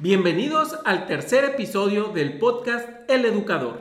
Bienvenidos 0.00 0.78
al 0.84 1.08
tercer 1.08 1.44
episodio 1.44 2.10
del 2.10 2.38
podcast 2.38 2.88
El 3.08 3.24
Educador. 3.24 3.80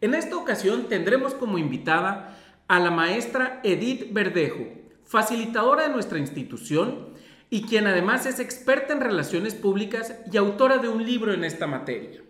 En 0.00 0.14
esta 0.14 0.38
ocasión 0.38 0.88
tendremos 0.88 1.34
como 1.34 1.58
invitada 1.58 2.38
a 2.66 2.78
la 2.78 2.90
maestra 2.90 3.60
Edith 3.62 4.10
Verdejo, 4.10 4.66
facilitadora 5.04 5.82
de 5.82 5.90
nuestra 5.90 6.18
institución 6.18 7.10
y 7.50 7.64
quien 7.64 7.86
además 7.86 8.24
es 8.24 8.40
experta 8.40 8.94
en 8.94 9.02
relaciones 9.02 9.54
públicas 9.54 10.14
y 10.32 10.38
autora 10.38 10.78
de 10.78 10.88
un 10.88 11.04
libro 11.04 11.34
en 11.34 11.44
esta 11.44 11.66
materia. 11.66 12.22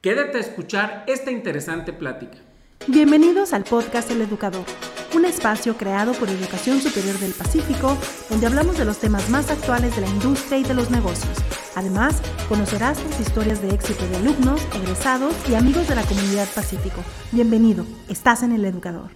Quédate 0.00 0.38
a 0.38 0.42
escuchar 0.42 1.02
esta 1.08 1.32
interesante 1.32 1.92
plática. 1.92 2.38
Bienvenidos 2.86 3.54
al 3.54 3.64
podcast 3.64 4.08
El 4.12 4.22
Educador, 4.22 4.66
un 5.16 5.24
espacio 5.24 5.76
creado 5.76 6.12
por 6.12 6.28
Educación 6.28 6.80
Superior 6.80 7.18
del 7.18 7.32
Pacífico, 7.32 7.98
donde 8.30 8.46
hablamos 8.46 8.78
de 8.78 8.84
los 8.84 8.98
temas 8.98 9.28
más 9.30 9.50
actuales 9.50 9.96
de 9.96 10.02
la 10.02 10.08
industria 10.08 10.58
y 10.58 10.62
de 10.62 10.74
los 10.74 10.92
negocios. 10.92 11.42
Además, 11.74 12.20
conocerás 12.50 13.02
las 13.02 13.20
historias 13.20 13.62
de 13.62 13.70
éxito 13.70 14.06
de 14.06 14.16
alumnos, 14.16 14.60
egresados 14.76 15.34
y 15.48 15.54
amigos 15.54 15.88
de 15.88 15.94
la 15.94 16.02
comunidad 16.02 16.46
Pacífico. 16.54 17.00
Bienvenido, 17.30 17.86
estás 18.10 18.42
en 18.42 18.52
El 18.52 18.66
Educador. 18.66 19.10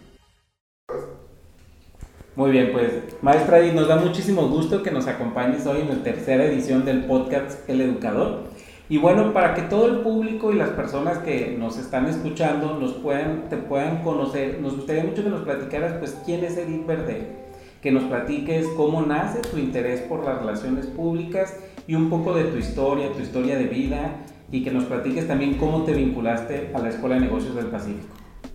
Muy 2.34 2.50
bien, 2.50 2.70
pues 2.72 2.92
maestra, 3.20 3.66
y 3.66 3.74
nos 3.74 3.88
da 3.88 3.96
muchísimo 3.96 4.48
gusto 4.48 4.82
que 4.82 4.90
nos 4.90 5.06
acompañes 5.06 5.66
hoy 5.66 5.82
en 5.82 5.88
la 5.90 6.02
tercera 6.02 6.46
edición 6.46 6.86
del 6.86 7.04
podcast 7.04 7.68
El 7.68 7.82
Educador. 7.82 8.44
Y 8.88 8.96
bueno, 8.96 9.34
para 9.34 9.52
que 9.54 9.62
todo 9.62 9.86
el 9.86 10.00
público 10.00 10.50
y 10.50 10.56
las 10.56 10.70
personas 10.70 11.18
que 11.18 11.56
nos 11.58 11.76
están 11.76 12.06
escuchando 12.06 12.78
nos 12.78 12.94
puedan, 12.94 13.50
te 13.50 13.58
puedan 13.58 14.02
conocer, 14.02 14.60
nos 14.62 14.76
gustaría 14.76 15.04
mucho 15.04 15.22
que 15.22 15.30
nos 15.30 15.42
platicaras, 15.42 15.94
pues, 15.98 16.16
quién 16.24 16.42
es 16.42 16.56
Edith 16.56 16.86
Verde, 16.86 17.36
que 17.82 17.90
nos 17.90 18.04
platiques 18.04 18.66
cómo 18.78 19.02
nace 19.02 19.40
tu 19.40 19.58
interés 19.58 20.00
por 20.02 20.24
las 20.24 20.38
relaciones 20.38 20.86
públicas 20.86 21.52
y 21.86 21.94
un 21.94 22.10
poco 22.10 22.34
de 22.34 22.44
tu 22.44 22.58
historia, 22.58 23.12
tu 23.12 23.20
historia 23.20 23.56
de 23.56 23.66
vida, 23.66 24.16
y 24.50 24.62
que 24.62 24.70
nos 24.70 24.84
platiques 24.84 25.26
también 25.26 25.54
cómo 25.54 25.82
te 25.82 25.92
vinculaste 25.92 26.70
a 26.74 26.78
la 26.78 26.88
Escuela 26.88 27.16
de 27.16 27.22
Negocios 27.22 27.54
del 27.54 27.66
Pacífico. 27.66 28.14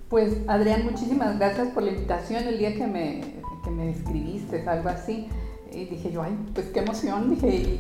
Pues, 0.10 0.38
Adrián, 0.48 0.84
muchísimas 0.84 1.38
gracias 1.38 1.70
por 1.70 1.84
la 1.84 1.92
invitación 1.92 2.44
el 2.44 2.58
día 2.58 2.76
que 2.76 2.88
me, 2.88 3.22
que 3.64 3.72
me 3.72 3.92
escribiste, 3.92 4.68
algo 4.68 4.90
así. 4.90 5.28
Y 5.74 5.86
dije 5.86 6.12
yo, 6.12 6.22
ay, 6.22 6.38
pues 6.54 6.68
qué 6.68 6.80
emoción, 6.82 7.30
dije, 7.30 7.48
y, 7.48 7.80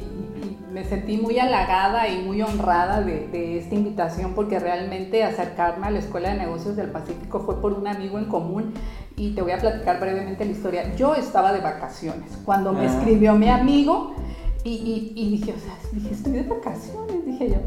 me 0.71 0.85
sentí 0.85 1.17
muy 1.17 1.37
halagada 1.37 2.07
y 2.07 2.23
muy 2.23 2.41
honrada 2.41 3.01
de, 3.01 3.57
esta 3.57 3.75
invitación 3.75 4.33
porque 4.33 4.57
realmente 4.57 5.23
acercarme 5.25 5.87
a 5.87 5.91
la 5.91 5.99
Escuela 5.99 6.29
de 6.29 6.37
Negocios 6.37 6.77
del 6.77 6.89
Pacífico 6.89 7.41
fue 7.41 7.59
por 7.59 7.73
un 7.73 7.87
amigo 7.87 8.17
en 8.17 8.25
común 8.25 8.73
y 9.17 9.35
te 9.35 9.41
voy 9.41 9.51
a 9.51 9.57
platicar 9.57 9.99
brevemente 9.99 10.45
la 10.45 10.51
historia. 10.51 10.95
Yo 10.95 11.13
estaba 11.13 11.51
de 11.51 11.59
vacaciones 11.59 12.37
cuando 12.45 12.71
me 12.71 12.81
ah. 12.81 12.85
escribió 12.85 13.35
mi 13.35 13.49
amigo 13.49 14.15
y, 14.63 15.29
dije, 15.29 15.53
o 15.53 15.59
sea, 15.59 15.77
dije, 15.91 16.13
estoy 16.13 16.33
de 16.33 16.43
vacaciones, 16.43 17.25
dije 17.25 17.49
yo, 17.49 17.57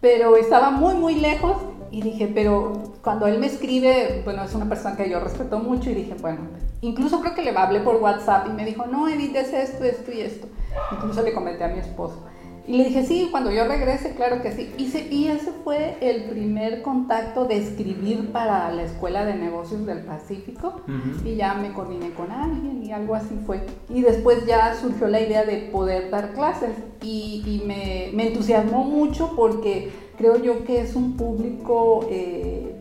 pero 0.00 0.36
estaba 0.36 0.70
muy, 0.70 0.94
muy 0.94 1.14
lejos 1.14 1.56
y 1.90 2.02
dije, 2.02 2.30
pero 2.32 2.72
cuando 3.02 3.26
él 3.26 3.38
me 3.38 3.46
escribe, 3.46 4.22
bueno, 4.24 4.44
es 4.44 4.54
una 4.54 4.68
persona 4.68 4.96
que 4.96 5.10
yo 5.10 5.20
respeto 5.20 5.58
mucho 5.58 5.90
y 5.90 5.94
dije, 5.94 6.14
bueno, 6.20 6.40
incluso 6.80 7.20
creo 7.20 7.34
que 7.34 7.42
le 7.42 7.50
hablé 7.50 7.80
por 7.80 7.96
WhatsApp 7.96 8.46
y 8.48 8.52
me 8.52 8.64
dijo, 8.64 8.86
no, 8.86 9.08
Edith, 9.08 9.34
es 9.34 9.52
esto, 9.52 9.84
esto 9.84 10.12
y 10.12 10.20
esto. 10.20 10.46
Incluso 10.92 11.22
le 11.22 11.32
comenté 11.32 11.64
a 11.64 11.68
mi 11.68 11.80
esposo. 11.80 12.22
Y 12.70 12.76
le 12.76 12.84
dije, 12.84 13.04
sí, 13.04 13.28
cuando 13.32 13.50
yo 13.50 13.66
regrese, 13.66 14.14
claro 14.14 14.42
que 14.42 14.52
sí. 14.52 14.72
Y, 14.78 14.84
y 15.12 15.26
ese 15.26 15.50
fue 15.64 15.96
el 16.00 16.26
primer 16.30 16.82
contacto 16.82 17.44
de 17.44 17.56
escribir 17.56 18.30
para 18.30 18.70
la 18.70 18.84
Escuela 18.84 19.24
de 19.24 19.34
Negocios 19.34 19.84
del 19.86 20.04
Pacífico. 20.04 20.82
Y 21.24 21.34
ya 21.34 21.54
me 21.54 21.72
coordiné 21.72 22.12
con 22.12 22.30
alguien 22.30 22.84
y 22.84 22.92
algo 22.92 23.16
así 23.16 23.36
fue. 23.44 23.66
Y 23.88 24.02
después 24.02 24.46
ya 24.46 24.76
surgió 24.76 25.08
la 25.08 25.20
idea 25.20 25.44
de 25.44 25.68
poder 25.72 26.10
dar 26.10 26.32
clases. 26.32 26.70
Y, 27.02 27.42
y 27.44 27.66
me, 27.66 28.10
me 28.14 28.28
entusiasmó 28.28 28.84
mucho 28.84 29.32
porque 29.34 29.90
creo 30.16 30.40
yo 30.40 30.62
que 30.62 30.80
es 30.80 30.94
un 30.94 31.16
público, 31.16 32.06
eh, 32.08 32.76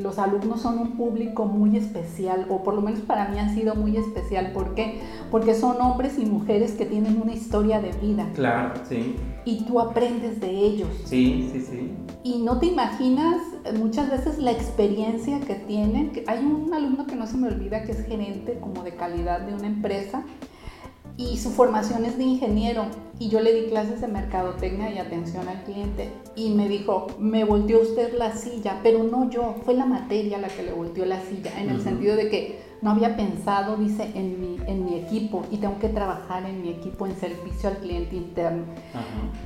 los 0.00 0.18
alumnos 0.18 0.62
son 0.62 0.78
un 0.78 0.92
público 0.92 1.44
muy 1.44 1.76
especial, 1.76 2.46
o 2.48 2.62
por 2.62 2.72
lo 2.72 2.80
menos 2.80 3.00
para 3.00 3.28
mí 3.28 3.38
han 3.38 3.54
sido 3.54 3.74
muy 3.74 3.98
especial. 3.98 4.52
¿Por 4.52 4.74
qué? 4.74 5.00
Porque 5.30 5.54
son 5.54 5.82
hombres 5.82 6.18
y 6.18 6.24
mujeres 6.24 6.72
que 6.72 6.86
tienen 6.86 7.20
una 7.20 7.34
historia 7.34 7.80
de 7.82 7.90
vida. 8.00 8.26
Claro, 8.34 8.72
sí. 8.88 9.16
Y 9.44 9.64
tú 9.64 9.80
aprendes 9.80 10.40
de 10.40 10.50
ellos. 10.50 10.88
Sí, 11.04 11.48
sí, 11.52 11.60
sí. 11.60 11.90
Y 12.22 12.38
no 12.38 12.58
te 12.58 12.66
imaginas 12.66 13.42
muchas 13.78 14.10
veces 14.10 14.38
la 14.38 14.52
experiencia 14.52 15.40
que 15.40 15.54
tienen. 15.54 16.12
Hay 16.26 16.38
un 16.44 16.72
alumno 16.72 17.06
que 17.06 17.16
no 17.16 17.26
se 17.26 17.36
me 17.36 17.48
olvida 17.48 17.84
que 17.84 17.92
es 17.92 18.06
gerente 18.06 18.58
como 18.60 18.82
de 18.82 18.94
calidad 18.94 19.40
de 19.40 19.54
una 19.54 19.66
empresa 19.66 20.24
y 21.16 21.36
su 21.36 21.50
formación 21.50 22.04
es 22.04 22.18
de 22.18 22.24
ingeniero 22.24 22.86
y 23.18 23.28
yo 23.28 23.40
le 23.40 23.54
di 23.54 23.68
clases 23.68 24.00
de 24.00 24.08
mercadotecnia 24.08 24.90
y 24.90 24.98
atención 24.98 25.46
al 25.48 25.62
cliente 25.62 26.10
y 26.34 26.50
me 26.50 26.68
dijo, 26.68 27.06
me 27.18 27.44
volteó 27.44 27.80
usted 27.82 28.18
la 28.18 28.36
silla, 28.36 28.80
pero 28.82 29.04
no 29.04 29.30
yo, 29.30 29.54
fue 29.64 29.74
la 29.74 29.86
materia 29.86 30.38
la 30.38 30.48
que 30.48 30.64
le 30.64 30.72
volteó 30.72 31.04
la 31.06 31.20
silla, 31.20 31.60
en 31.60 31.70
el 31.70 31.80
sentido 31.82 32.16
de 32.16 32.28
que 32.28 32.63
no 32.84 32.90
había 32.90 33.16
pensado, 33.16 33.78
dice, 33.78 34.10
en 34.14 34.40
mi, 34.40 34.58
en 34.66 34.84
mi 34.84 34.94
equipo 34.96 35.42
y 35.50 35.56
tengo 35.56 35.78
que 35.78 35.88
trabajar 35.88 36.44
en 36.44 36.60
mi 36.60 36.68
equipo 36.68 37.06
en 37.06 37.16
servicio 37.16 37.70
al 37.70 37.78
cliente 37.78 38.14
interno. 38.14 38.64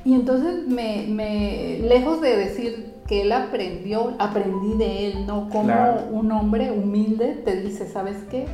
Y 0.03 0.13
entonces 0.13 0.67
me, 0.67 1.07
me, 1.07 1.79
lejos 1.79 2.19
de 2.19 2.35
decir 2.35 2.95
que 3.07 3.21
él 3.21 3.31
aprendió, 3.31 4.13
aprendí 4.19 4.77
de 4.77 5.07
él, 5.07 5.25
¿no? 5.25 5.49
Como 5.49 5.73
un 6.11 6.31
hombre 6.33 6.69
humilde 6.71 7.41
te 7.45 7.61
dice, 7.61 7.87
¿sabes 7.87 8.17
qué? 8.29 8.45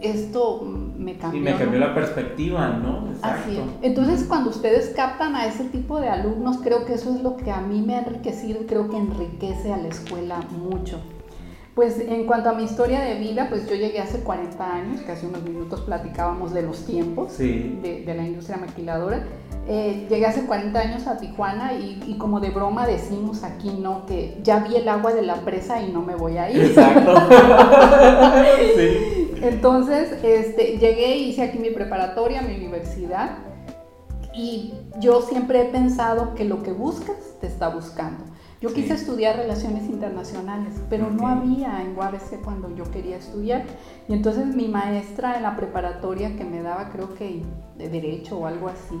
esto 0.00 0.60
me 0.62 1.16
cambió. 1.16 1.40
Y 1.40 1.44
me 1.44 1.54
cambió 1.54 1.78
la 1.78 1.94
perspectiva, 1.94 2.68
¿no? 2.70 3.04
Así 3.22 3.56
Entonces, 3.82 4.24
cuando 4.24 4.50
ustedes 4.50 4.92
captan 4.96 5.36
a 5.36 5.46
ese 5.46 5.64
tipo 5.66 6.00
de 6.00 6.08
alumnos, 6.08 6.58
creo 6.64 6.84
que 6.84 6.94
eso 6.94 7.14
es 7.14 7.22
lo 7.22 7.36
que 7.36 7.52
a 7.52 7.60
mí 7.60 7.80
me 7.80 7.94
ha 7.94 8.00
enriquecido 8.00 8.62
y 8.62 8.66
creo 8.66 8.90
que 8.90 8.96
enriquece 8.96 9.72
a 9.72 9.76
la 9.76 9.86
escuela 9.86 10.40
mucho. 10.50 11.00
Pues 11.74 11.98
en 12.00 12.26
cuanto 12.26 12.50
a 12.50 12.52
mi 12.52 12.64
historia 12.64 13.00
de 13.00 13.14
vida, 13.14 13.46
pues 13.48 13.66
yo 13.68 13.74
llegué 13.74 13.98
hace 13.98 14.20
40 14.20 14.74
años, 14.74 15.00
que 15.00 15.12
hace 15.12 15.26
unos 15.26 15.42
minutos 15.42 15.80
platicábamos 15.80 16.52
de 16.52 16.62
los 16.62 16.84
tiempos 16.84 17.38
de, 17.38 18.04
la 18.14 18.26
industria 18.26 18.58
maquiladora. 18.58 19.24
Eh, 19.66 20.06
llegué 20.10 20.26
hace 20.26 20.44
40 20.44 20.78
años 20.78 21.06
a 21.06 21.18
Tijuana 21.18 21.72
y, 21.74 22.02
y, 22.06 22.18
como 22.18 22.40
de 22.40 22.50
broma 22.50 22.86
decimos 22.86 23.42
aquí, 23.42 23.70
¿no? 23.70 24.04
Que 24.06 24.38
ya 24.42 24.58
vi 24.58 24.76
el 24.76 24.88
agua 24.88 25.14
de 25.14 25.22
la 25.22 25.36
presa 25.36 25.80
y 25.80 25.90
no 25.90 26.02
me 26.02 26.14
voy 26.14 26.36
a 26.36 26.50
ir. 26.50 26.62
Exacto. 26.62 27.14
sí. 28.76 29.12
Entonces, 29.42 30.12
este, 30.22 30.78
llegué, 30.78 31.16
hice 31.16 31.42
aquí 31.42 31.58
mi 31.58 31.70
preparatoria, 31.70 32.42
mi 32.42 32.54
universidad, 32.54 33.38
y 34.34 34.74
yo 35.00 35.22
siempre 35.22 35.62
he 35.62 35.64
pensado 35.64 36.34
que 36.34 36.44
lo 36.44 36.62
que 36.62 36.72
buscas 36.72 37.16
te 37.40 37.48
está 37.48 37.68
buscando. 37.68 38.24
Yo 38.62 38.72
quise 38.72 38.94
estudiar 38.94 39.36
relaciones 39.38 39.86
internacionales, 39.86 40.74
pero 40.88 41.10
no 41.10 41.26
había 41.26 41.82
en 41.82 41.98
UABC 41.98 42.42
cuando 42.44 42.72
yo 42.76 42.88
quería 42.92 43.16
estudiar. 43.16 43.64
Y 44.08 44.12
entonces 44.12 44.46
mi 44.54 44.68
maestra 44.68 45.36
en 45.36 45.42
la 45.42 45.56
preparatoria 45.56 46.36
que 46.36 46.44
me 46.44 46.62
daba, 46.62 46.90
creo 46.90 47.12
que 47.14 47.42
de 47.76 47.88
derecho 47.88 48.38
o 48.38 48.46
algo 48.46 48.68
así, 48.68 48.94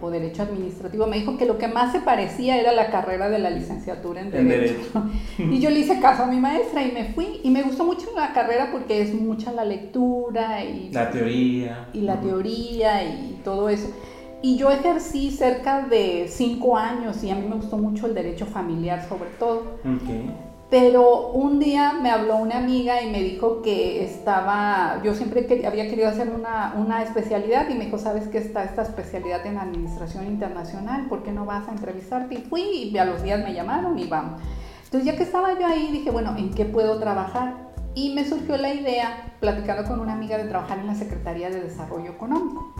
o 0.00 0.10
derecho 0.10 0.42
administrativo, 0.42 1.06
me 1.06 1.18
dijo 1.18 1.36
que 1.36 1.44
lo 1.44 1.58
que 1.58 1.68
más 1.68 1.92
se 1.92 2.00
parecía 2.00 2.58
era 2.58 2.72
la 2.72 2.90
carrera 2.90 3.28
de 3.28 3.38
la 3.38 3.50
licenciatura 3.50 4.22
en 4.22 4.30
derecho. 4.30 4.80
y 5.38 5.60
yo 5.60 5.68
le 5.68 5.80
hice 5.80 6.00
caso 6.00 6.22
a 6.22 6.26
mi 6.26 6.40
maestra 6.40 6.82
y 6.82 6.90
me 6.90 7.12
fui. 7.12 7.40
Y 7.42 7.50
me 7.50 7.62
gustó 7.64 7.84
mucho 7.84 8.06
la 8.16 8.32
carrera 8.32 8.70
porque 8.72 9.02
es 9.02 9.12
mucha 9.12 9.52
la 9.52 9.66
lectura 9.66 10.64
y 10.64 10.90
la 10.92 11.10
teoría. 11.10 11.88
Y 11.92 12.00
la 12.00 12.18
teoría 12.22 13.04
y 13.04 13.38
todo 13.44 13.68
eso. 13.68 13.92
Y 14.40 14.56
yo 14.56 14.70
ejercí 14.70 15.30
cerca 15.30 15.82
de 15.82 16.26
cinco 16.28 16.76
años 16.76 17.22
y 17.24 17.30
a 17.30 17.34
mí 17.34 17.46
me 17.48 17.56
gustó 17.56 17.76
mucho 17.76 18.06
el 18.06 18.14
derecho 18.14 18.46
familiar 18.46 19.08
sobre 19.08 19.30
todo. 19.30 19.78
Pero 20.70 21.30
un 21.30 21.58
día 21.58 21.94
me 21.94 22.10
habló 22.10 22.36
una 22.36 22.58
amiga 22.58 23.02
y 23.02 23.10
me 23.10 23.22
dijo 23.22 23.62
que 23.62 24.04
estaba, 24.04 25.00
yo 25.02 25.14
siempre 25.14 25.46
había 25.66 25.88
querido 25.88 26.08
hacer 26.08 26.28
una, 26.28 26.74
una, 26.76 27.02
especialidad 27.02 27.70
y 27.70 27.74
me 27.74 27.86
dijo, 27.86 27.96
¿sabes 27.96 28.28
que 28.28 28.36
está 28.36 28.64
esta 28.64 28.82
especialidad 28.82 29.46
en 29.46 29.56
administración 29.56 30.26
internacional? 30.26 31.06
¿Por 31.08 31.22
qué 31.22 31.32
no 31.32 31.46
vas 31.46 31.66
a 31.68 31.72
entrevistarte? 31.72 32.34
Y 32.34 32.38
fui 32.38 32.90
y 32.92 32.98
a 32.98 33.06
los 33.06 33.22
días 33.22 33.42
me 33.42 33.54
llamaron 33.54 33.98
y 33.98 34.06
vamos. 34.06 34.42
Entonces 34.84 35.06
ya 35.06 35.16
que 35.16 35.22
estaba 35.22 35.58
yo 35.58 35.66
ahí 35.66 35.88
dije, 35.90 36.10
bueno, 36.10 36.36
¿en 36.36 36.50
qué 36.50 36.66
puedo 36.66 36.98
trabajar? 36.98 37.67
Y 37.98 38.10
me 38.10 38.24
surgió 38.24 38.56
la 38.56 38.72
idea, 38.72 39.34
platicando 39.40 39.88
con 39.88 39.98
una 39.98 40.12
amiga, 40.12 40.38
de 40.38 40.44
trabajar 40.44 40.78
en 40.78 40.86
la 40.86 40.94
Secretaría 40.94 41.50
de 41.50 41.60
Desarrollo 41.60 42.12
Económico. 42.12 42.72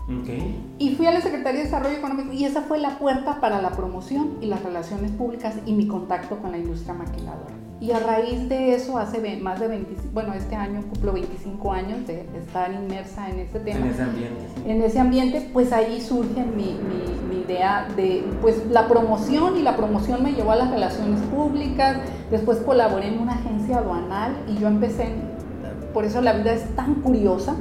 Y 0.77 0.95
fui 0.95 1.07
a 1.07 1.11
la 1.11 1.19
Secretaría 1.19 1.59
de 1.59 1.65
Desarrollo 1.65 1.97
Económico 1.97 2.31
y 2.31 2.45
esa 2.45 2.61
fue 2.61 2.77
la 2.77 2.97
puerta 2.99 3.41
para 3.41 3.61
la 3.61 3.71
promoción 3.71 4.37
y 4.39 4.45
las 4.45 4.63
relaciones 4.63 5.11
públicas 5.11 5.55
y 5.65 5.73
mi 5.73 5.87
contacto 5.87 6.37
con 6.37 6.51
la 6.51 6.57
industria 6.57 6.93
maquiladora. 6.93 7.53
Y 7.81 7.91
a 7.91 7.99
raíz 7.99 8.47
de 8.47 8.75
eso, 8.75 8.97
hace 8.97 9.37
más 9.41 9.59
de 9.59 9.67
25, 9.67 10.09
bueno, 10.13 10.33
este 10.33 10.55
año 10.55 10.81
cumplo 10.83 11.11
25 11.11 11.71
años 11.73 12.07
de 12.07 12.25
estar 12.37 12.71
inmersa 12.71 13.29
en 13.29 13.39
este 13.39 13.59
tema. 13.59 13.79
En 13.79 13.87
ese 13.87 14.01
ambiente. 14.01 14.45
En 14.65 14.81
ese 14.81 14.99
ambiente, 14.99 15.49
pues 15.51 15.73
ahí 15.73 15.99
surge 15.99 16.45
mi, 16.45 16.77
mi, 16.77 17.35
mi, 17.35 17.41
idea 17.41 17.87
de, 17.95 18.23
pues 18.41 18.65
la 18.69 18.87
promoción 18.87 19.57
y 19.57 19.63
la 19.63 19.75
promoción 19.75 20.23
me 20.23 20.33
llevó 20.33 20.51
a 20.51 20.57
las 20.57 20.71
relaciones 20.71 21.19
públicas. 21.21 21.97
Después 22.31 22.59
colaboré 22.59 23.07
en 23.07 23.19
una 23.19 23.33
agencia 23.33 23.77
aduanal 23.79 24.33
y 24.47 24.59
yo 24.59 24.67
empecé, 24.67 25.09
por 25.93 26.05
eso 26.05 26.21
la 26.21 26.33
vida 26.33 26.53
es 26.53 26.75
tan 26.75 26.95
curiosa, 26.95 27.55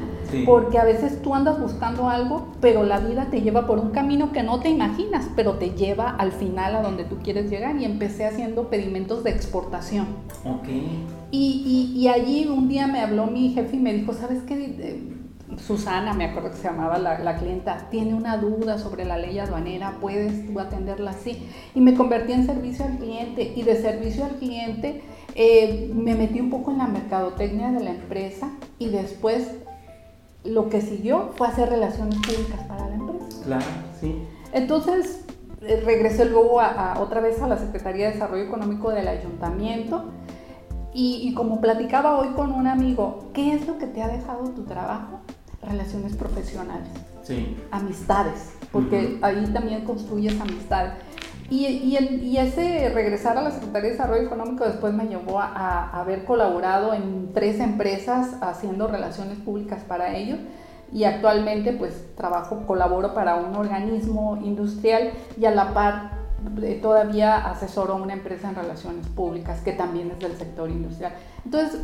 porque 0.44 0.78
a 0.78 0.84
veces 0.84 1.22
tú 1.22 1.34
andas 1.34 1.58
buscando 1.58 2.10
algo, 2.10 2.48
pero 2.60 2.82
la 2.82 3.00
vida 3.00 3.28
te 3.30 3.40
lleva 3.40 3.66
por 3.66 3.78
un 3.78 3.90
camino 3.90 4.30
que 4.30 4.42
no 4.42 4.60
te 4.60 4.68
imaginas, 4.68 5.26
pero 5.34 5.54
te 5.54 5.70
lleva 5.70 6.10
al 6.10 6.32
final 6.32 6.76
a 6.76 6.82
donde 6.82 7.04
tú 7.04 7.16
quieres 7.22 7.50
llegar 7.50 7.80
y 7.80 7.86
empecé 7.86 8.26
haciendo 8.26 8.68
pedimentos 8.68 9.24
de 9.24 9.30
exportación. 9.30 10.06
Ok. 10.44 10.68
Y, 11.30 11.92
y, 11.94 11.98
y 11.98 12.08
allí 12.08 12.46
un 12.46 12.68
día 12.68 12.86
me 12.86 13.00
habló 13.00 13.26
mi 13.26 13.50
jefe 13.54 13.76
y 13.76 13.80
me 13.80 13.94
dijo, 13.94 14.12
¿sabes 14.12 14.42
qué? 14.42 15.17
Susana, 15.56 16.12
me 16.12 16.26
acuerdo 16.26 16.50
que 16.50 16.56
se 16.56 16.64
llamaba 16.64 16.98
la, 16.98 17.18
la, 17.20 17.36
clienta, 17.36 17.88
tiene 17.90 18.14
una 18.14 18.36
duda 18.36 18.78
sobre 18.78 19.04
la 19.04 19.16
ley 19.16 19.38
aduanera, 19.38 19.96
puedes 20.00 20.46
tú 20.46 20.60
atenderla 20.60 21.12
así. 21.12 21.48
Y 21.74 21.80
me 21.80 21.94
convertí 21.94 22.32
en 22.32 22.46
servicio 22.46 22.84
al 22.84 22.98
cliente 22.98 23.52
y 23.56 23.62
de 23.62 23.76
servicio 23.80 24.24
al 24.24 24.36
cliente 24.36 25.02
eh, 25.34 25.90
me 25.94 26.14
metí 26.14 26.40
un 26.40 26.50
poco 26.50 26.70
en 26.70 26.78
la 26.78 26.86
mercadotecnia 26.86 27.70
de 27.70 27.80
la 27.80 27.90
empresa 27.90 28.50
y 28.78 28.88
después 28.88 29.54
lo 30.44 30.68
que 30.68 30.80
siguió 30.80 31.30
fue 31.36 31.48
hacer 31.48 31.70
relaciones 31.70 32.16
públicas 32.16 32.60
para 32.68 32.88
la 32.88 32.94
empresa. 32.94 33.42
Claro, 33.44 33.64
sí. 34.00 34.22
Entonces 34.52 35.24
eh, 35.62 35.80
regresé 35.84 36.26
luego 36.26 36.60
a, 36.60 36.92
a, 36.92 37.00
otra 37.00 37.20
vez 37.20 37.40
a 37.40 37.48
la 37.48 37.56
Secretaría 37.56 38.08
de 38.08 38.12
Desarrollo 38.14 38.44
Económico 38.44 38.90
del 38.90 39.08
Ayuntamiento 39.08 40.10
y, 40.92 41.20
y 41.22 41.34
como 41.34 41.60
platicaba 41.60 42.18
hoy 42.18 42.28
con 42.28 42.52
un 42.52 42.66
amigo, 42.66 43.30
¿qué 43.32 43.54
es 43.54 43.66
lo 43.66 43.78
que 43.78 43.86
te 43.86 44.02
ha 44.02 44.08
dejado 44.08 44.50
tu 44.50 44.64
trabajo? 44.64 45.20
Relaciones 45.62 46.14
profesionales, 46.14 46.88
sí. 47.22 47.56
amistades, 47.70 48.54
porque 48.70 48.96
uh 48.96 49.20
-huh. 49.20 49.24
ahí 49.24 49.46
también 49.52 49.84
construyes 49.84 50.40
amistades. 50.40 50.92
Y, 51.50 51.66
y, 51.66 51.96
el, 51.96 52.22
y, 52.22 52.36
ese 52.36 52.90
regresar 52.90 53.38
a 53.38 53.42
la 53.42 53.50
Secretaría 53.50 53.88
de 53.88 53.96
Desarrollo 53.96 54.22
Económico 54.22 54.64
después 54.64 54.92
me 54.92 55.06
llevó 55.06 55.40
a, 55.40 55.46
a, 55.46 56.00
haber 56.00 56.24
colaborado 56.24 56.92
en 56.92 57.32
tres 57.32 57.58
empresas 57.58 58.36
haciendo 58.42 58.86
relaciones 58.86 59.38
públicas 59.38 59.82
para 59.88 60.14
ellos 60.14 60.38
y 60.92 61.04
actualmente 61.04 61.72
pues 61.72 62.14
trabajo, 62.16 62.64
colaboro 62.66 63.14
para 63.14 63.36
un 63.36 63.54
organismo 63.56 64.38
industrial 64.42 65.12
y 65.38 65.46
a 65.46 65.50
la 65.50 65.72
par 65.74 66.18
eh, 66.62 66.78
todavía 66.80 67.50
asesoro 67.50 67.94
a 67.94 67.96
una 67.96 68.12
empresa 68.12 68.48
en 68.48 68.54
relaciones 68.54 69.06
públicas 69.08 69.60
que 69.60 69.72
también 69.72 70.12
es 70.12 70.18
del 70.20 70.36
sector 70.36 70.70
industrial. 70.70 71.12
Entonces, 71.44 71.80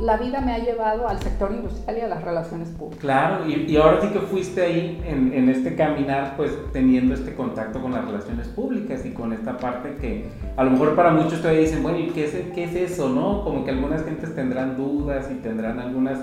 la 0.00 0.16
vida 0.16 0.40
me 0.40 0.52
ha 0.52 0.58
llevado 0.58 1.06
al 1.06 1.20
sector 1.20 1.52
industrial 1.52 1.98
y 1.98 2.00
a 2.00 2.08
las 2.08 2.22
relaciones 2.22 2.68
públicas. 2.70 3.00
Claro, 3.00 3.46
y, 3.46 3.76
ahora 3.76 4.00
sí 4.00 4.08
que 4.08 4.20
fuiste 4.20 4.62
ahí 4.62 5.02
en, 5.06 5.32
en, 5.32 5.48
este 5.48 5.76
caminar, 5.76 6.36
pues 6.36 6.52
teniendo 6.72 7.14
este 7.14 7.34
contacto 7.34 7.80
con 7.80 7.92
las 7.92 8.04
relaciones 8.04 8.48
públicas 8.48 9.04
y 9.04 9.10
con 9.10 9.32
esta 9.32 9.58
parte 9.58 9.96
que 10.00 10.26
a 10.56 10.64
lo 10.64 10.70
mejor 10.70 10.96
para 10.96 11.10
muchos 11.12 11.40
todavía 11.40 11.60
dicen, 11.60 11.82
bueno, 11.82 11.98
¿y 11.98 12.08
qué 12.08 12.24
es, 12.24 12.32
qué 12.54 12.64
es 12.64 12.74
eso, 12.74 13.10
no? 13.10 13.44
Como 13.44 13.64
que 13.64 13.70
algunas 13.70 14.04
gentes 14.04 14.34
tendrán 14.34 14.76
dudas 14.76 15.28
y 15.30 15.34
tendrán 15.36 15.78
algunas 15.78 16.18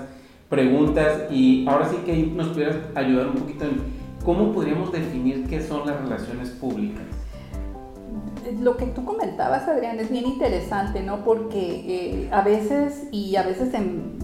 preguntas 0.48 1.30
y 1.30 1.66
ahora 1.68 1.88
sí 1.88 1.96
que 2.04 2.16
nos 2.34 2.48
pudieras 2.48 2.76
ayudar 2.94 3.28
un 3.28 3.34
poquito 3.34 3.64
en 3.64 3.82
cómo 4.24 4.52
podríamos 4.52 4.90
definir 4.90 5.46
qué 5.46 5.60
son 5.60 5.86
las 5.86 6.00
relaciones 6.00 6.50
públicas 6.50 7.17
lo 8.60 8.76
que 8.76 8.86
tú 8.86 9.04
comentabas, 9.04 9.68
Adrián, 9.68 9.98
es 10.00 10.10
bien 10.10 10.26
interesante, 10.26 11.02
¿no? 11.02 11.24
Porque 11.24 11.58
eh, 11.86 12.28
a 12.32 12.42
veces, 12.42 13.04
y 13.10 13.36
a 13.36 13.42
veces 13.42 13.74
en, 13.74 14.18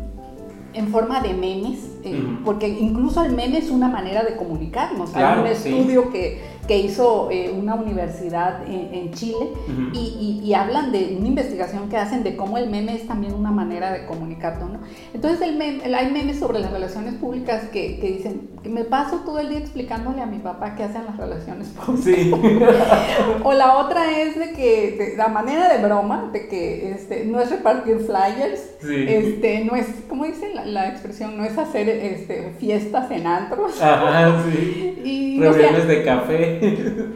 en 0.73 0.88
forma 0.88 1.20
de 1.20 1.35
memes, 1.35 1.91
eh, 2.02 2.23
porque 2.44 2.69
incluso 2.69 3.25
el 3.25 3.32
meme 3.32 3.58
es 3.58 3.70
una 3.70 3.88
manera 3.88 4.23
de 4.23 4.37
comunicarnos. 4.37 5.11
Claro, 5.11 5.43
Hay 5.43 5.46
un 5.46 5.52
estudio 5.52 6.02
sí. 6.05 6.08
que, 6.12 6.43
que, 6.66 6.78
hizo 6.78 7.31
eh, 7.31 7.50
una 7.56 7.75
universidad 7.75 8.66
en, 8.66 8.94
en 8.94 9.12
Chile 9.12 9.50
uh 9.52 9.70
-huh. 9.70 9.90
y, 9.94 10.40
y, 10.43 10.49
y, 10.49 10.55
hablan 10.55 10.93
de 10.93 11.16
una 11.19 11.28
investigación 11.28 11.88
que 11.88 11.96
hacen 11.96 12.22
de 12.22 12.37
cómo 12.37 12.58
el 12.58 12.69
meme 12.69 12.94
es 12.94 13.06
también 13.06 13.34
una 13.34 13.50
manera 13.50 13.93
de 13.93 14.06
comunicarnos, 14.06 14.70
¿no? 14.70 14.78
Entonces 15.12 15.40
el 15.43 15.56
meme, 15.56 15.84
el, 15.84 15.94
hay 15.94 16.11
memes 16.11 16.38
sobre 16.38 16.58
las 16.61 16.70
relaciones 16.70 17.14
públicas 17.14 17.64
que, 17.72 17.99
que, 17.99 18.12
dicen 18.12 18.49
que 18.62 18.69
me 18.69 18.84
paso 18.84 19.19
todo 19.25 19.38
el 19.38 19.49
día 19.49 19.58
explicándole 19.58 20.22
a 20.22 20.26
mi 20.26 20.38
papá 20.38 20.75
qué 20.75 20.84
hacen 20.84 21.05
las 21.06 21.16
relaciones 21.16 21.69
públicas. 21.69 22.05
Sí. 22.05 22.32
o 23.44 23.52
la 23.52 23.78
otra 23.78 24.20
es 24.20 24.38
de 24.38 24.52
que, 24.52 24.96
de, 24.99 25.17
la 25.17 25.28
manera 25.28 25.72
de 25.72 25.82
broma, 25.82 26.31
de 26.32 26.49
que 26.49 26.93
este, 26.93 27.25
no 27.25 27.40
es 27.40 27.50
repartir 27.50 27.99
flyers, 27.99 28.60
sí. 28.81 29.05
este, 29.06 29.64
no 29.64 29.76
es, 29.76 29.87
¿cómo 30.08 30.25
dice 30.25 30.52
la, 30.55 30.64
la 30.64 30.88
expresión? 30.88 31.37
No 31.37 31.44
es 31.44 31.56
hacer 31.58 31.88
este, 31.88 32.55
fiestas 32.58 33.10
en 33.10 33.26
antros. 33.26 33.81
Ajá, 33.81 34.43
sí. 34.44 34.94
Y, 35.04 35.38
Reuniones 35.40 35.84
o 35.84 35.86
sea, 35.86 35.94
de 35.94 36.04
café. 36.04 36.60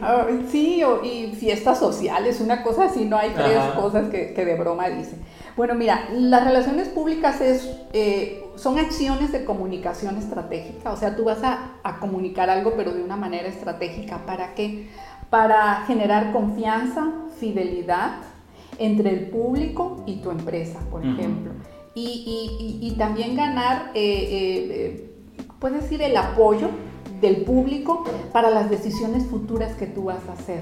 Uh, 0.01 0.47
sí, 0.51 0.83
o, 0.83 1.03
y 1.03 1.33
fiestas 1.35 1.79
sociales, 1.79 2.39
una 2.39 2.63
cosa 2.63 2.85
así, 2.85 3.05
no 3.05 3.17
hay 3.17 3.31
tres 3.31 3.57
Ajá. 3.57 3.79
cosas 3.79 4.09
que, 4.09 4.33
que, 4.33 4.45
de 4.45 4.55
broma 4.55 4.89
dice. 4.89 5.17
Bueno, 5.57 5.75
mira, 5.75 6.07
las 6.13 6.45
relaciones 6.45 6.87
públicas 6.87 7.41
es, 7.41 7.69
eh, 7.93 8.43
son 8.55 8.77
acciones 8.77 9.31
de 9.31 9.43
comunicación 9.43 10.17
estratégica, 10.17 10.91
o 10.91 10.97
sea, 10.97 11.15
tú 11.15 11.25
vas 11.25 11.43
a, 11.43 11.73
a 11.83 11.99
comunicar 11.99 12.49
algo, 12.49 12.73
pero 12.77 12.93
de 12.93 13.03
una 13.03 13.17
manera 13.17 13.47
estratégica. 13.47 14.25
¿Para 14.25 14.53
qué? 14.53 14.87
Para 15.29 15.83
generar 15.85 16.31
confianza, 16.31 17.11
fidelidad 17.39 18.17
entre 18.77 19.11
el 19.11 19.29
público 19.29 20.03
y 20.05 20.17
tu 20.17 20.31
empresa, 20.31 20.79
por 20.89 21.01
uh 21.01 21.05
-huh. 21.05 21.13
ejemplo. 21.19 21.51
Y, 21.95 22.05
y, 22.05 22.87
y, 22.87 22.87
y, 22.87 22.91
también 22.97 23.35
ganar, 23.35 23.91
eh, 23.93 24.27
eh, 24.31 25.09
puedes 25.59 25.81
decir, 25.83 26.01
el 26.01 26.15
apoyo 26.15 26.69
del 27.21 27.43
público 27.43 28.03
para 28.31 28.49
las 28.49 28.69
decisiones 28.69 29.25
futuras 29.25 29.75
que 29.75 29.87
tú 29.87 30.05
vas 30.05 30.27
a 30.29 30.33
hacer. 30.33 30.61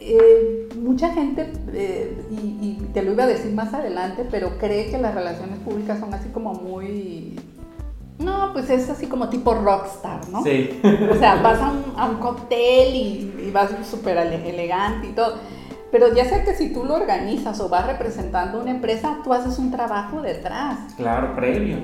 Eh, 0.00 0.68
mucha 0.78 1.14
gente, 1.14 1.50
eh, 1.72 2.26
y, 2.30 2.34
y, 2.34 2.90
te 2.92 3.02
lo 3.02 3.12
iba 3.12 3.24
a 3.24 3.26
decir 3.26 3.52
más 3.52 3.72
adelante, 3.72 4.26
pero 4.30 4.58
cree 4.58 4.90
que 4.90 4.98
las 4.98 5.14
relaciones 5.14 5.58
públicas 5.60 5.98
son 5.98 6.12
así 6.12 6.28
como 6.28 6.52
muy... 6.52 7.40
No, 8.18 8.50
pues 8.52 8.70
es 8.70 8.88
así 8.90 9.06
como 9.06 9.28
tipo 9.28 9.54
rockstar, 9.54 10.28
¿no? 10.28 10.44
Sí. 10.44 10.80
O 11.10 11.16
sea, 11.16 11.36
vas 11.42 11.60
a 11.60 11.70
un, 11.70 11.84
a 11.96 12.06
un 12.06 12.16
cóctel 12.16 12.94
y, 12.94 13.34
y 13.46 13.50
vas 13.50 13.70
súper 13.88 14.18
elegante 14.18 15.08
y 15.08 15.12
todo. 15.12 15.36
Pero 15.90 16.12
ya 16.12 16.24
sea 16.24 16.44
que 16.44 16.54
si 16.54 16.72
tú 16.72 16.84
lo 16.84 16.94
organizas 16.94 17.60
o 17.60 17.68
vas 17.68 17.86
representando 17.86 18.60
una 18.60 18.72
empresa, 18.72 19.18
tú 19.24 19.32
haces 19.32 19.58
un 19.58 19.70
trabajo 19.70 20.22
detrás. 20.22 20.92
Claro, 20.96 21.34
previo. 21.34 21.78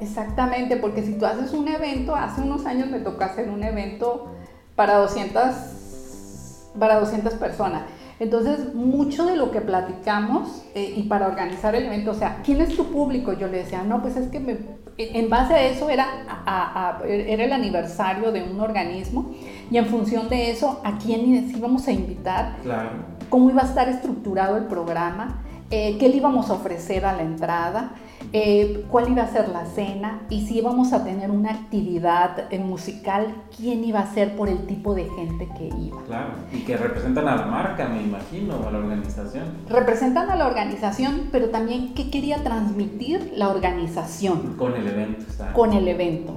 Exactamente, 0.00 0.76
porque 0.76 1.02
si 1.02 1.14
tú 1.14 1.26
haces 1.26 1.52
un 1.52 1.68
evento, 1.68 2.14
hace 2.14 2.40
unos 2.40 2.66
años 2.66 2.88
me 2.90 2.98
tocó 2.98 3.24
hacer 3.24 3.48
un 3.48 3.62
evento 3.62 4.32
para 4.76 4.96
200, 4.98 6.72
para 6.78 7.00
200 7.00 7.34
personas. 7.34 7.82
Entonces, 8.20 8.74
mucho 8.74 9.26
de 9.26 9.36
lo 9.36 9.50
que 9.50 9.60
platicamos 9.60 10.64
eh, 10.74 10.94
y 10.96 11.04
para 11.04 11.26
organizar 11.26 11.74
el 11.74 11.86
evento, 11.86 12.12
o 12.12 12.14
sea, 12.14 12.40
¿quién 12.44 12.60
es 12.60 12.76
tu 12.76 12.86
público? 12.86 13.32
Yo 13.32 13.48
le 13.48 13.58
decía, 13.58 13.82
no, 13.82 14.02
pues 14.02 14.16
es 14.16 14.28
que 14.28 14.38
me, 14.38 14.56
en 14.96 15.28
base 15.28 15.54
a 15.54 15.62
eso 15.66 15.90
era, 15.90 16.06
a, 16.46 16.98
a, 17.00 17.06
era 17.06 17.44
el 17.44 17.52
aniversario 17.52 18.30
de 18.30 18.42
un 18.44 18.60
organismo 18.60 19.32
y 19.70 19.78
en 19.78 19.86
función 19.86 20.28
de 20.28 20.50
eso, 20.50 20.80
¿a 20.84 20.98
quién 20.98 21.26
íbamos 21.26 21.88
a 21.88 21.92
invitar? 21.92 22.56
Claro. 22.62 22.90
¿Cómo 23.28 23.50
iba 23.50 23.62
a 23.62 23.66
estar 23.66 23.88
estructurado 23.88 24.56
el 24.56 24.64
programa? 24.64 25.42
Eh, 25.70 25.96
¿Qué 25.98 26.08
le 26.08 26.16
íbamos 26.16 26.50
a 26.50 26.54
ofrecer 26.54 27.04
a 27.04 27.12
la 27.12 27.22
entrada? 27.22 27.92
Eh, 28.36 28.84
cuál 28.90 29.10
iba 29.10 29.22
a 29.22 29.28
ser 29.28 29.48
la 29.48 29.64
cena 29.64 30.22
y 30.28 30.44
si 30.44 30.58
íbamos 30.58 30.92
a 30.92 31.04
tener 31.04 31.30
una 31.30 31.52
actividad 31.52 32.52
eh, 32.52 32.58
musical, 32.58 33.32
quién 33.56 33.84
iba 33.84 34.00
a 34.00 34.12
ser 34.12 34.34
por 34.34 34.48
el 34.48 34.66
tipo 34.66 34.92
de 34.92 35.04
gente 35.04 35.48
que 35.56 35.68
iba. 35.68 36.02
Claro, 36.02 36.30
y 36.52 36.58
que 36.62 36.76
representan 36.76 37.28
a 37.28 37.36
la 37.36 37.46
marca, 37.46 37.86
me 37.86 38.02
imagino, 38.02 38.56
a 38.66 38.72
la 38.72 38.78
organización. 38.78 39.44
Representan 39.68 40.30
a 40.30 40.34
la 40.34 40.48
organización, 40.48 41.28
pero 41.30 41.50
también 41.50 41.94
qué 41.94 42.10
quería 42.10 42.42
transmitir 42.42 43.34
la 43.36 43.50
organización. 43.50 44.56
Con 44.58 44.74
el 44.74 44.88
evento. 44.88 45.24
¿sabes? 45.30 45.54
Con 45.54 45.72
el 45.72 45.86
evento. 45.86 46.36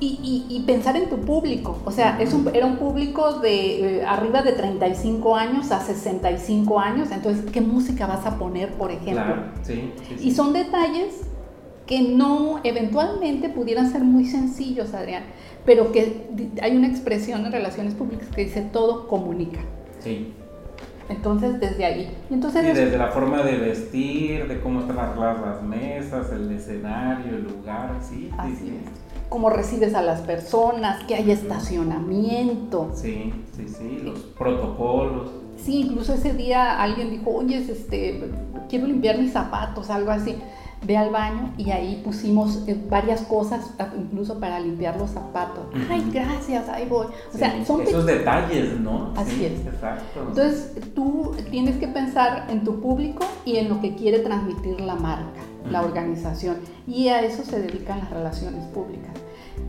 Y, 0.00 0.18
y, 0.22 0.56
y, 0.56 0.60
pensar 0.64 0.96
en 0.96 1.08
tu 1.08 1.20
público, 1.20 1.78
o 1.84 1.90
sea, 1.90 2.20
es 2.20 2.34
un, 2.34 2.50
era 2.52 2.66
un 2.66 2.76
público 2.76 3.38
de 3.38 4.00
eh, 4.00 4.04
arriba 4.04 4.42
de 4.42 4.52
35 4.52 5.36
años 5.36 5.70
a 5.70 5.80
65 5.80 6.80
años, 6.80 7.10
entonces, 7.12 7.50
¿qué 7.50 7.60
música 7.60 8.06
vas 8.06 8.26
a 8.26 8.36
poner, 8.36 8.72
por 8.72 8.90
ejemplo? 8.90 9.24
Claro, 9.24 9.42
sí, 9.62 9.92
sí, 10.08 10.16
sí. 10.18 10.28
Y 10.28 10.32
son 10.32 10.52
detalles 10.52 10.83
que 11.86 12.02
no, 12.02 12.60
eventualmente 12.64 13.48
pudieran 13.48 13.90
ser 13.90 14.02
muy 14.02 14.24
sencillos, 14.24 14.94
Adrián, 14.94 15.24
pero 15.66 15.92
que 15.92 16.26
hay 16.62 16.76
una 16.76 16.88
expresión 16.88 17.44
en 17.46 17.52
relaciones 17.52 17.94
públicas 17.94 18.28
que 18.34 18.44
dice 18.44 18.62
todo 18.62 19.06
comunica. 19.06 19.60
Sí. 20.00 20.32
Entonces, 21.08 21.60
desde 21.60 21.84
ahí. 21.84 22.16
Entonces, 22.30 22.64
y 22.64 22.68
desde 22.68 22.96
la 22.96 23.08
forma 23.08 23.42
de 23.42 23.58
vestir, 23.58 24.48
de 24.48 24.60
cómo 24.60 24.80
están 24.80 24.98
arregladas 24.98 25.40
las 25.42 25.62
mesas, 25.62 26.32
el 26.32 26.50
escenario, 26.50 27.36
el 27.36 27.44
lugar, 27.44 27.98
sí. 28.00 28.30
Así 28.38 28.56
sí, 28.56 28.68
es. 28.82 28.90
Cómo 29.28 29.50
recibes 29.50 29.94
a 29.94 30.00
las 30.00 30.22
personas, 30.22 31.04
que 31.04 31.14
hay 31.14 31.30
estacionamiento. 31.30 32.90
Sí, 32.94 33.34
sí, 33.54 33.68
sí, 33.68 34.00
los 34.02 34.20
protocolos. 34.20 35.30
Sí, 35.56 35.82
incluso 35.82 36.14
ese 36.14 36.32
día 36.32 36.80
alguien 36.82 37.10
dijo, 37.10 37.30
oye, 37.30 37.58
este, 37.58 38.30
quiero 38.68 38.86
limpiar 38.86 39.18
mis 39.18 39.32
zapatos, 39.32 39.90
algo 39.90 40.10
así. 40.10 40.36
Ve 40.86 40.96
al 40.96 41.10
baño 41.10 41.52
y 41.56 41.70
ahí 41.70 42.00
pusimos 42.04 42.62
eh, 42.66 42.76
varias 42.88 43.22
cosas, 43.22 43.70
incluso 43.98 44.38
para 44.38 44.60
limpiar 44.60 44.96
los 44.96 45.10
zapatos. 45.10 45.64
Ay, 45.90 46.04
gracias, 46.12 46.68
ahí 46.68 46.86
voy. 46.88 47.06
O 47.32 47.36
sea, 47.36 47.64
son 47.64 47.82
esos 47.82 48.06
detalles, 48.06 48.78
¿no? 48.80 49.12
Así 49.16 49.44
es. 49.44 49.66
Exacto. 49.66 50.26
Entonces, 50.28 50.72
tú 50.94 51.34
tienes 51.50 51.76
que 51.76 51.88
pensar 51.88 52.46
en 52.50 52.64
tu 52.64 52.80
público 52.80 53.24
y 53.44 53.56
en 53.56 53.68
lo 53.68 53.80
que 53.80 53.94
quiere 53.94 54.20
transmitir 54.20 54.80
la 54.80 54.94
marca, 54.94 55.40
la 55.70 55.82
organización. 55.82 56.58
Y 56.86 57.08
a 57.08 57.22
eso 57.22 57.44
se 57.44 57.60
dedican 57.60 57.98
las 58.00 58.10
relaciones 58.10 58.64
públicas. 58.66 59.12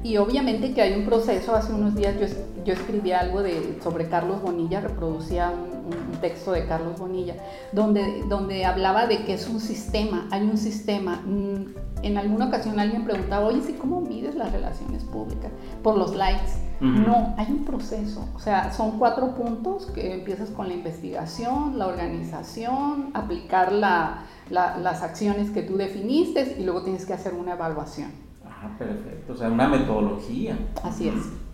Y 0.04 0.18
obviamente 0.18 0.74
que 0.74 0.82
hay 0.82 0.94
un 0.94 1.06
proceso, 1.06 1.56
hace 1.56 1.74
unos 1.74 1.96
días 1.96 2.16
yo, 2.20 2.28
yo 2.64 2.74
escribí 2.74 3.12
algo 3.12 3.42
de, 3.42 3.80
sobre 3.84 4.08
Carlos 4.08 4.42
Bonilla, 4.42 4.82
reproducía 4.82 5.52
un, 5.52 5.75
texto 6.22 6.52
de 6.52 6.66
Carlos 6.66 7.00
Bonilla, 7.00 7.36
donde, 7.72 8.24
donde 8.28 8.66
hablaba 8.66 9.08
de 9.08 9.24
que 9.26 9.34
es 9.34 9.48
un 9.48 9.60
sistema, 9.60 10.28
hay 10.32 10.44
un 10.44 10.58
sistema. 10.58 11.22
Mm, 11.26 11.86
en 12.04 12.18
alguna 12.18 12.48
ocasión 12.48 12.80
alguien 12.80 13.04
preguntaba, 13.04 13.46
oye, 13.46 13.62
¿sí 13.62 13.74
¿cómo 13.74 14.02
mides 14.02 14.36
las 14.36 14.52
relaciones 14.52 15.04
públicas? 15.04 15.52
Por 15.82 15.98
los 15.98 16.16
likes. 16.16 16.52
No, 16.82 17.34
hay 17.38 17.48
un 17.50 17.64
proceso. 17.64 18.28
O 18.36 18.40
sea, 18.40 18.72
son 18.74 19.00
cuatro 19.00 19.34
puntos 19.34 19.86
que 19.88 20.14
empiezas 20.14 20.50
con 20.50 20.68
la 20.68 20.74
investigación, 20.74 21.80
la 21.80 21.88
organización, 21.88 23.12
aplicar 23.14 23.72
la, 23.72 24.26
las 24.50 25.02
acciones 25.02 25.52
que 25.52 25.64
tú 25.64 25.78
definiste 25.78 26.58
y 26.60 26.64
luego 26.64 26.84
tienes 26.84 27.06
que 27.06 27.14
hacer 27.14 27.34
una 27.34 27.54
evaluación. 27.54 28.12
Ah, 28.46 28.70
perfecto, 28.78 29.34
o 29.34 29.36
sea, 29.36 29.50
una 29.50 29.68
metodología. 29.68 30.58
Así 30.84 31.08
es. 31.08 31.45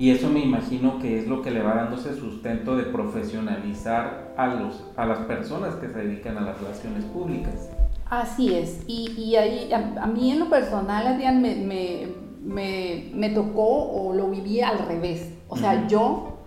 Y 0.00 0.12
eso 0.12 0.30
me 0.30 0.40
imagino 0.40 0.98
que 0.98 1.18
es 1.18 1.28
lo 1.28 1.42
que 1.42 1.50
le 1.50 1.60
va 1.60 1.74
dando 1.74 1.96
ese 1.96 2.14
sustento 2.14 2.74
de 2.74 2.84
profesionalizar 2.84 4.32
a, 4.34 4.46
los, 4.46 4.82
a 4.96 5.04
las 5.04 5.18
personas 5.18 5.74
que 5.74 5.88
se 5.88 5.98
dedican 5.98 6.38
a 6.38 6.40
las 6.40 6.58
relaciones 6.58 7.04
públicas. 7.04 7.68
Así 8.08 8.54
es, 8.54 8.80
y, 8.86 9.10
y 9.10 9.36
ahí, 9.36 9.70
a, 9.70 10.06
mí 10.06 10.32
en 10.32 10.38
lo 10.38 10.48
personal, 10.48 11.06
Adrián, 11.06 11.42
me, 11.42 11.54
me, 11.54 12.06
me, 12.42 13.10
me, 13.12 13.28
tocó 13.28 13.90
o 13.90 14.14
lo 14.14 14.30
viví 14.30 14.62
al 14.62 14.78
revés. 14.78 15.34
O 15.48 15.58
sea, 15.58 15.86
yo 15.86 16.38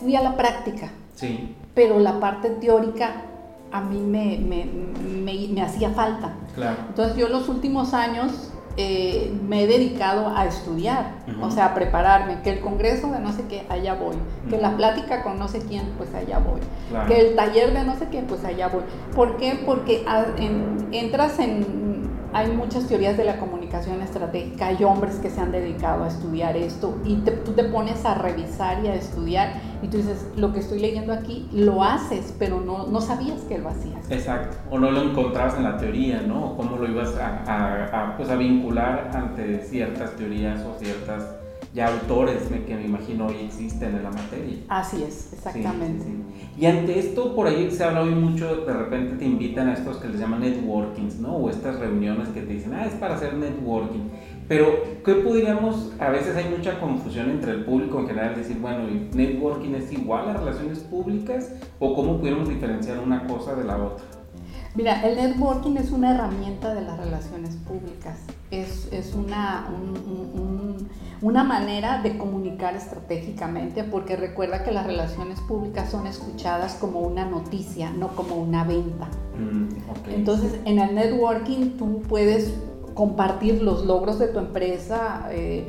fui 0.00 0.16
a 0.16 0.22
la 0.22 0.36
práctica, 0.36 0.90
sí. 1.14 1.54
pero 1.72 2.00
la 2.00 2.18
parte 2.18 2.50
teórica 2.50 3.26
a 3.70 3.80
mí 3.80 4.00
me, 4.00 4.38
me 4.38 5.62
hacía 5.62 5.90
falta. 5.90 6.34
Claro. 6.56 6.78
Entonces 6.88 7.16
yo 7.16 7.28
los 7.28 7.48
últimos 7.48 7.94
años 7.94 8.52
eh, 8.76 9.32
me 9.48 9.62
he 9.62 9.66
dedicado 9.66 10.36
a 10.36 10.46
estudiar, 10.46 11.12
o 11.40 11.50
sea, 11.50 11.66
a 11.66 11.74
prepararme, 11.74 12.42
que 12.42 12.50
el 12.50 12.60
congreso 12.60 13.10
de 13.10 13.20
no 13.20 13.32
sé 13.32 13.44
qué, 13.48 13.66
allá 13.68 13.94
voy, 13.94 14.16
que 14.50 14.58
la 14.58 14.76
plática 14.76 15.22
con 15.22 15.38
no 15.38 15.48
sé 15.48 15.60
quién, 15.60 15.92
pues 15.96 16.14
allá 16.14 16.38
voy, 16.38 16.60
que 17.08 17.20
el 17.20 17.36
taller 17.36 17.72
de 17.72 17.84
no 17.84 17.96
sé 17.96 18.06
quién, 18.10 18.26
pues 18.26 18.44
allá 18.44 18.68
voy. 18.68 18.82
¿Por 19.14 19.36
qué? 19.36 19.60
Porque 19.64 20.04
entras 20.92 21.38
en 21.38 21.86
hay 22.36 22.48
muchas 22.48 22.86
teorías 22.86 23.16
de 23.16 23.24
la 23.24 23.38
comunicación 23.38 23.55
estratégica, 23.80 24.66
hay 24.66 24.82
hombres 24.84 25.16
que 25.16 25.30
se 25.30 25.40
han 25.40 25.52
dedicado 25.52 26.04
a 26.04 26.08
estudiar 26.08 26.56
esto 26.56 26.98
y 27.04 27.16
tú 27.16 27.52
te 27.52 27.64
pones 27.64 28.04
a 28.04 28.14
revisar 28.14 28.84
y 28.84 28.88
a 28.88 28.94
estudiar 28.94 29.54
y 29.82 29.88
tú 29.88 29.98
dices, 29.98 30.26
lo 30.36 30.52
que 30.52 30.60
estoy 30.60 30.80
leyendo 30.80 31.12
aquí 31.12 31.48
lo 31.52 31.82
haces, 31.82 32.34
pero 32.38 32.60
no, 32.60 32.86
no 32.86 33.00
sabías 33.00 33.42
que 33.42 33.58
lo 33.58 33.68
hacías. 33.68 34.10
Exacto, 34.10 34.56
o 34.70 34.78
no 34.78 34.90
lo 34.90 35.02
encontrabas 35.02 35.56
en 35.56 35.64
la 35.64 35.76
teoría, 35.76 36.22
¿no? 36.22 36.52
O 36.52 36.56
cómo 36.56 36.76
lo 36.76 36.88
ibas 36.88 37.14
a, 37.18 38.14
pues 38.16 38.30
a 38.30 38.36
vincular 38.36 39.10
ante 39.14 39.60
ciertas 39.60 40.12
teorías 40.12 40.60
o 40.62 40.78
ciertas 40.78 41.35
ya 41.76 41.88
autores 41.88 42.44
que 42.66 42.74
me 42.74 42.86
imagino 42.86 43.26
hoy 43.26 43.36
existen 43.44 43.94
en 43.94 44.02
la 44.02 44.10
materia. 44.10 44.56
Así 44.68 45.02
es, 45.02 45.34
exactamente. 45.34 46.06
Y 46.58 46.64
ante 46.64 46.98
esto, 46.98 47.34
por 47.34 47.46
ahí 47.46 47.70
se 47.70 47.84
habla 47.84 48.00
hoy 48.00 48.14
mucho, 48.14 48.64
de 48.64 48.72
repente 48.72 49.16
te 49.16 49.26
invitan 49.26 49.68
a 49.68 49.74
estos 49.74 49.98
que 49.98 50.08
les 50.08 50.18
llaman 50.18 50.40
networkings, 50.40 51.16
¿no? 51.16 51.36
O 51.36 51.50
estas 51.50 51.78
reuniones 51.78 52.28
que 52.28 52.40
te 52.40 52.54
dicen, 52.54 52.72
ah, 52.72 52.86
es 52.86 52.94
para 52.94 53.16
hacer 53.16 53.34
networking. 53.34 54.08
Pero, 54.48 54.68
¿qué 55.04 55.16
podríamos, 55.16 55.92
a 55.98 56.08
veces 56.08 56.34
hay 56.34 56.48
mucha 56.48 56.80
confusión 56.80 57.28
entre 57.28 57.52
el 57.52 57.66
público 57.66 58.00
en 58.00 58.06
general, 58.06 58.34
decir, 58.36 58.56
bueno, 58.58 58.84
networking 59.12 59.74
es 59.74 59.92
igual 59.92 60.30
a 60.30 60.32
relaciones 60.32 60.78
públicas? 60.78 61.52
¿O 61.78 61.94
cómo 61.94 62.16
pudiéramos 62.16 62.48
diferenciar 62.48 63.00
una 63.00 63.26
cosa 63.26 63.54
de 63.54 63.64
la 63.64 63.76
otra? 63.76 64.06
Mira, 64.74 65.06
el 65.06 65.16
networking 65.16 65.76
es 65.76 65.90
una 65.90 66.14
herramienta 66.14 66.72
de 66.74 66.82
las 66.82 66.98
relaciones 66.98 67.56
públicas. 67.56 68.20
Es, 68.50 68.88
es 68.92 69.14
una, 69.14 69.66
una 71.22 71.42
manera 71.44 72.00
de 72.02 72.16
comunicar 72.16 72.76
estratégicamente, 72.76 73.82
porque 73.84 74.16
recuerda 74.16 74.62
que 74.62 74.70
las 74.70 74.86
relaciones 74.86 75.40
públicas 75.40 75.90
son 75.90 76.06
escuchadas 76.06 76.74
como 76.74 77.00
una 77.00 77.24
noticia, 77.24 77.90
no 77.90 78.08
como 78.14 78.36
una 78.36 78.64
venta. 78.64 79.08
Mm, 79.38 80.10
Entonces, 80.10 80.60
en 80.64 80.78
el 80.78 80.94
networking 80.94 81.76
tú 81.76 82.02
puedes 82.08 82.54
compartir 82.94 83.62
los 83.62 83.84
logros 83.84 84.18
de 84.18 84.28
tu 84.28 84.38
empresa, 84.38 85.28
eh, 85.30 85.66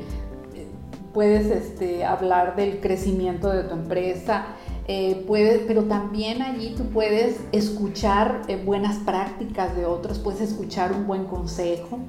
puedes 1.13 1.47
este, 1.47 2.05
hablar 2.05 2.55
del 2.55 2.79
crecimiento 2.79 3.49
de 3.49 3.63
tu 3.63 3.73
empresa, 3.73 4.45
eh, 4.87 5.25
pero 5.67 5.83
también 5.85 6.41
allí 6.41 6.75
tú 6.77 6.83
puedes 6.85 7.41
escuchar 7.51 8.43
eh, 8.47 8.61
buenas 8.63 8.97
prácticas 8.99 9.75
de 9.75 9.85
otros, 9.85 10.19
puedes 10.19 10.41
escuchar 10.41 10.93
un 10.93 11.07
buen 11.07 11.25
consejo. 11.25 11.99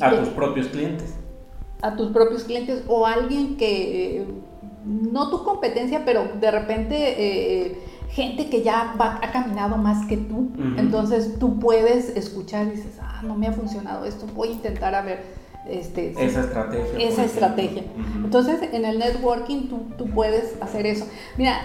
A 0.00 0.10
tus 0.18 0.28
propios 0.30 0.68
clientes 0.68 1.14
a 1.82 1.96
tus 1.96 2.12
propios 2.12 2.44
clientes 2.44 2.82
o 2.88 3.04
alguien 3.04 3.58
que, 3.58 4.24
no 4.84 5.28
tu 5.28 5.44
competencia, 5.44 6.02
pero 6.04 6.28
de 6.40 6.50
repente 6.50 6.96
eh, 6.96 7.78
gente 8.08 8.48
que 8.48 8.62
ya 8.62 8.94
ha 8.98 9.32
caminado 9.32 9.76
más 9.76 10.06
que 10.06 10.16
tú. 10.16 10.50
Entonces 10.78 11.38
tú 11.38 11.58
puedes 11.58 12.10
escuchar 12.16 12.68
y 12.68 12.70
dices, 12.70 12.98
ah, 13.02 13.22
no 13.22 13.34
me 13.34 13.48
ha 13.48 13.52
funcionado 13.52 14.04
esto, 14.04 14.26
voy 14.34 14.48
a 14.48 14.52
intentar 14.52 14.94
a 14.94 15.02
ver. 15.02 15.44
Este, 15.68 16.10
esa 16.22 16.40
estrategia. 16.40 16.98
Esa 16.98 17.24
estrategia. 17.24 17.84
Entonces 18.16 18.60
en 18.72 18.84
el 18.84 18.98
networking 18.98 19.68
tú, 19.68 19.82
tú 19.96 20.10
puedes 20.10 20.60
hacer 20.60 20.86
eso. 20.86 21.06
Mira, 21.38 21.58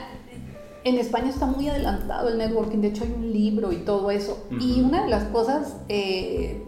en 0.86 0.98
España 0.98 1.29
está 1.29 1.45
muy 1.45 1.67
adelantado 1.67 2.29
el 2.29 2.38
networking, 2.38 2.77
de 2.79 2.88
hecho 2.88 3.03
hay 3.03 3.12
un 3.12 3.31
libro 3.31 3.71
y 3.74 3.77
todo 3.77 4.12
eso. 4.12 4.45
Y 4.59 4.81
una 4.81 5.03
de 5.03 5.09
las 5.09 5.25
cosas 5.25 5.77
eh, 5.89 6.63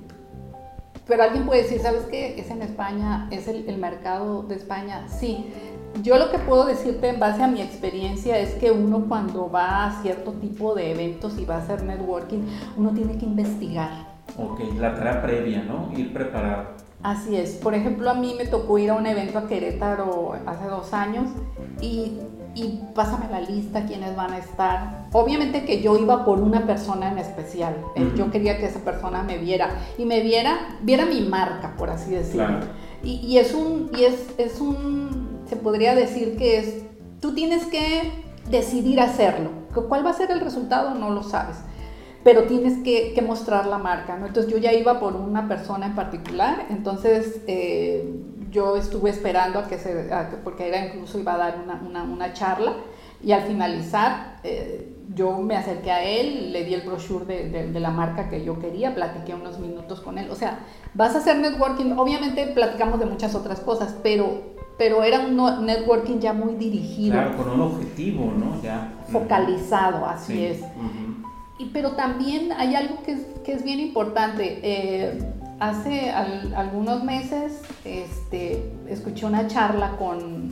pero 1.11 1.23
alguien 1.23 1.45
puede 1.45 1.63
decir, 1.63 1.81
¿sabes 1.81 2.03
qué? 2.09 2.39
Es 2.39 2.49
en 2.51 2.61
España, 2.61 3.27
es 3.31 3.49
el, 3.49 3.77
mercado 3.77 4.43
de 4.43 4.55
España. 4.55 5.09
Sí, 5.09 5.45
yo 6.03 6.17
lo 6.17 6.31
que 6.31 6.39
puedo 6.39 6.65
decirte 6.65 7.09
en 7.09 7.19
base 7.19 7.43
a 7.43 7.47
mi 7.47 7.61
experiencia 7.61 8.39
es 8.39 8.53
que 8.53 8.71
uno 8.71 9.07
cuando 9.09 9.51
va 9.51 9.87
a 9.87 10.01
cierto 10.01 10.31
tipo 10.31 10.73
de 10.73 10.91
eventos 10.91 11.37
y 11.37 11.43
va 11.43 11.55
a 11.55 11.57
hacer 11.57 11.83
networking, 11.83 12.43
uno 12.77 12.91
tiene 12.91 13.17
que 13.17 13.25
investigar. 13.25 13.91
Ok, 14.37 14.61
la 14.79 14.95
tarea 14.95 15.21
previa, 15.21 15.63
¿no? 15.63 15.91
Ir 15.99 16.13
preparado. 16.13 16.69
Así 17.03 17.35
es. 17.35 17.55
Por 17.55 17.73
ejemplo, 17.73 18.09
a 18.09 18.13
mí 18.13 18.33
me 18.37 18.45
tocó 18.45 18.77
ir 18.77 18.91
a 18.91 18.93
un 18.93 19.05
evento 19.05 19.37
a 19.37 19.49
Querétaro 19.49 20.35
hace 20.45 20.65
dos 20.67 20.93
años 20.93 21.29
y 21.81 22.19
y 22.53 22.81
pásame 22.93 23.29
la 23.29 23.39
lista, 23.41 23.85
quiénes 23.85 24.15
van 24.15 24.33
a 24.33 24.37
estar. 24.37 25.05
Obviamente 25.13 25.63
que 25.63 25.81
yo 25.81 25.97
iba 25.97 26.25
por 26.25 26.39
una 26.39 26.65
persona 26.65 27.11
en 27.11 27.17
especial. 27.17 27.75
Eh, 27.95 28.11
yo 28.15 28.29
quería 28.29 28.57
que 28.57 28.65
esa 28.65 28.79
persona 28.79 29.23
me 29.23 29.37
viera 29.37 29.69
y 29.97 30.05
me 30.05 30.21
viera, 30.21 30.77
viera 30.81 31.05
mi 31.05 31.21
marca, 31.21 31.75
por 31.77 31.89
así 31.89 32.11
decirlo. 32.11 32.59
Y, 33.03 33.13
y, 33.25 33.37
es 33.37 33.53
un, 33.53 33.89
y 33.97 34.03
es, 34.03 34.27
es 34.37 34.59
un, 34.59 35.41
se 35.47 35.55
podría 35.55 35.95
decir 35.95 36.37
que 36.37 36.59
es, 36.59 36.83
tú 37.19 37.33
tienes 37.33 37.65
que 37.65 38.11
decidir 38.49 38.99
hacerlo. 38.99 39.49
¿Cuál 39.87 40.05
va 40.05 40.09
a 40.09 40.13
ser 40.13 40.31
el 40.31 40.41
resultado? 40.41 40.93
No 40.95 41.09
lo 41.09 41.23
sabes. 41.23 41.57
Pero 42.23 42.43
tienes 42.43 42.83
que, 42.83 43.13
que 43.13 43.21
mostrar 43.21 43.65
la 43.65 43.79
marca, 43.79 44.17
¿no? 44.17 44.27
Entonces 44.27 44.51
yo 44.51 44.59
ya 44.59 44.73
iba 44.73 44.99
por 44.99 45.15
una 45.15 45.47
persona 45.47 45.87
en 45.87 45.95
particular, 45.95 46.67
entonces 46.69 47.41
eh, 47.47 48.07
yo 48.51 48.75
estuve 48.75 49.09
esperando 49.09 49.59
a 49.59 49.67
que 49.67 49.77
se, 49.77 50.09
porque 50.43 50.67
era 50.67 50.85
incluso 50.85 51.17
iba 51.19 51.33
a 51.33 51.37
dar 51.37 51.63
una, 51.63 52.03
una, 52.03 52.33
charla 52.33 52.73
y 53.23 53.31
al 53.31 53.43
finalizar 53.43 54.39
eh, 54.43 54.93
yo 55.15 55.39
me 55.39 55.55
acerqué 55.55 55.91
a 55.91 56.03
él, 56.03 56.51
le 56.51 56.63
di 56.65 56.73
el 56.73 56.81
brochure 56.81 57.25
de, 57.25 57.71
de, 57.71 57.79
la 57.79 57.91
marca 57.91 58.29
que 58.29 58.43
yo 58.43 58.59
quería, 58.59 58.93
platiqué 58.93 59.33
unos 59.33 59.59
minutos 59.59 60.01
con 60.01 60.17
él, 60.17 60.29
o 60.29 60.35
sea, 60.35 60.59
vas 60.93 61.15
a 61.15 61.19
hacer 61.19 61.37
networking, 61.37 61.93
obviamente 61.97 62.45
platicamos 62.47 62.99
de 62.99 63.05
muchas 63.05 63.35
otras 63.35 63.59
cosas, 63.61 63.95
pero, 64.03 64.55
pero 64.77 65.03
era 65.03 65.19
un 65.19 65.65
networking 65.65 66.19
ya 66.19 66.33
muy 66.33 66.55
dirigido. 66.55 67.13
Claro, 67.13 67.37
con 67.37 67.49
un 67.51 67.61
objetivo, 67.61 68.31
¿no? 68.37 68.61
Ya. 68.61 68.93
Focalizado, 69.11 70.05
así 70.05 70.45
es. 70.45 70.61
y, 71.57 71.65
pero 71.65 71.91
también 71.91 72.51
hay 72.53 72.75
algo 72.75 73.03
que 73.03 73.13
es, 73.13 73.19
que 73.43 73.53
es 73.53 73.63
bien 73.63 73.79
importante. 73.79 74.59
Eh, 74.63 75.19
hace 75.61 76.09
algunos 76.09 77.03
meses 77.03 77.61
este, 77.85 78.73
escuché 78.87 79.27
una 79.27 79.47
charla 79.47 79.95
con, 79.95 80.49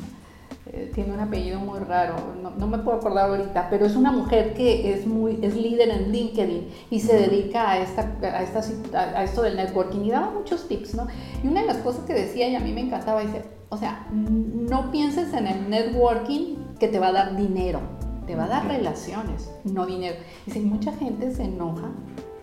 eh, 0.68 0.92
tiene 0.94 1.14
un 1.14 1.20
apellido 1.20 1.60
muy 1.60 1.80
raro, 1.80 2.14
no, 2.40 2.68
me 2.68 2.78
puedo 2.78 2.98
acordar 2.98 3.32
ahorita, 3.32 3.70
pero 3.72 3.88
es 3.88 3.96
una 3.96 4.12
mujer 4.12 4.54
que 4.54 4.94
es, 4.94 5.08
muy, 5.08 5.40
es 5.42 5.56
líder 5.56 5.90
en 5.90 6.12
LinkedIn 6.12 6.70
y 6.92 7.00
se 7.00 7.18
dedica 7.18 7.72
a, 7.72 7.80
esta, 7.80 8.18
a, 8.22 8.44
esta, 8.44 8.62
a 8.94 9.24
esto 9.24 9.42
del 9.42 9.56
networking 9.56 10.02
y 10.02 10.12
daba 10.12 10.30
muchos 10.30 10.68
tips, 10.68 10.94
¿no? 10.94 11.08
Y 11.44 11.48
una 11.48 11.62
de 11.62 11.68
las 11.68 11.78
cosas 11.78 12.06
que 12.06 12.14
decía 12.14 12.48
y 12.48 12.56
a 12.56 12.60
mí 12.60 12.72
me 12.72 12.82
encantaba, 12.82 13.22
dice, 13.22 13.44
o 13.70 13.78
sea, 13.78 14.06
no 14.12 14.92
pienses 14.92 15.34
en 15.34 15.48
el 15.48 15.72
networking 15.72 16.56
que 16.80 16.88
te 16.88 17.00
va 17.00 17.08
a 17.08 17.14
dar 17.14 17.36
dinero, 17.36 17.80
te 18.28 18.36
va 18.36 18.44
a 18.44 18.48
dar 18.48 18.68
relaciones, 18.68 19.50
no 19.64 19.88
dinero. 19.88 20.18
Dice, 20.46 20.60
mucha 20.60 20.94
gente 20.94 21.34
se 21.34 21.46
enoja 21.46 21.90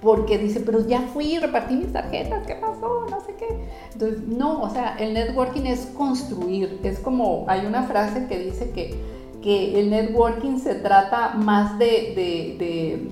porque 0.01 0.39
dice, 0.39 0.61
pero 0.61 0.87
ya 0.87 1.01
fui, 1.01 1.39
repartí 1.39 1.75
mis 1.75 1.93
tarjetas, 1.93 2.47
¿qué 2.47 2.55
pasó? 2.55 3.07
No 3.11 3.21
sé 3.21 3.35
qué. 3.39 3.47
Entonces, 3.93 4.21
no, 4.27 4.63
o 4.63 4.71
sea, 4.71 4.97
el 4.99 5.15
networking 5.15 5.63
es 5.63 5.87
construir, 5.97 6.81
es 6.83 6.99
como, 6.99 7.45
hay 7.49 7.67
una 7.67 7.85
frase 7.85 8.27
que 8.27 8.39
dice 8.39 8.71
que, 8.71 8.95
que 9.43 9.81
el 9.81 9.91
networking 9.91 10.59
se 10.59 10.75
trata 10.77 11.35
más 11.35 11.79
de, 11.79 11.87
de, 12.59 13.09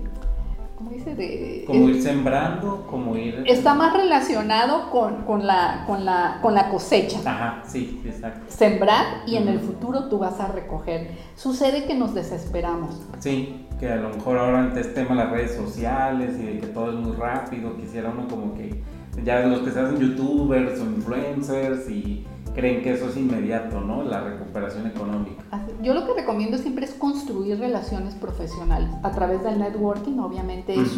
¿cómo 0.77 0.91
dice? 0.91 1.15
De, 1.15 1.65
como 1.67 1.89
ir 1.89 2.03
sembrando, 2.03 2.87
como 2.91 3.17
ir... 3.17 3.45
Está 3.47 3.75
más 3.75 3.97
relacionado 3.97 4.91
con, 4.91 5.23
con, 5.25 5.47
la, 5.47 5.85
con, 5.87 6.05
la, 6.05 6.39
con 6.43 6.55
la 6.55 6.69
cosecha. 6.69 7.19
Ajá, 7.25 7.63
sí, 7.67 8.03
exacto. 8.05 8.41
Sembrar 8.49 9.23
y 9.27 9.37
en 9.37 9.49
el 9.49 9.61
futuro 9.61 10.09
tú 10.09 10.19
vas 10.19 10.39
a 10.41 10.49
recoger. 10.49 11.13
Sucede 11.37 11.85
que 11.85 11.95
nos 11.95 12.15
desesperamos. 12.15 13.01
Sí 13.21 13.65
que 13.85 13.93
a 13.93 13.97
lo 13.97 14.09
mejor 14.09 14.39
ahora 14.39 14.61
ante 14.61 14.81
este 14.81 14.95
tema 14.95 15.15
las 15.15 15.31
redes 15.31 15.57
sociales 15.57 16.39
y 16.41 16.43
de 16.43 16.59
que 16.59 16.69
todo 16.69 16.91
es 16.91 16.97
muy 16.97 17.15
rápido, 17.17 17.77
quisiera 17.77 18.09
uno 18.09 18.27
como 18.29 18.55
que 18.55 18.83
ya 19.23 19.41
los 19.41 19.61
que 19.61 19.73
se 19.73 19.81
hacen 19.81 19.99
youtubers 19.99 20.81
o 20.81 20.85
influencers 20.85 21.91
y 21.91 22.25
creen 22.55 22.83
que 22.83 22.95
eso 22.95 23.11
es 23.11 23.17
inmediato, 23.19 23.83
¿no? 23.83 24.03
La 24.03 24.23
recuperación 24.23 24.87
económica. 24.87 25.45
Yo 25.83 25.93
lo 25.93 26.07
que 26.07 26.15
recomiendo 26.15 26.57
siempre 26.57 26.87
es 26.87 26.95
construir 26.95 27.59
relaciones 27.59 28.15
profesionales 28.15 28.89
a 29.03 29.11
través 29.11 29.45
del 29.45 29.59
networking, 29.59 30.19
obviamente 30.19 30.75
es, 30.75 30.97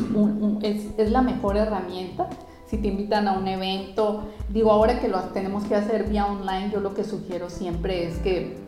es, 0.63 0.87
es 0.97 1.11
la 1.11 1.23
mejor 1.23 1.57
herramienta 1.57 2.29
si 2.67 2.79
te 2.79 2.87
invitan 2.87 3.27
a 3.27 3.33
un 3.33 3.49
evento. 3.49 4.29
Digo, 4.49 4.71
ahora 4.71 5.01
que 5.01 5.09
lo 5.09 5.21
tenemos 5.33 5.65
que 5.65 5.75
hacer 5.75 6.09
vía 6.09 6.27
online, 6.27 6.71
yo 6.73 6.81
lo 6.81 6.95
que 6.95 7.03
sugiero 7.03 7.51
siempre 7.51 8.07
es 8.07 8.19
que 8.19 8.66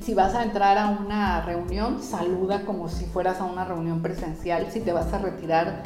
si 0.00 0.14
vas 0.14 0.34
a 0.34 0.42
entrar 0.42 0.78
a 0.78 0.88
una 0.88 1.42
reunión, 1.42 2.02
saluda 2.02 2.64
como 2.64 2.88
si 2.88 3.04
fueras 3.06 3.40
a 3.40 3.44
una 3.44 3.64
reunión 3.64 4.02
presencial. 4.02 4.66
Si 4.70 4.80
te 4.80 4.92
vas 4.92 5.12
a 5.12 5.18
retirar, 5.18 5.82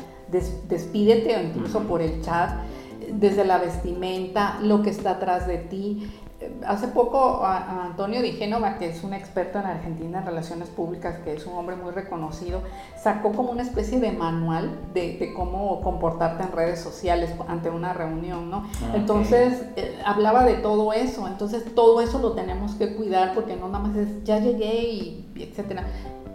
despídete 0.68 1.36
o 1.36 1.42
incluso 1.42 1.80
por 1.84 2.02
el 2.02 2.22
chat, 2.22 2.60
desde 3.12 3.44
la 3.44 3.58
vestimenta, 3.58 4.58
lo 4.62 4.82
que 4.82 4.90
está 4.90 5.12
atrás 5.12 5.46
de 5.46 5.58
ti 5.58 6.10
hace 6.66 6.88
poco 6.88 7.44
a, 7.44 7.84
Antonio 7.84 8.22
Di 8.22 8.32
Génova, 8.32 8.78
que 8.78 8.88
es 8.88 9.04
un 9.04 9.12
experto 9.12 9.58
en 9.58 9.66
Argentina 9.66 10.20
en 10.20 10.26
relaciones 10.26 10.68
públicas, 10.68 11.16
que 11.24 11.34
es 11.34 11.46
un 11.46 11.54
hombre 11.54 11.76
muy 11.76 11.90
reconocido, 11.92 12.62
sacó 12.96 13.32
como 13.32 13.50
una 13.50 13.62
especie 13.62 14.00
de 14.00 14.12
manual 14.12 14.70
de, 14.94 15.32
cómo 15.36 15.80
comportarte 15.82 16.42
en 16.42 16.52
redes 16.52 16.80
sociales 16.80 17.30
ante 17.48 17.70
una 17.70 17.92
reunión, 17.92 18.50
¿no? 18.50 18.64
Ah, 18.82 18.92
entonces, 18.94 19.64
eh, 19.76 19.98
hablaba 20.04 20.44
de 20.44 20.54
todo 20.54 20.92
eso, 20.92 21.26
entonces 21.26 21.74
todo 21.74 22.00
eso 22.00 22.18
lo 22.18 22.32
tenemos 22.32 22.74
que 22.74 22.94
cuidar 22.96 23.34
porque 23.34 23.56
no 23.56 23.68
nada 23.68 23.86
más 23.86 23.96
es, 23.96 24.24
ya 24.24 24.38
llegué 24.38 24.82
y 24.82 25.26
etcétera 25.36 25.84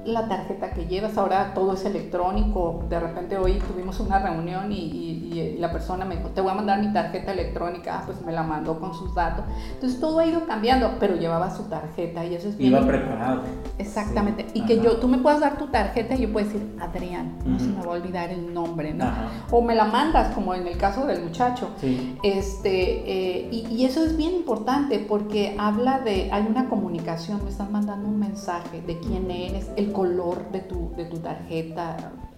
la 0.05 0.27
tarjeta 0.27 0.71
que 0.71 0.85
llevas, 0.85 1.17
ahora 1.17 1.53
todo 1.53 1.73
es 1.73 1.85
electrónico. 1.85 2.83
De 2.89 2.99
repente 2.99 3.37
hoy 3.37 3.59
tuvimos 3.59 3.99
una 3.99 4.19
reunión 4.19 4.71
y, 4.71 5.13
la 5.59 5.71
persona 5.71 6.05
me 6.05 6.15
dijo, 6.15 6.29
te 6.29 6.39
voy 6.39 6.51
a 6.51 6.53
mandar 6.53 6.79
mi 6.79 6.93
tarjeta 6.93 7.33
electrónica, 7.33 7.99
ah, 7.99 8.03
pues 8.05 8.21
me 8.21 8.31
la 8.31 8.43
mandó 8.43 8.79
con 8.79 8.93
sus 8.93 9.13
datos. 9.13 9.43
Entonces 9.73 9.99
todo 9.99 10.19
ha 10.19 10.25
ido 10.25 10.45
cambiando, 10.45 10.93
pero 10.97 11.15
llevaba 11.15 11.53
su 11.53 11.63
tarjeta 11.63 12.23
y 12.25 12.35
eso 12.35 12.47
es 12.47 12.57
bien. 12.57 12.71
Iba 12.71 12.85
preparado. 12.85 13.41
Exactamente. 13.77 14.47
Y 14.53 14.65
que 14.65 14.79
yo, 14.79 14.97
tú 14.97 15.09
me 15.09 15.17
puedas 15.17 15.41
dar 15.41 15.57
tu 15.57 15.67
tarjeta 15.67 16.15
y 16.15 16.21
yo 16.21 16.31
puedo 16.31 16.45
decir, 16.45 16.77
Adrián, 16.79 17.37
no 17.45 17.59
se 17.59 17.67
me 17.67 17.83
va 17.83 17.93
a 17.93 17.97
olvidar 17.97 18.29
el 18.29 18.53
nombre, 18.53 18.93
¿no? 18.93 19.05
O 19.51 19.61
me 19.61 19.75
la 19.75 19.85
mandas, 19.85 20.33
como 20.33 20.53
en 20.53 20.67
el 20.67 20.77
caso 20.77 21.05
del 21.05 21.21
muchacho. 21.21 21.69
Sí. 21.81 22.17
Este, 22.23 23.39
eh, 23.41 23.49
y, 23.51 23.67
y 23.75 23.85
eso 23.85 24.05
es 24.05 24.15
bien 24.15 24.35
importante 24.35 24.99
porque 24.99 25.55
habla 25.57 25.99
de, 25.99 26.29
hay 26.31 26.45
una 26.47 26.69
comunicación, 26.69 27.43
me 27.43 27.49
están 27.49 27.71
mandando 27.71 28.07
un 28.07 28.19
mensaje 28.19 28.81
de 28.81 28.99
quién 28.99 29.29
eres, 29.29 29.69
el 29.75 29.91
color 29.95 30.51
de 30.51 30.59
tu, 30.59 30.91
de 30.97 31.05
tu 31.05 31.17
tarjeta, 31.19 31.95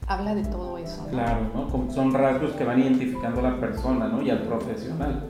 habla 0.07 0.35
de 0.35 0.45
todo 0.45 0.77
eso. 0.77 1.07
Claro, 1.09 1.41
¿no? 1.53 1.91
son 1.91 2.13
rasgos 2.13 2.51
que 2.51 2.63
van 2.63 2.79
identificando 2.79 3.39
a 3.39 3.51
la 3.51 3.59
persona 3.59 4.07
¿no? 4.07 4.21
y 4.21 4.29
al 4.29 4.43
profesional. 4.43 5.23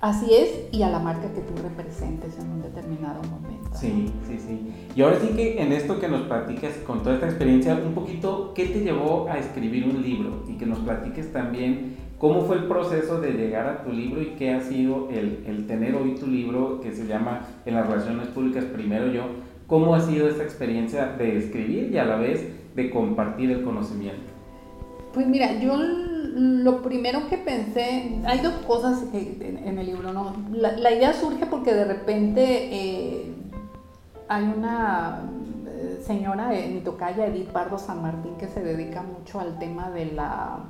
Así 0.00 0.34
es, 0.34 0.72
y 0.72 0.82
a 0.82 0.88
la 0.88 0.98
marca 0.98 1.30
que 1.34 1.42
tú 1.42 1.52
representes 1.62 2.38
en 2.38 2.50
un 2.50 2.62
determinado 2.62 3.20
momento. 3.24 3.68
Sí, 3.74 4.10
sí, 4.26 4.38
sí. 4.38 4.72
Y 4.96 5.02
ahora 5.02 5.18
sí 5.20 5.28
que 5.36 5.62
en 5.62 5.72
esto 5.72 6.00
que 6.00 6.08
nos 6.08 6.22
platiques 6.22 6.78
con 6.86 7.02
toda 7.02 7.16
esta 7.16 7.26
experiencia, 7.26 7.74
un 7.74 7.92
poquito, 7.92 8.54
¿qué 8.54 8.64
te 8.64 8.80
llevó 8.80 9.28
a 9.28 9.36
escribir 9.36 9.84
un 9.84 10.00
libro? 10.00 10.44
Y 10.48 10.54
que 10.54 10.64
nos 10.64 10.78
platiques 10.78 11.30
también 11.34 11.96
cómo 12.18 12.42
fue 12.42 12.56
el 12.56 12.64
proceso 12.64 13.20
de 13.20 13.32
llegar 13.32 13.66
a 13.66 13.84
tu 13.84 13.92
libro 13.92 14.22
y 14.22 14.36
qué 14.38 14.54
ha 14.54 14.62
sido 14.62 15.10
el, 15.10 15.44
el 15.46 15.66
tener 15.66 15.94
hoy 15.94 16.14
tu 16.14 16.26
libro 16.26 16.80
que 16.80 16.92
se 16.92 17.06
llama 17.06 17.42
En 17.66 17.74
las 17.74 17.86
Relaciones 17.86 18.28
Públicas 18.28 18.64
Primero 18.64 19.06
Yo 19.08 19.24
¿Cómo 19.70 19.94
ha 19.94 20.00
sido 20.00 20.28
esta 20.28 20.42
experiencia 20.42 21.06
de 21.16 21.38
escribir 21.38 21.92
y 21.92 21.98
a 21.98 22.04
la 22.04 22.16
vez 22.16 22.44
de 22.74 22.90
compartir 22.90 23.52
el 23.52 23.62
conocimiento? 23.62 24.32
Pues 25.14 25.28
mira, 25.28 25.60
yo 25.60 25.76
lo 25.78 26.82
primero 26.82 27.28
que 27.28 27.38
pensé, 27.38 28.20
hay 28.26 28.40
dos 28.40 28.54
cosas 28.66 29.04
en, 29.12 29.78
el 29.78 29.86
libro, 29.86 30.12
¿no? 30.12 30.34
La, 30.50 30.92
idea 30.92 31.12
surge 31.12 31.46
porque 31.46 31.72
de 31.72 31.84
repente 31.84 32.42
eh, 32.42 33.32
hay 34.26 34.42
una 34.42 35.20
eh, 35.68 36.02
señora, 36.04 36.52
en 36.58 36.74
mi 36.74 36.80
tocaya, 36.80 37.28
Edith 37.28 37.50
Pardo 37.50 37.78
San 37.78 38.02
Martín, 38.02 38.34
que 38.38 38.48
se 38.48 38.64
dedica 38.64 39.02
mucho 39.02 39.38
al 39.38 39.56
tema 39.60 39.88
de 39.90 40.06
la, 40.06 40.64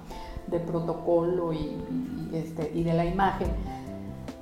de 0.49 0.59
protocolo 0.61 1.55
y, 1.55 1.79
este, 2.35 2.71
y 2.75 2.83
de 2.83 2.93
la 2.93 3.07
imagen. 3.07 3.49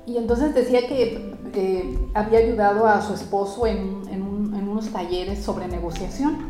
Y 0.05 0.17
entonces 0.17 0.53
decía 0.53 0.85
que 0.85 1.33
eh, 1.53 1.97
había 2.13 2.39
ayudado 2.39 2.87
a 2.87 3.01
su 3.01 3.13
esposo 3.13 3.65
en, 3.65 4.01
en 4.11 4.28
talleres 4.87 5.43
sobre 5.43 5.67
negociación. 5.67 6.49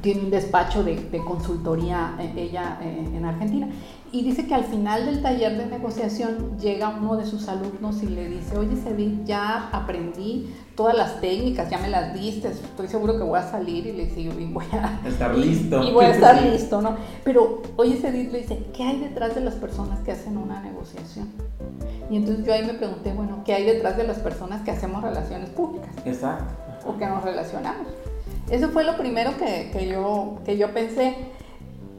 Tiene 0.00 0.22
un 0.22 0.30
despacho 0.30 0.84
de, 0.84 1.08
consultoría 1.26 2.14
eh, 2.20 2.32
ella 2.36 2.78
eh, 2.82 3.10
en 3.14 3.24
Argentina. 3.24 3.68
Y 4.12 4.22
dice 4.22 4.46
que 4.46 4.54
al 4.54 4.64
final 4.64 5.04
del 5.04 5.20
taller 5.20 5.58
de 5.58 5.66
negociación 5.66 6.58
llega 6.58 6.88
uno 6.88 7.16
de 7.16 7.26
sus 7.26 7.48
alumnos 7.48 8.02
y 8.02 8.06
le 8.06 8.28
dice, 8.28 8.56
oye 8.56 8.76
Cedit, 8.76 9.24
ya 9.24 9.68
aprendí 9.72 10.54
todas 10.76 10.96
las 10.96 11.20
técnicas, 11.20 11.68
ya 11.68 11.78
me 11.78 11.88
las 11.88 12.14
diste, 12.14 12.48
estoy 12.48 12.86
seguro 12.86 13.18
que 13.18 13.24
voy 13.24 13.38
a 13.38 13.42
salir 13.42 13.86
y 13.86 13.92
le 13.92 14.06
digo, 14.06 14.38
y 14.38 14.46
voy 14.46 14.64
a 14.72 15.00
estar 15.06 15.36
listo. 15.36 15.82
Y 15.82 15.92
voy 15.92 16.04
a 16.04 16.10
estar 16.10 16.40
listo, 16.50 16.80
¿no? 16.80 16.96
Pero 17.24 17.62
oye 17.76 17.96
Cedit 17.96 18.30
le 18.30 18.38
dice, 18.38 18.64
¿qué 18.72 18.84
hay 18.84 19.00
detrás 19.00 19.34
de 19.34 19.40
las 19.40 19.54
personas 19.54 20.00
que 20.00 20.12
hacen 20.12 20.38
una 20.38 20.62
negociación? 20.62 21.28
Y 22.08 22.16
entonces 22.16 22.46
yo 22.46 22.54
ahí 22.54 22.64
me 22.64 22.74
pregunté, 22.74 23.12
bueno, 23.12 23.42
¿qué 23.44 23.54
hay 23.54 23.64
detrás 23.64 23.96
de 23.96 24.04
las 24.04 24.18
personas 24.20 24.62
que 24.62 24.70
hacemos 24.70 25.02
relaciones 25.02 25.50
públicas? 25.50 25.90
Exacto 26.04 26.65
o 26.86 26.96
que 26.98 27.06
nos 27.06 27.22
relacionamos. 27.24 27.88
Eso 28.50 28.68
fue 28.68 28.84
lo 28.84 28.96
primero 28.96 29.36
que, 29.36 29.70
que, 29.72 29.88
yo, 29.88 30.38
que 30.44 30.56
yo 30.56 30.72
pensé. 30.72 31.14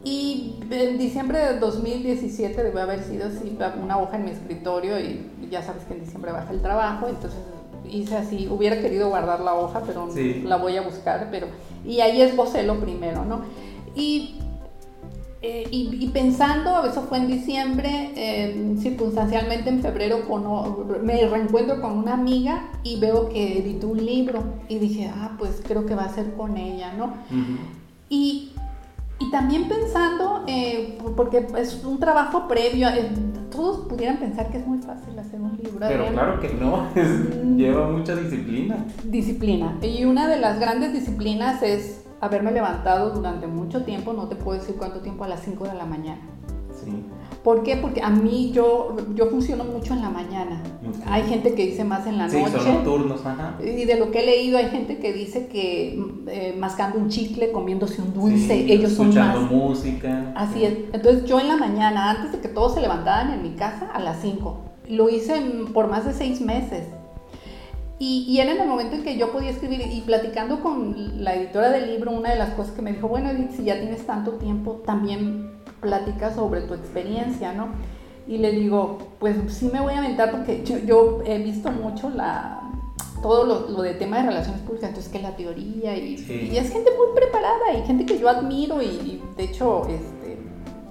Y 0.04 0.56
en 0.72 0.98
diciembre 0.98 1.40
de 1.40 1.60
2017 1.60 2.64
debe 2.64 2.82
haber 2.82 3.04
sido 3.04 3.28
así, 3.28 3.58
una 3.82 4.00
hoja 4.00 4.16
en 4.16 4.26
mi 4.26 4.32
escritorio 4.32 5.00
y 5.00 5.30
ya 5.50 5.62
sabes 5.62 5.84
que 5.84 5.94
en 5.96 6.02
diciembre 6.02 6.32
baja 6.32 6.52
el 6.52 6.62
trabajo, 6.62 7.10
entonces 7.10 7.40
hice 7.90 8.16
así, 8.16 8.48
hubiera 8.50 8.80
querido 8.80 9.10
guardar 9.10 9.42
la 9.42 9.54
hoja, 9.56 9.82
pero 9.86 10.08
la 10.44 10.58
voy 10.58 10.78
a 10.78 10.82
buscar, 10.82 11.28
pero 11.32 11.48
y 11.86 12.00
ahí 12.02 12.22
esbocé 12.22 12.64
lo 12.64 12.80
primero, 12.80 13.26
¿no? 13.26 13.42
Y 13.96 14.36
eh, 15.50 15.66
y, 15.72 16.08
pensando, 16.10 16.84
eso 16.84 17.04
fue 17.04 17.20
en 17.20 17.28
diciembre, 17.28 18.12
eh, 18.18 18.76
circunstancialmente 18.80 19.70
en 19.70 19.82
febrero 19.82 20.20
me 21.02 21.26
reencuentro 21.26 21.80
con 21.80 21.98
una 21.98 22.16
amiga 22.16 22.68
y 22.84 23.00
veo 23.00 23.30
que 23.30 23.60
editó 23.60 23.88
un 23.88 24.06
libro 24.06 24.44
y 24.68 24.78
dije, 24.78 25.10
ah, 25.16 25.32
pues 25.38 25.62
creo 25.66 25.86
que 25.86 25.96
va 25.96 26.04
a 26.04 26.10
ser 26.10 26.34
con 26.34 26.58
ella, 26.58 26.92
¿no? 26.98 27.14
y, 28.10 28.52
y, 29.20 29.32
también 29.32 29.70
pensando, 29.70 30.44
eh, 30.48 30.98
porque 31.16 31.48
es 31.58 31.82
un 31.86 31.98
trabajo 31.98 32.50
previo, 32.50 32.90
todos 33.50 33.88
pudieran 33.88 34.18
pensar 34.18 34.52
que 34.52 34.58
es 34.58 34.68
muy 34.68 34.80
fácil 34.80 35.18
hacer 35.18 35.40
un 35.40 35.58
libro. 35.64 35.80
Pero 35.80 36.08
claro 36.08 36.42
que 36.42 36.50
no, 36.56 36.90
mm. 36.94 37.56
lleva 37.56 37.88
mucha 37.88 38.18
disciplina. 38.18 38.86
Disciplina. 39.06 39.78
Y 39.82 40.04
una 40.04 40.28
de 40.28 40.42
las 40.42 40.60
grandes 40.60 40.92
disciplinas 40.92 41.64
es 41.64 42.07
haberme 42.22 42.52
levantado 42.52 43.12
durante 43.12 43.48
mucho 43.48 43.84
tiempo, 43.84 44.14
no 44.14 44.28
te 44.28 44.36
puedo 44.36 44.60
decir 44.60 44.76
cuánto 44.76 45.02
tiempo, 45.02 45.24
a 45.24 45.28
las 45.28 45.42
5 45.42 45.66
de 45.66 45.74
la 45.74 45.86
mañana. 45.86 46.22
Sí. 46.84 46.92
¿Por 47.44 47.64
qué? 47.64 47.78
Porque 47.78 48.02
a 48.02 48.10
mí 48.10 48.52
yo, 48.52 48.96
yo 49.16 49.28
funciono 49.28 49.64
mucho 49.64 49.94
en 49.94 50.02
la 50.02 50.10
mañana. 50.10 50.62
Hay 51.06 51.24
gente 51.24 51.54
que 51.54 51.66
dice 51.66 51.84
más 51.84 52.06
en 52.06 52.18
la 52.18 52.30
sí, 52.30 52.42
noche. 52.42 52.60
Son 52.60 52.74
nocturnos, 52.74 53.26
ajá. 53.26 53.56
Y 53.64 53.86
de 53.86 53.98
lo 53.98 54.12
que 54.12 54.20
he 54.20 54.26
leído 54.26 54.58
hay 54.58 54.68
gente 54.68 54.98
que 54.98 55.14
dice 55.14 55.48
que 55.48 55.98
eh, 56.28 56.56
mascando 56.60 57.00
un 57.00 57.08
chicle, 57.08 57.52
comiéndose 57.52 58.02
un 58.02 58.14
dulce, 58.14 58.72
ellos 58.72 58.92
son 58.92 59.16
más... 59.16 59.36
Escuchando 59.36 59.56
música. 59.56 60.34
Así 60.36 60.66
es. 60.66 60.74
Entonces 60.92 61.26
yo 61.26 61.40
en 61.40 61.48
la 61.48 61.56
mañana, 61.56 62.12
antes 62.12 62.34
de 62.34 62.40
que 62.40 62.50
todos 62.50 62.74
se 62.74 62.82
levantaran 62.82 63.32
en 63.32 63.42
mi 63.42 63.52
casa, 63.52 63.90
a 63.94 64.00
las 64.00 64.22
5. 64.22 64.58
Lo 64.90 65.10
hice 65.10 65.40
por 65.74 65.88
más 65.88 66.06
de 66.06 66.14
seis 66.14 66.42
meses. 66.42 66.86
Y, 68.00 68.40
era 68.40 68.52
en 68.52 68.62
el 68.62 68.68
momento 68.68 68.96
en 68.96 69.04
que 69.04 69.18
yo 69.18 69.32
podía 69.32 69.50
escribir 69.50 69.82
y 69.92 70.02
platicando 70.02 70.62
con 70.62 71.24
la 71.24 71.36
editora 71.36 71.72
del 71.72 71.92
libro, 71.92 72.12
una 72.12 72.30
de 72.30 72.36
las 72.36 72.52
cosas 72.52 72.74
que 72.74 72.84
me 72.84 72.92
dijo, 72.92 73.08
bueno 73.08 73.32
Edith, 73.32 73.52
si 73.52 73.64
ya 73.64 73.80
tienes 73.80 74.06
tanto 74.06 74.34
tiempo, 74.34 74.84
también 74.86 75.52
platica 75.82 76.34
sobre 76.34 76.62
tu 76.62 76.76
experiencia, 76.76 77.54
¿no? 77.54 77.70
Y 78.28 78.38
le 78.38 78.52
digo, 78.52 79.00
pues 79.20 79.36
sí 79.48 79.70
me 79.74 79.82
voy 79.82 79.94
a 79.94 80.00
aventar 80.00 80.32
porque 80.32 80.64
yo, 80.64 81.22
he 81.26 81.40
visto 81.40 81.72
mucho 81.72 82.10
la, 82.12 82.62
todo 83.24 83.46
lo, 83.46 83.82
de 83.82 83.96
tema 83.96 84.18
de 84.18 84.28
relaciones 84.28 84.62
públicas, 84.62 84.90
entonces 84.90 85.12
que 85.12 85.20
la 85.20 85.36
teoría 85.36 85.96
y, 85.96 86.16
y, 86.52 86.58
es 86.58 86.72
gente 86.72 86.92
muy 86.92 87.16
preparada 87.16 87.74
y 87.74 87.88
gente 87.88 88.06
que 88.06 88.20
yo 88.20 88.30
admiro 88.30 88.82
y, 88.82 89.24
de 89.38 89.44
hecho 89.44 89.88
este, 89.88 90.38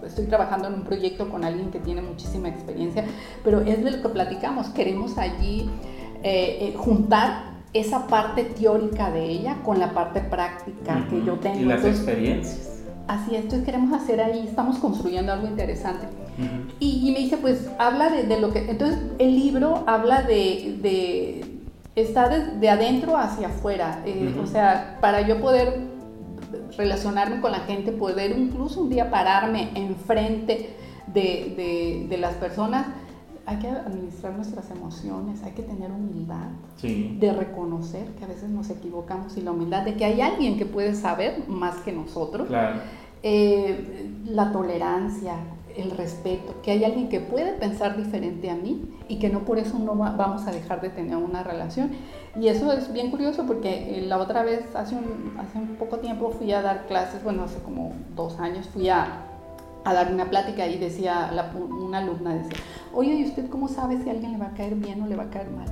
estoy 0.04 0.26
trabajando 0.26 0.68
en 0.68 0.74
un 0.74 0.82
proyecto 0.82 1.28
con 1.28 1.44
alguien 1.44 1.70
que 1.70 1.78
tiene 1.78 2.00
muchísima 2.02 2.48
experiencia, 2.48 3.04
pero 3.44 3.60
es 3.60 3.84
de 3.84 3.90
lo 3.92 4.02
que 4.02 4.08
platicamos, 4.08 4.68
queremos 4.68 5.18
allí 5.18 5.70
eh, 6.28 6.58
eh, 6.60 6.74
juntar 6.76 7.52
esa 7.72 8.08
parte 8.08 8.42
teórica 8.42 9.12
de 9.12 9.26
ella 9.26 9.58
con 9.64 9.78
la 9.78 9.92
parte 9.92 10.20
práctica 10.20 11.06
que 11.08 11.24
yo 11.24 11.34
tengo. 11.34 11.60
Y 11.60 11.64
las 11.66 11.84
experiencias. 11.84 12.82
Así 13.06 13.36
es, 13.36 13.42
entonces 13.42 13.64
queremos 13.64 13.92
hacer 13.92 14.20
ahí, 14.20 14.44
estamos 14.44 14.78
construyendo 14.78 15.32
algo 15.32 15.46
interesante. 15.46 16.08
y, 16.80 17.12
me 17.12 17.20
dice, 17.20 17.36
pues 17.36 17.70
habla 17.78 18.10
de, 18.10 18.40
lo 18.40 18.52
que, 18.52 18.68
entonces 18.68 18.98
el 19.20 19.38
libro 19.38 19.84
habla 19.86 20.22
de, 20.22 20.78
de 20.82 21.44
está 21.94 22.28
de, 22.28 22.68
adentro 22.70 23.16
hacia 23.16 23.46
afuera, 23.46 24.02
eh, 24.04 24.34
o 24.42 24.48
sea, 24.48 24.98
para 25.00 25.20
yo 25.20 25.40
poder 25.40 25.78
relacionarme 26.76 27.40
con 27.40 27.52
la 27.52 27.60
gente, 27.60 27.92
poder 27.92 28.36
incluso 28.36 28.80
un 28.80 28.90
día 28.90 29.12
pararme 29.12 29.70
enfrente 29.76 30.70
de, 31.06 32.06
de 32.08 32.18
las 32.18 32.34
personas, 32.34 32.88
hay 33.46 33.58
que 33.58 33.68
administrar 33.68 34.34
nuestras 34.34 34.70
emociones, 34.70 35.42
hay 35.44 35.52
que 35.52 35.62
tener 35.62 35.90
humildad 35.92 36.48
de 36.82 37.32
reconocer 37.32 38.08
que 38.18 38.24
a 38.24 38.26
veces 38.26 38.50
nos 38.50 38.68
equivocamos 38.70 39.36
y 39.36 39.40
la 39.40 39.52
humildad 39.52 39.84
de 39.84 39.94
que 39.94 40.04
hay 40.04 40.20
alguien 40.20 40.58
que 40.58 40.66
puede 40.66 40.94
saber 40.94 41.48
más 41.48 41.76
que 41.76 41.92
nosotros. 41.92 42.48
Eh, 43.22 44.10
la 44.26 44.52
tolerancia, 44.52 45.34
el 45.76 45.92
respeto, 45.92 46.60
que 46.62 46.72
hay 46.72 46.84
alguien 46.84 47.08
que 47.08 47.20
puede 47.20 47.52
pensar 47.52 47.96
diferente 47.96 48.50
a 48.50 48.56
mí 48.56 48.82
y 49.08 49.18
que 49.18 49.28
no 49.28 49.44
por 49.44 49.58
eso 49.58 49.78
no 49.78 49.94
vamos 49.94 50.46
a 50.46 50.50
dejar 50.50 50.80
de 50.80 50.90
tener 50.90 51.16
una 51.16 51.44
relación. 51.44 51.92
Y 52.38 52.48
eso 52.48 52.72
es 52.72 52.92
bien 52.92 53.10
curioso 53.10 53.46
porque 53.46 53.98
eh, 53.98 54.02
la 54.02 54.18
otra 54.18 54.42
vez, 54.42 54.74
hace 54.74 54.96
un, 54.96 55.38
hace 55.38 55.56
un 55.56 55.76
poco 55.76 55.98
tiempo, 55.98 56.30
fui 56.30 56.52
a 56.52 56.62
dar 56.62 56.86
clases, 56.86 57.22
bueno, 57.22 57.44
hace 57.44 57.60
como 57.60 57.92
dos 58.14 58.38
años, 58.40 58.66
fui 58.68 58.88
a 58.88 59.25
a 59.86 59.94
dar 59.94 60.12
una 60.12 60.28
plática 60.28 60.66
y 60.66 60.78
decía, 60.78 61.30
una 61.60 61.98
alumna 61.98 62.34
decía, 62.34 62.58
oye, 62.92 63.14
¿y 63.14 63.24
usted 63.24 63.48
cómo 63.48 63.68
sabe 63.68 64.02
si 64.02 64.08
a 64.08 64.12
alguien 64.12 64.32
le 64.32 64.38
va 64.38 64.46
a 64.46 64.54
caer 64.54 64.74
bien 64.74 65.00
o 65.00 65.06
le 65.06 65.14
va 65.14 65.24
a 65.24 65.30
caer 65.30 65.48
mal? 65.50 65.66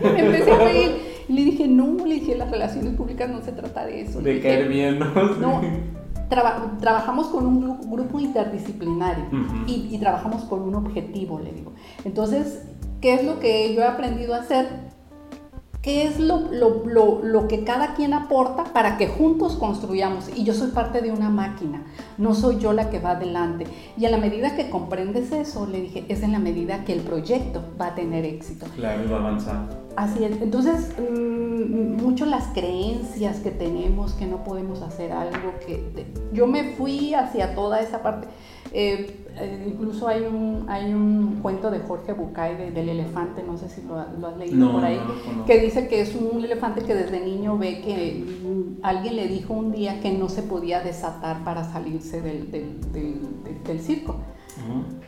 Y 0.00 0.04
me 0.04 0.20
empecé 0.20 0.52
a 0.52 0.58
reír 0.58 1.02
y 1.28 1.32
le 1.34 1.44
dije, 1.44 1.68
no, 1.68 2.06
le 2.06 2.14
dije, 2.14 2.34
las 2.34 2.50
relaciones 2.50 2.94
públicas 2.94 3.28
no 3.28 3.42
se 3.42 3.52
trata 3.52 3.84
de 3.84 4.00
eso. 4.00 4.22
De 4.22 4.40
caer 4.40 4.68
bien, 4.68 4.98
¿no? 4.98 5.12
No, 5.36 5.60
trabajamos 6.80 7.26
con 7.26 7.46
un 7.46 7.90
grupo 7.90 8.18
interdisciplinario 8.18 9.26
y, 9.66 9.88
y 9.94 9.98
trabajamos 9.98 10.44
con 10.44 10.62
un 10.62 10.74
objetivo, 10.74 11.38
le 11.38 11.52
digo. 11.52 11.74
Entonces, 12.04 12.62
¿qué 13.02 13.14
es 13.14 13.24
lo 13.24 13.38
que 13.38 13.74
yo 13.74 13.82
he 13.82 13.86
aprendido 13.86 14.34
a 14.34 14.38
hacer? 14.38 14.66
Qué 15.88 16.04
es 16.04 16.20
lo, 16.20 16.52
lo, 16.52 17.22
lo, 17.22 17.48
que 17.48 17.64
cada 17.64 17.94
quien 17.94 18.12
aporta 18.12 18.64
para 18.74 18.98
que 18.98 19.06
juntos 19.06 19.56
construyamos. 19.56 20.28
Y 20.36 20.44
yo 20.44 20.52
soy 20.52 20.70
parte 20.70 21.00
de 21.00 21.10
una 21.10 21.30
máquina, 21.30 21.82
no 22.18 22.34
soy 22.34 22.58
yo 22.58 22.74
la 22.74 22.90
que 22.90 22.98
va 22.98 23.12
adelante. 23.12 23.66
Y 23.96 24.04
a 24.04 24.10
la 24.10 24.18
medida 24.18 24.54
que 24.54 24.68
comprendes 24.68 25.32
eso, 25.32 25.66
le 25.66 25.80
dije, 25.80 26.04
es 26.10 26.22
en 26.22 26.32
la 26.32 26.40
medida 26.40 26.84
que 26.84 26.92
el 26.92 27.00
proyecto 27.00 27.64
va 27.80 27.86
a 27.86 27.94
tener 27.94 28.26
éxito. 28.26 28.66
Claro, 28.76 29.02
y 29.02 29.08
va 29.08 29.16
a 29.16 29.20
avanzar. 29.20 29.88
Así 29.96 30.24
es. 30.24 30.42
Entonces, 30.42 30.92
mm, 30.98 32.02
mucho 32.02 32.26
las 32.26 32.48
creencias 32.48 33.38
que 33.38 33.50
tenemos, 33.50 34.12
que 34.12 34.26
no 34.26 34.44
podemos 34.44 34.82
hacer 34.82 35.10
algo, 35.10 35.54
que 35.66 36.04
yo 36.34 36.46
me 36.46 36.74
fui 36.74 37.14
hacia 37.14 37.54
toda 37.54 37.80
esa 37.80 38.02
parte. 38.02 38.28
Eh, 38.72 39.24
eh, 39.40 39.64
incluso 39.68 40.08
hay 40.08 40.22
un, 40.22 40.66
hay 40.68 40.92
un 40.92 41.38
cuento 41.40 41.70
de 41.70 41.78
Jorge 41.80 42.12
Bucay 42.12 42.70
del 42.72 42.88
elefante, 42.88 43.42
no 43.42 43.56
sé 43.56 43.68
si 43.68 43.82
lo, 43.82 43.98
has 43.98 44.36
leído 44.36 44.72
por 44.72 44.84
ahí, 44.84 44.98
que 45.46 45.60
dice 45.60 45.86
que 45.88 46.00
es 46.00 46.14
un 46.14 46.44
elefante 46.44 46.82
que 46.82 46.94
desde 46.94 47.20
niño 47.20 47.56
ve 47.56 47.80
que 47.80 48.24
alguien 48.82 49.16
le 49.16 49.28
dijo 49.28 49.54
un 49.54 49.72
día 49.72 50.00
que 50.00 50.12
no 50.12 50.28
se 50.28 50.42
podía 50.42 50.80
desatar 50.80 51.44
para 51.44 51.64
salirse 51.64 52.20
del, 52.20 52.50
del 52.50 53.80
circo. 53.80 54.16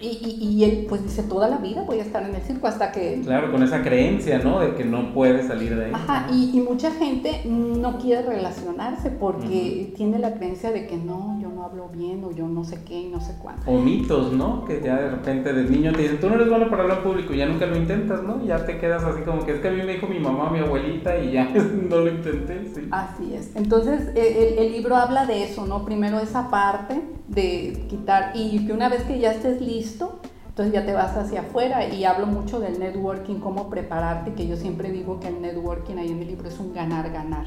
y, 0.01 0.39
y, 0.41 0.65
él 0.65 0.87
pues 0.89 1.03
dice, 1.03 1.25
toda 1.25 1.49
la 1.49 1.59
vida 1.59 1.83
voy 1.83 1.99
a 1.99 2.03
estar 2.03 2.23
en 2.23 2.35
el 2.35 2.43
circo 2.43 2.69
hasta 2.69 2.93
que... 2.93 3.21
Claro, 3.25 3.51
con 3.51 3.63
esa 3.65 3.83
creencia, 3.83 4.39
¿no? 4.39 4.61
De 4.61 4.75
que 4.77 4.85
no 4.85 5.13
puede 5.13 5.43
salir 5.43 5.77
de 5.77 5.87
ahí. 5.87 5.93
Ajá, 5.93 6.29
y, 6.33 6.57
y, 6.57 6.61
mucha 6.61 6.93
gente 6.93 7.43
no 7.47 7.99
quiere 7.99 8.23
relacionarse 8.23 9.11
porque 9.11 9.93
tiene 9.97 10.21
la 10.21 10.35
creencia 10.35 10.71
de 10.71 10.87
que 10.87 10.97
no, 10.97 11.40
no 11.61 11.67
hablo 11.67 11.89
bien 11.89 12.25
o 12.25 12.31
yo 12.31 12.49
no 12.49 12.65
sé 12.65 12.83
qué 12.85 13.03
y 13.03 13.09
no 13.09 13.21
sé 13.21 13.37
cuánto. 13.43 13.71
O 13.71 13.79
mitos, 13.79 14.33
¿no? 14.33 14.65
Que 14.65 14.81
ya 14.83 14.99
de 14.99 15.11
repente 15.11 15.53
de 15.53 15.65
niño 15.65 15.93
te 15.93 16.03
dicen, 16.03 16.19
tú 16.19 16.29
no 16.29 16.37
eres 16.37 16.49
bueno 16.49 16.71
para 16.71 16.85
hablar 16.85 17.03
público 17.03 17.35
y 17.35 17.39
ya 17.39 17.47
nunca 17.47 17.67
lo 17.67 17.77
intentas, 17.77 18.23
¿no? 18.23 18.43
Y 18.43 18.47
ya 18.47 18.65
te 18.65 18.79
quedas 18.79 19.05
así 19.05 19.21
como 19.23 19.45
que 19.45 19.53
es 19.53 19.61
que 19.61 19.69
a 19.69 19.71
mí 19.71 19.83
me 19.83 19.93
dijo 19.93 20.07
mi 20.07 20.19
mamá, 20.19 20.51
mi 20.51 20.61
abuelita 20.61 21.19
y 21.19 21.33
ya 21.33 21.45
no 21.91 21.97
lo 21.97 22.09
intenté. 22.09 22.67
Sí. 22.75 22.89
Así 22.91 23.35
es. 23.35 23.55
Entonces 23.57 24.09
e, 24.15 24.55
el, 24.55 24.59
el 24.59 24.73
libro 24.73 24.97
habla 24.97 25.27
de 25.27 25.45
eso, 25.45 25.67
¿no? 25.67 25.85
Primero 25.85 26.19
esa 26.19 26.51
parte 26.51 27.03
de 27.29 27.85
quitar 27.91 28.33
y 28.35 28.67
que 28.67 28.73
una 28.73 28.89
vez 28.89 29.03
que 29.03 29.19
ya 29.19 29.33
estés 29.33 29.61
listo, 29.61 30.19
entonces 30.51 30.75
ya 30.75 30.85
te 30.85 30.93
vas 30.93 31.17
hacia 31.17 31.43
afuera 31.43 31.87
y 31.87 32.05
hablo 32.05 32.27
mucho 32.27 32.59
del 32.59 32.81
networking, 32.81 33.37
cómo 33.37 33.71
prepararte, 33.71 34.35
que 34.35 34.49
yo 34.49 34.57
siempre 34.57 34.91
digo 34.91 35.21
que 35.21 35.29
el 35.29 35.41
networking 35.41 35.97
ahí 35.97 36.09
en 36.09 36.19
mi 36.19 36.25
libro 36.25 36.49
es 36.49 36.59
un 36.59 36.75
ganar-ganar. 36.75 37.47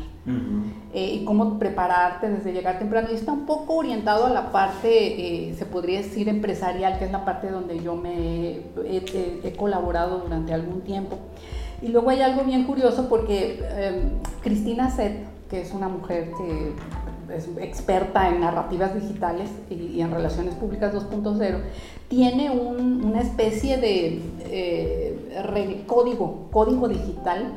Eh, 0.94 1.16
y 1.16 1.26
cómo 1.26 1.60
prepararte 1.60 2.30
desde 2.30 2.54
llegar 2.54 2.80
temprano. 2.80 3.10
Y 3.12 3.16
está 3.16 3.34
un 3.34 3.46
poco 3.46 3.76
orientado 3.76 4.26
a 4.26 4.30
la 4.30 4.54
parte, 4.54 5.50
eh, 5.50 5.54
se 5.54 5.66
podría 5.66 5.98
decir, 5.98 6.30
empresarial, 6.30 6.98
que 6.98 7.04
es 7.04 7.12
la 7.12 7.26
parte 7.26 7.52
donde 7.52 7.84
yo 7.84 7.98
me 7.98 8.62
he, 8.86 9.54
colaborado 9.58 10.20
durante 10.20 10.54
algún 10.54 10.80
tiempo. 10.80 11.18
Y 11.82 11.89
luego 11.89 12.10
hay 12.10 12.22
algo 12.22 12.46
bien 12.46 12.63
curioso 12.63 13.10
porque 13.10 13.60
em, 13.76 14.12
Cristina 14.42 14.89
Set, 14.89 15.28
que 15.50 15.60
es 15.60 15.74
una 15.74 15.89
mujer 15.89 16.32
que 16.38 16.72
es 17.34 17.50
experta 17.60 18.30
en 18.30 18.42
narrativas 18.42 18.94
digitales 18.96 19.50
y, 19.70 20.02
en 20.02 20.12
relaciones 20.12 20.56
públicas 20.56 20.94
2.0, 20.94 21.60
tiene 22.08 22.52
una 22.52 23.22
especie 23.22 23.78
de 23.78 24.22
eh, 24.46 25.84
código, 25.88 26.48
código 26.52 26.88
digital 26.88 27.54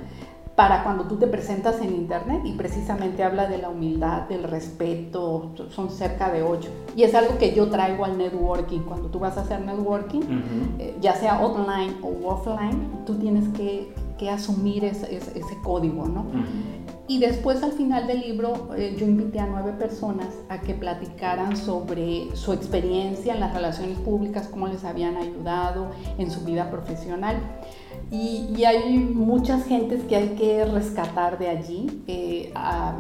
para 0.56 0.82
cuando 0.82 1.04
tú 1.04 1.16
te 1.16 1.26
presentas 1.26 1.82
en 1.82 1.94
internet 1.94 2.40
y 2.44 2.52
precisamente 2.52 3.22
habla 3.22 3.46
de 3.46 3.58
la 3.58 3.68
humildad, 3.68 4.22
del 4.22 4.42
respeto, 4.42 5.52
son 5.68 5.90
cerca 5.90 6.32
de 6.32 6.42
ocho. 6.42 6.70
Y 6.96 7.02
es 7.02 7.14
algo 7.14 7.36
que 7.36 7.54
yo 7.54 7.68
traigo 7.68 8.06
al 8.06 8.16
networking. 8.16 8.80
Cuando 8.80 9.08
tú 9.08 9.18
vas 9.18 9.36
a 9.36 9.42
hacer 9.42 9.60
networking, 9.60 10.22
eh, 10.78 10.96
ya 10.98 11.14
sea 11.14 11.44
online 11.44 11.96
o 12.02 12.30
offline, 12.30 13.04
tú 13.04 13.16
tienes 13.16 13.46
que, 13.50 13.92
asumir 14.30 14.82
ese, 14.82 15.30
código, 15.62 16.06
¿no? 16.06 16.24
Y 17.08 17.18
después 17.18 17.62
al 17.62 17.72
final 17.72 18.06
del 18.06 18.20
libro 18.20 18.70
eh, 18.76 18.96
yo 18.98 19.06
invité 19.06 19.38
a 19.38 19.46
nueve 19.46 19.72
personas 19.72 20.28
a 20.48 20.60
que 20.60 20.74
platicaran 20.74 21.56
sobre 21.56 22.34
su 22.34 22.52
experiencia 22.52 23.34
en 23.34 23.40
las 23.40 23.54
relaciones 23.54 23.98
públicas, 23.98 24.48
cómo 24.48 24.66
les 24.66 24.84
habían 24.84 25.16
ayudado 25.16 25.90
en 26.18 26.30
su 26.30 26.40
vida 26.44 26.70
profesional. 26.70 27.36
Y, 28.10 28.64
hay 28.64 28.98
muchas 28.98 29.64
gentes 29.64 30.02
que 30.04 30.16
hay 30.16 30.28
que 30.30 30.64
rescatar 30.64 31.38
de 31.38 31.48
allí. 31.48 32.02
Eh, 32.06 32.52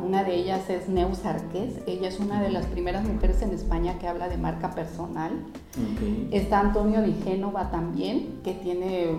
una 0.04 0.24
de 0.24 0.34
ellas 0.34 0.68
es 0.70 0.88
Neus 0.88 1.24
Arqués. 1.24 1.80
Ella 1.86 2.08
es 2.08 2.18
una 2.18 2.42
de 2.42 2.50
las 2.50 2.66
primeras 2.66 3.04
mujeres 3.04 3.42
en 3.42 3.50
España 3.50 3.98
que 3.98 4.08
habla 4.08 4.28
de 4.28 4.36
marca 4.36 4.70
personal. 4.72 5.32
Está 6.30 6.60
Antonio 6.60 7.02
Di 7.02 7.14
Génova 7.24 7.70
también, 7.70 8.40
que 8.42 8.54
tiene 8.54 9.10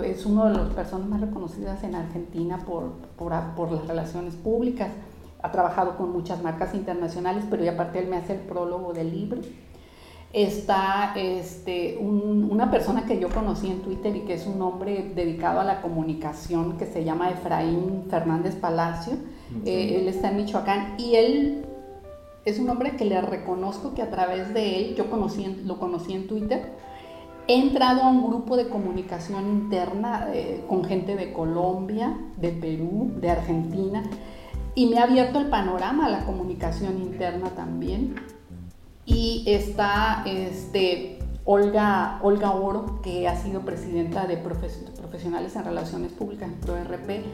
es 0.00 0.24
una 0.24 0.48
de 0.48 0.56
las 0.56 0.68
personas 0.70 1.08
más 1.08 1.20
reconocidas 1.20 1.82
en 1.84 1.94
Argentina 1.94 2.58
por, 2.64 2.92
por, 3.16 3.72
las 3.72 3.86
relaciones 3.86 4.34
públicas. 4.34 4.88
Ha 5.42 5.50
trabajado 5.50 5.96
con 5.96 6.12
muchas 6.12 6.42
marcas 6.42 6.74
internacionales, 6.74 7.44
pero 7.50 7.68
aparte 7.68 7.98
él 7.98 8.08
me 8.08 8.16
hace 8.16 8.34
el 8.34 8.40
prólogo 8.40 8.92
del 8.92 9.10
libro. 9.10 9.40
Está 10.32 11.12
este, 11.14 11.98
una 11.98 12.70
persona 12.70 13.04
que 13.04 13.20
yo 13.20 13.28
conocí 13.28 13.70
en 13.70 13.82
Twitter 13.82 14.16
y 14.16 14.20
que 14.20 14.34
es 14.34 14.46
un 14.46 14.62
hombre 14.62 15.12
dedicado 15.14 15.60
a 15.60 15.64
la 15.64 15.82
comunicación 15.82 16.78
que 16.78 16.86
se 16.86 17.04
llama 17.04 17.30
Efraín 17.30 18.04
Fernández 18.08 18.54
Palacio. 18.54 19.14
Eh, 19.66 19.98
él 20.00 20.08
está 20.08 20.30
en 20.30 20.36
Michoacán 20.38 20.94
y 20.98 21.16
él 21.16 21.66
es 22.44 22.58
un 22.58 22.70
hombre 22.70 22.96
que 22.96 23.04
le 23.04 23.20
reconozco 23.20 23.94
que 23.94 24.02
a 24.02 24.10
través 24.10 24.52
de 24.54 24.78
él, 24.78 24.94
yo 24.96 25.10
conocí, 25.10 25.62
lo 25.64 25.78
conocí 25.78 26.14
en 26.14 26.26
Twitter, 26.26 26.72
He 27.48 27.56
entrado 27.56 28.02
a 28.02 28.08
un 28.08 28.28
grupo 28.28 28.56
de 28.56 28.68
comunicación 28.68 29.48
interna 29.48 30.28
eh, 30.32 30.64
con 30.68 30.84
gente 30.84 31.16
de 31.16 31.32
Colombia, 31.32 32.16
de 32.36 32.50
Perú, 32.50 33.12
de 33.20 33.30
Argentina, 33.30 34.04
y 34.74 34.86
me 34.86 34.98
ha 34.98 35.04
abierto 35.04 35.40
el 35.40 35.46
panorama 35.46 36.06
a 36.06 36.08
la 36.08 36.24
comunicación 36.24 36.98
interna 36.98 37.50
también. 37.50 38.14
Y 39.04 39.42
está 39.46 40.22
este, 40.24 41.18
Olga, 41.44 42.20
Olga 42.22 42.52
Oro, 42.52 43.00
que 43.02 43.26
ha 43.26 43.36
sido 43.36 43.62
presidenta 43.62 44.26
de 44.26 44.36
profesionales 44.36 45.56
en 45.56 45.64
relaciones 45.64 46.12
públicas 46.12 46.48
ProRP, 46.60 47.24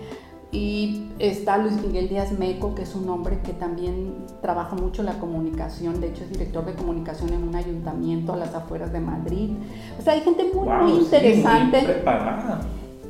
y 0.51 1.09
está 1.19 1.59
Luis 1.59 1.75
Miguel 1.75 2.09
Díaz 2.09 2.33
Meco, 2.33 2.75
que 2.75 2.83
es 2.83 2.95
un 2.95 3.09
hombre 3.11 3.41
que 3.45 3.53
también 3.53 4.15
trabaja 4.41 4.77
mucho 4.77 5.03
la 5.03 5.19
comunicación, 5.19 6.01
de 6.01 6.09
hecho 6.09 6.25
es 6.25 6.31
director 6.31 6.65
de 6.65 6.73
comunicación 6.73 7.33
en 7.35 7.47
un 7.47 7.55
ayuntamiento 7.55 8.33
a 8.33 8.37
las 8.37 8.55
afueras 8.55 8.93
de 8.93 9.01
Madrid. 9.01 9.51
O 9.99 10.03
sea, 10.03 10.15
hay 10.15 10.21
gente 10.23 10.51
muy, 10.55 10.69
muy 10.69 11.01
interesante. 11.01 12.03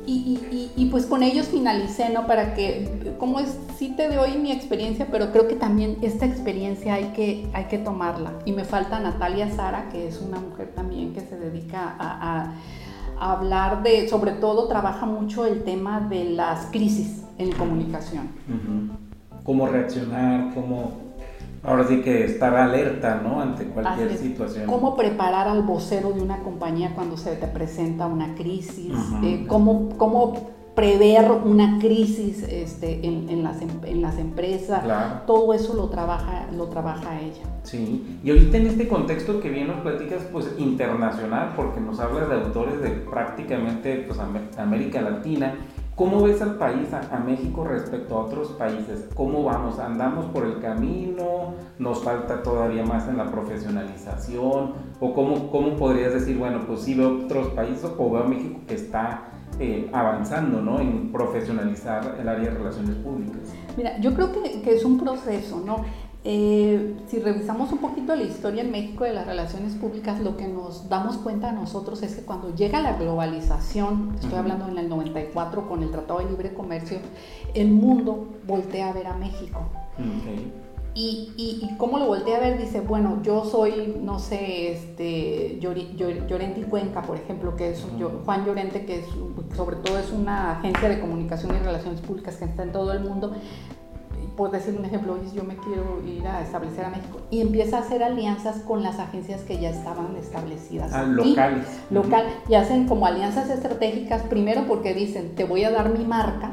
y, 0.05 0.69
y, 0.75 0.85
pues 0.87 1.05
con 1.05 1.23
ellos 1.23 1.47
finalicé, 1.47 2.09
¿no? 2.09 2.27
Para 2.27 2.55
que, 2.55 3.13
como 3.19 3.39
es, 3.39 3.57
sí 3.77 3.93
te 3.95 4.09
doy 4.09 4.37
mi 4.37 4.51
experiencia, 4.51 5.07
pero 5.09 5.31
creo 5.31 5.47
que 5.47 5.55
también 5.55 5.97
esta 6.01 6.25
experiencia 6.25 6.95
hay 6.95 7.13
que, 7.13 7.47
hay 7.53 7.65
que 7.65 7.77
tomarla. 7.77 8.33
Y 8.43 8.51
me 8.51 8.65
falta 8.65 8.99
Natalia 8.99 9.49
Sara, 9.51 9.87
que 9.89 10.07
es 10.07 10.19
una 10.19 10.39
mujer 10.39 10.73
también 10.75 11.13
que 11.13 11.21
se 11.21 11.37
dedica 11.37 11.95
a, 11.97 12.53
a, 13.19 13.31
hablar 13.31 13.83
de, 13.83 14.09
sobre 14.09 14.31
todo 14.31 14.67
trabaja 14.67 15.05
mucho 15.05 15.45
el 15.45 15.63
tema 15.63 15.99
de 16.01 16.23
las 16.25 16.67
crisis 16.67 17.23
en 17.39 17.51
comunicación. 17.53 18.27
Cómo 19.43 19.67
reaccionar, 19.67 20.53
cómo 20.53 21.09
Ahora 21.61 21.85
sí 21.87 22.01
que 22.01 22.23
estar 22.23 22.55
alerta, 22.55 23.19
¿no? 23.21 23.41
Ante 23.41 23.65
cualquier 23.65 24.17
situación. 24.17 24.65
Cómo 24.65 24.95
preparar 24.95 25.47
al 25.47 25.63
vocero 25.63 26.13
de 26.13 26.21
una 26.21 26.37
compañía 26.39 26.93
cuando 26.95 27.17
se 27.17 27.35
te 27.35 27.47
presenta 27.47 28.07
una 28.07 28.33
crisis, 28.35 28.93
eh, 29.23 29.45
cómo, 29.47 29.89
cómo, 29.97 30.57
prever 30.73 31.29
una 31.29 31.77
crisis 31.77 32.43
este, 32.43 33.05
en, 33.05 33.43
las, 33.43 33.61
em, 33.61 33.67
en 33.83 34.01
las 34.01 34.17
empresas. 34.17 34.81
Todo 35.27 35.53
eso 35.53 35.73
lo 35.73 35.89
trabaja, 35.89 36.45
lo 36.55 36.67
trabaja 36.67 37.19
ella. 37.19 37.43
Sí, 37.63 38.19
y 38.23 38.29
ahorita 38.29 38.55
en 38.55 38.67
este 38.67 38.87
contexto 38.87 39.41
que 39.41 39.49
bien 39.49 39.67
nos 39.67 39.81
platicas, 39.81 40.21
pues 40.31 40.55
internacional, 40.57 41.51
porque 41.57 41.81
nos 41.81 41.99
hablas 41.99 42.29
de 42.29 42.35
autores 42.35 42.81
de 42.81 42.91
prácticamente 42.91 44.05
pues, 44.07 44.19
América 44.57 45.01
Latina, 45.01 45.55
¿Cómo 45.99 46.23
ves 46.23 46.41
al 46.41 46.55
país, 46.55 46.87
a, 46.93 47.19
México 47.19 47.65
respecto 47.65 48.15
a 48.15 48.23
otros 48.23 48.51
países? 48.51 49.09
¿Cómo 49.15 49.43
vamos? 49.43 49.79
¿Andamos 49.79 50.27
por 50.27 50.45
el 50.45 50.61
camino? 50.61 51.55
¿Nos 51.77 52.01
falta 52.01 52.41
todavía 52.41 52.85
más 52.85 53.09
en 53.09 53.17
la 53.17 53.29
profesionalización? 53.29 54.75
¿O 55.01 55.13
cómo, 55.13 55.51
cómo 55.51 55.75
podrías 55.75 56.13
decir, 56.13 56.37
bueno, 56.37 56.61
pues 56.65 56.83
sí 56.83 56.93
veo 56.93 57.25
otros 57.25 57.49
países 57.49 57.91
o 57.97 58.11
veo 58.11 58.23
a 58.23 58.27
México 58.29 58.61
que 58.65 58.75
está 58.75 59.27
eh, 59.59 59.89
avanzando 59.91 60.61
¿no? 60.61 60.79
en 60.79 61.11
profesionalizar 61.11 62.15
el 62.17 62.29
área 62.29 62.49
de 62.49 62.57
relaciones 62.57 62.95
públicas? 62.95 63.53
Mira, 63.75 63.99
yo 63.99 64.13
creo 64.13 64.31
que, 64.31 64.61
que 64.61 64.75
es 64.75 64.85
un 64.85 65.01
proceso, 65.01 65.61
¿no? 65.65 65.83
Eh, 66.25 66.97
si 67.07 67.19
revisamos 67.19 67.71
un 67.71 67.77
poquito 67.77 68.13
la 68.13 68.23
historia 68.23 68.61
en 68.61 68.71
México 68.71 69.05
de 69.05 69.13
las 69.13 69.25
relaciones 69.25 69.75
públicas, 69.75 70.19
lo 70.19 70.35
que 70.35 70.47
nos 70.49 70.89
damos 70.89 71.17
cuenta 71.17 71.53
nosotros 71.53 72.03
es 72.03 72.15
que 72.15 72.23
cuando 72.23 72.53
llega 72.53 72.81
la 72.81 72.97
globalización, 72.97 74.15
estoy 74.19 74.37
hablando 74.37 74.67
en 74.67 74.77
el 74.77 74.89
94 74.89 75.69
con 75.69 75.81
el 75.81 75.91
Tratado 75.91 76.19
de 76.19 76.25
Libre 76.25 76.53
Comercio, 76.53 76.99
el 77.53 77.69
mundo 77.69 78.27
voltea 78.45 78.89
a 78.89 78.93
ver 78.93 79.07
a 79.07 79.15
México. 79.15 79.61
Y, 80.95 81.31
y, 81.37 81.77
cómo 81.77 81.97
lo 81.97 82.07
voltea 82.07 82.37
a 82.37 82.39
ver, 82.41 82.57
dice, 82.57 82.81
bueno, 82.81 83.21
yo 83.23 83.45
soy, 83.45 83.95
no 84.01 84.19
sé, 84.19 84.73
este, 84.73 85.57
Llorente 85.61 86.59
y 86.59 86.63
Cuenca, 86.63 87.03
por 87.03 87.15
ejemplo, 87.15 87.55
que 87.55 87.69
es 87.69 87.85
Juan 88.25 88.45
Llorente, 88.45 88.85
que 88.85 88.99
es, 88.99 89.05
sobre 89.55 89.77
todo 89.77 89.97
es 89.97 90.11
una 90.11 90.57
agencia 90.57 90.89
de 90.89 90.99
comunicación 90.99 91.55
y 91.55 91.59
relaciones 91.59 92.01
públicas 92.01 92.35
que 92.35 92.45
está 92.45 92.63
en 92.63 92.73
todo 92.73 92.91
el 92.91 93.01
mundo, 93.01 93.33
por 94.39 94.51
decir 94.51 94.73
un 94.79 94.85
ejemplo, 94.85 95.17
yo 95.35 95.43
me 95.43 95.57
quiero 95.57 96.01
ir 96.07 96.25
a 96.25 96.41
establecer 96.41 96.85
a 96.85 96.89
México 96.89 97.19
y 97.29 97.41
empieza 97.41 97.75
a 97.75 97.81
hacer 97.81 98.01
alianzas 98.01 98.61
con 98.61 98.81
las 98.81 98.97
agencias 98.97 99.41
que 99.41 99.59
ya 99.59 99.69
estaban 99.69 100.15
establecidas. 100.15 100.93
Ah, 100.93 101.03
locales. 101.03 101.65
Local, 101.91 102.23
y 102.47 102.55
hacen 102.55 102.87
como 102.87 103.05
alianzas 103.05 103.49
estratégicas, 103.49 104.21
primero 104.23 104.63
porque 104.65 104.93
dicen, 104.93 105.35
te 105.35 105.43
voy 105.43 105.65
a 105.65 105.71
dar 105.71 105.89
mi 105.89 106.05
marca, 106.05 106.51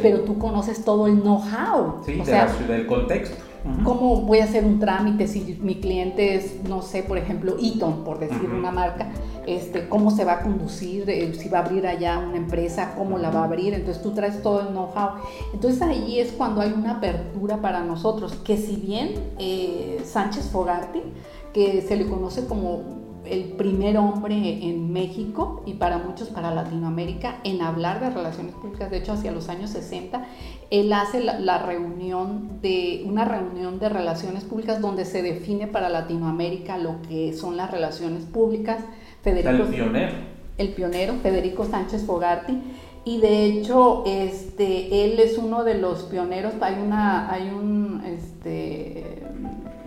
pero 0.00 0.20
tú 0.20 0.38
conoces 0.38 0.84
todo 0.84 1.08
el 1.08 1.22
know-how. 1.22 2.04
Sí, 2.06 2.20
o 2.20 2.24
sea, 2.24 2.46
del 2.68 2.86
contexto. 2.86 3.34
¿Cómo 3.82 4.22
voy 4.22 4.40
a 4.40 4.44
hacer 4.44 4.64
un 4.64 4.78
trámite 4.78 5.26
si 5.26 5.58
mi 5.62 5.76
cliente 5.76 6.34
es, 6.34 6.62
no 6.68 6.82
sé, 6.82 7.02
por 7.02 7.16
ejemplo, 7.16 7.56
Eaton, 7.58 8.04
por 8.04 8.18
decir 8.18 8.50
una 8.50 8.70
marca? 8.70 9.10
Este, 9.46 9.88
cómo 9.88 10.10
se 10.10 10.24
va 10.24 10.32
a 10.32 10.42
conducir, 10.42 11.08
eh, 11.08 11.32
si 11.34 11.48
va 11.48 11.60
a 11.60 11.64
abrir 11.64 11.86
allá 11.86 12.18
una 12.18 12.36
empresa, 12.36 12.94
cómo 12.96 13.18
la 13.18 13.30
va 13.30 13.40
a 13.40 13.44
abrir, 13.44 13.72
entonces 13.72 14.02
tú 14.02 14.12
traes 14.12 14.42
todo 14.42 14.60
el 14.60 14.68
know-how. 14.68 15.20
Entonces 15.52 15.80
ahí 15.80 16.18
es 16.18 16.32
cuando 16.32 16.60
hay 16.60 16.72
una 16.72 16.92
apertura 16.92 17.62
para 17.62 17.82
nosotros, 17.82 18.34
que 18.44 18.58
si 18.58 18.76
bien 18.76 19.14
eh, 19.38 20.02
Sánchez 20.04 20.50
Fogarty, 20.50 21.00
que 21.54 21.82
se 21.82 21.96
le 21.96 22.06
conoce 22.06 22.46
como 22.46 23.03
el 23.26 23.44
primer 23.56 23.96
hombre 23.98 24.34
en 24.68 24.92
México 24.92 25.62
y 25.66 25.74
para 25.74 25.98
muchos 25.98 26.28
para 26.28 26.54
Latinoamérica 26.54 27.36
en 27.44 27.62
hablar 27.62 28.00
de 28.00 28.10
relaciones 28.10 28.54
públicas. 28.54 28.90
De 28.90 28.98
hecho, 28.98 29.12
hacia 29.12 29.32
los 29.32 29.48
años 29.48 29.70
60, 29.70 30.24
él 30.70 30.92
hace 30.92 31.20
la, 31.20 31.58
reunión 31.58 32.60
de 32.60 33.04
una 33.06 33.24
reunión 33.24 33.78
de 33.78 33.88
relaciones 33.88 34.44
públicas 34.44 34.80
donde 34.80 35.04
se 35.04 35.22
define 35.22 35.66
para 35.66 35.88
Latinoamérica 35.88 36.78
lo 36.78 37.02
que 37.08 37.32
son 37.32 37.56
las 37.56 37.70
relaciones 37.70 38.24
públicas. 38.24 38.78
Federico, 39.22 39.50
el 39.50 39.68
pionero. 39.68 40.12
El 40.58 40.68
pionero, 40.70 41.14
Federico 41.22 41.64
Sánchez 41.64 42.04
Fogarty. 42.04 42.60
Y 43.06 43.20
de 43.20 43.44
hecho, 43.44 44.02
este, 44.06 45.04
él 45.04 45.20
es 45.20 45.36
uno 45.36 45.64
de 45.64 45.74
los 45.74 46.04
pioneros. 46.04 46.54
Hay 46.60 46.76
una, 46.82 47.30
hay 47.30 47.50
un, 47.50 48.02
este, 48.06 49.22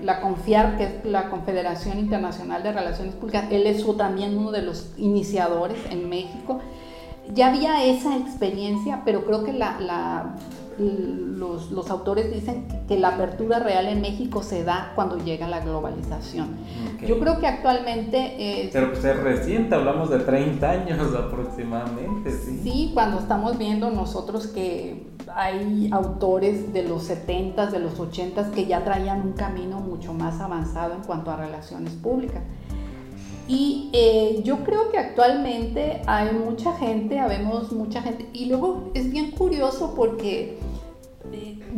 la 0.02 0.22
CONFIAR, 0.22 0.78
que 0.78 0.84
es 0.84 1.06
la 1.06 1.30
Confederación 1.30 2.00
Internacional 2.00 2.64
de 2.64 2.72
Relaciones 2.72 3.16
Públicas, 3.16 3.46
él 3.52 3.66
es 3.68 3.86
también 3.98 4.38
uno 4.38 4.52
de 4.52 4.62
los 4.62 4.92
iniciadores 4.98 5.80
en 5.90 6.08
México. 6.10 6.60
Ya 7.34 7.48
había 7.48 7.84
esa 7.84 8.16
experiencia, 8.16 9.02
pero 9.04 9.26
creo 9.26 9.44
que 9.44 9.54
la, 9.54 10.36
los, 10.80 11.90
autores 11.90 12.32
dicen 12.34 12.68
que 12.88 12.98
la 12.98 13.10
apertura 13.10 13.60
real 13.60 13.88
en 13.88 14.02
México 14.02 14.44
se 14.44 14.63
da 14.63 14.92
cuando 14.96 15.18
llega 15.18 15.48
la 15.48 15.62
globalización. 15.62 16.58
Yo 17.06 17.20
creo 17.20 17.40
que 17.40 17.48
actualmente... 17.48 18.70
pero 18.72 18.92
pues 18.92 19.04
es 19.06 19.18
reciente, 19.18 19.76
hablamos 19.76 20.10
de 20.10 20.20
30 20.20 20.70
años 20.70 21.16
aproximadamente. 21.16 22.32
Sí, 22.32 22.60
sí 22.63 22.92
cuando 22.94 23.20
estamos 23.20 23.58
viendo 23.58 23.90
nosotros 23.90 24.48
que 24.48 25.08
hay 25.36 25.90
autores 25.92 26.74
de 26.74 26.84
los 26.84 27.10
70s, 27.10 27.72
de 27.72 27.80
los 27.80 28.00
80s 28.00 28.52
que 28.52 28.66
ya 28.66 28.84
traían 28.84 29.22
un 29.22 29.34
camino 29.34 29.80
mucho 29.80 30.13
más 30.13 30.40
avanzado 30.40 30.94
en 30.94 31.02
cuanto 31.02 31.32
a 31.32 31.38
relaciones 31.38 31.94
públicas. 31.94 32.42
Y 33.48 33.90
eh, 33.94 34.42
yo 34.44 34.63
creo 34.66 34.92
que 34.92 34.98
actualmente 34.98 36.02
hay 36.06 36.34
mucha 36.34 36.74
gente, 36.74 37.20
habemos 37.20 37.72
mucha 37.72 38.02
gente, 38.02 38.28
y 38.34 38.46
luego 38.46 38.92
es 38.94 39.10
bien 39.10 39.32
curioso 39.32 39.94
porque 39.96 40.60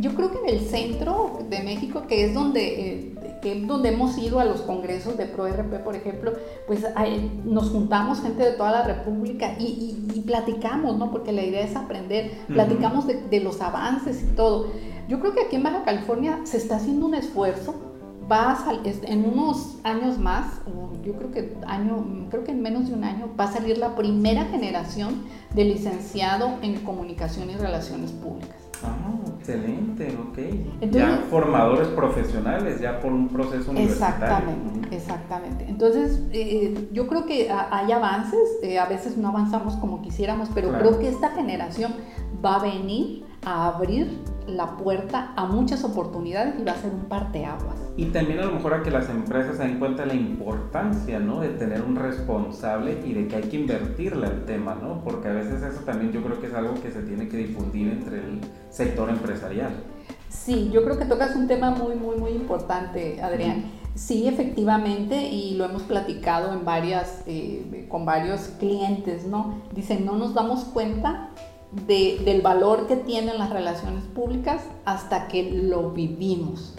yo 0.00 0.14
creo 0.14 0.30
que 0.30 0.38
en 0.38 0.48
el 0.48 0.60
centro 0.60 1.40
de 1.48 1.60
México, 1.60 2.04
que 2.08 2.24
es 2.24 2.34
donde, 2.34 3.14
eh, 3.42 3.64
donde 3.66 3.90
hemos 3.90 4.16
ido 4.18 4.40
a 4.40 4.44
los 4.44 4.62
congresos 4.62 5.16
de 5.16 5.26
ProRP, 5.26 5.82
por 5.84 5.94
ejemplo, 5.94 6.32
pues 6.66 6.84
nos 7.44 7.70
juntamos 7.70 8.20
gente 8.20 8.42
de 8.42 8.52
toda 8.52 8.72
la 8.72 8.82
República 8.82 9.54
y, 9.58 9.96
platicamos, 10.26 10.96
¿no? 10.96 11.10
Porque 11.10 11.32
la 11.32 11.42
idea 11.42 11.62
es 11.62 11.74
aprender, 11.74 12.30
platicamos 12.46 13.06
de, 13.06 13.20
de 13.22 13.40
los 13.40 13.60
avances 13.60 14.22
y 14.22 14.36
todo. 14.36 14.68
Yo 15.08 15.18
creo 15.18 15.32
que 15.34 15.40
aquí 15.40 15.56
en 15.56 15.64
Baja 15.64 15.82
California 15.82 16.40
se 16.44 16.58
está 16.58 16.76
haciendo 16.76 17.06
un 17.06 17.14
esfuerzo 17.14 17.74
va 18.30 18.52
a 18.52 18.80
en 18.84 19.24
unos 19.24 19.78
años 19.82 20.18
más, 20.18 20.60
yo 21.04 21.14
creo 21.14 21.30
que 21.32 21.56
año, 21.66 22.28
creo 22.30 22.44
que 22.44 22.52
en 22.52 22.62
menos 22.62 22.88
de 22.88 22.94
un 22.94 23.04
año 23.04 23.28
va 23.38 23.44
a 23.44 23.52
salir 23.52 23.78
la 23.78 23.96
primera 23.96 24.44
generación 24.44 25.24
de 25.54 25.64
licenciado 25.64 26.58
en 26.62 26.80
comunicación 26.84 27.50
y 27.50 27.56
relaciones 27.56 28.12
públicas. 28.12 28.59
Ah, 28.82 29.20
excelente, 29.38 30.16
ok. 30.16 30.90
ya 30.90 31.24
formadores 31.28 31.88
profesionales, 31.88 32.80
ya 32.80 33.00
por 33.00 33.12
un 33.12 33.28
proceso 33.28 33.70
universitario. 33.70 34.24
Exactamente, 34.24 34.96
exactamente. 34.96 35.66
Entonces, 35.68 36.22
eh, 36.32 36.88
yo 36.92 37.06
creo 37.06 37.26
que 37.26 37.50
hay 37.50 37.92
avances, 37.92 38.58
eh, 38.62 38.78
a 38.78 38.86
veces 38.86 39.16
no 39.16 39.28
avanzamos 39.28 39.76
como 39.76 40.02
quisiéramos, 40.02 40.48
pero 40.54 40.72
creo 40.72 40.98
que 40.98 41.08
esta 41.08 41.30
generación 41.30 41.92
va 42.44 42.56
a 42.56 42.62
venir 42.62 43.29
a 43.44 43.68
abrir 43.68 44.18
la 44.46 44.76
puerta 44.76 45.32
a 45.36 45.46
muchas 45.46 45.84
oportunidades 45.84 46.54
y 46.58 46.64
va 46.64 46.72
a 46.72 46.76
ser 46.76 46.92
un 46.92 47.04
parteaguas. 47.04 47.76
Y 47.96 48.06
también 48.06 48.40
a 48.40 48.46
lo 48.46 48.52
mejor 48.52 48.74
a 48.74 48.82
que 48.82 48.90
las 48.90 49.08
empresas 49.08 49.56
se 49.56 49.62
den 49.62 49.78
cuenta 49.78 50.02
de 50.02 50.08
la 50.08 50.14
importancia, 50.14 51.18
¿no? 51.18 51.40
De 51.40 51.50
tener 51.50 51.82
un 51.82 51.96
responsable 51.96 53.00
y 53.04 53.12
de 53.12 53.28
que 53.28 53.36
hay 53.36 53.42
que 53.44 53.56
invertirle 53.56 54.26
al 54.26 54.44
tema, 54.44 54.74
¿no? 54.74 55.02
Porque 55.04 55.28
a 55.28 55.32
veces 55.32 55.62
eso 55.62 55.80
también 55.80 56.12
yo 56.12 56.22
creo 56.22 56.40
que 56.40 56.46
es 56.46 56.54
algo 56.54 56.74
que 56.74 56.90
se 56.90 57.02
tiene 57.02 57.28
que 57.28 57.36
difundir 57.36 57.88
entre 57.88 58.18
el 58.18 58.40
sector 58.70 59.08
empresarial. 59.08 59.72
Sí, 60.28 60.70
yo 60.72 60.84
creo 60.84 60.98
que 60.98 61.04
tocas 61.04 61.36
un 61.36 61.46
tema 61.48 61.70
muy, 61.70 61.94
muy, 61.94 62.16
muy 62.16 62.30
importante, 62.30 63.20
Adrián. 63.22 63.64
Sí, 63.94 64.28
efectivamente, 64.28 65.28
y 65.28 65.56
lo 65.56 65.64
hemos 65.64 65.82
platicado 65.82 66.52
en 66.52 66.64
varias, 66.64 67.22
eh, 67.26 67.86
con 67.90 68.06
varios 68.06 68.52
clientes, 68.58 69.26
¿no? 69.26 69.62
Dicen, 69.74 70.06
no 70.06 70.16
nos 70.16 70.32
damos 70.32 70.64
cuenta 70.64 71.30
del 71.72 72.40
valor 72.40 72.86
que 72.88 72.96
tienen 72.96 73.38
las 73.38 73.50
relaciones 73.50 74.04
públicas 74.04 74.62
hasta 74.84 75.28
que 75.28 75.50
lo 75.50 75.90
vivimos. 75.90 76.74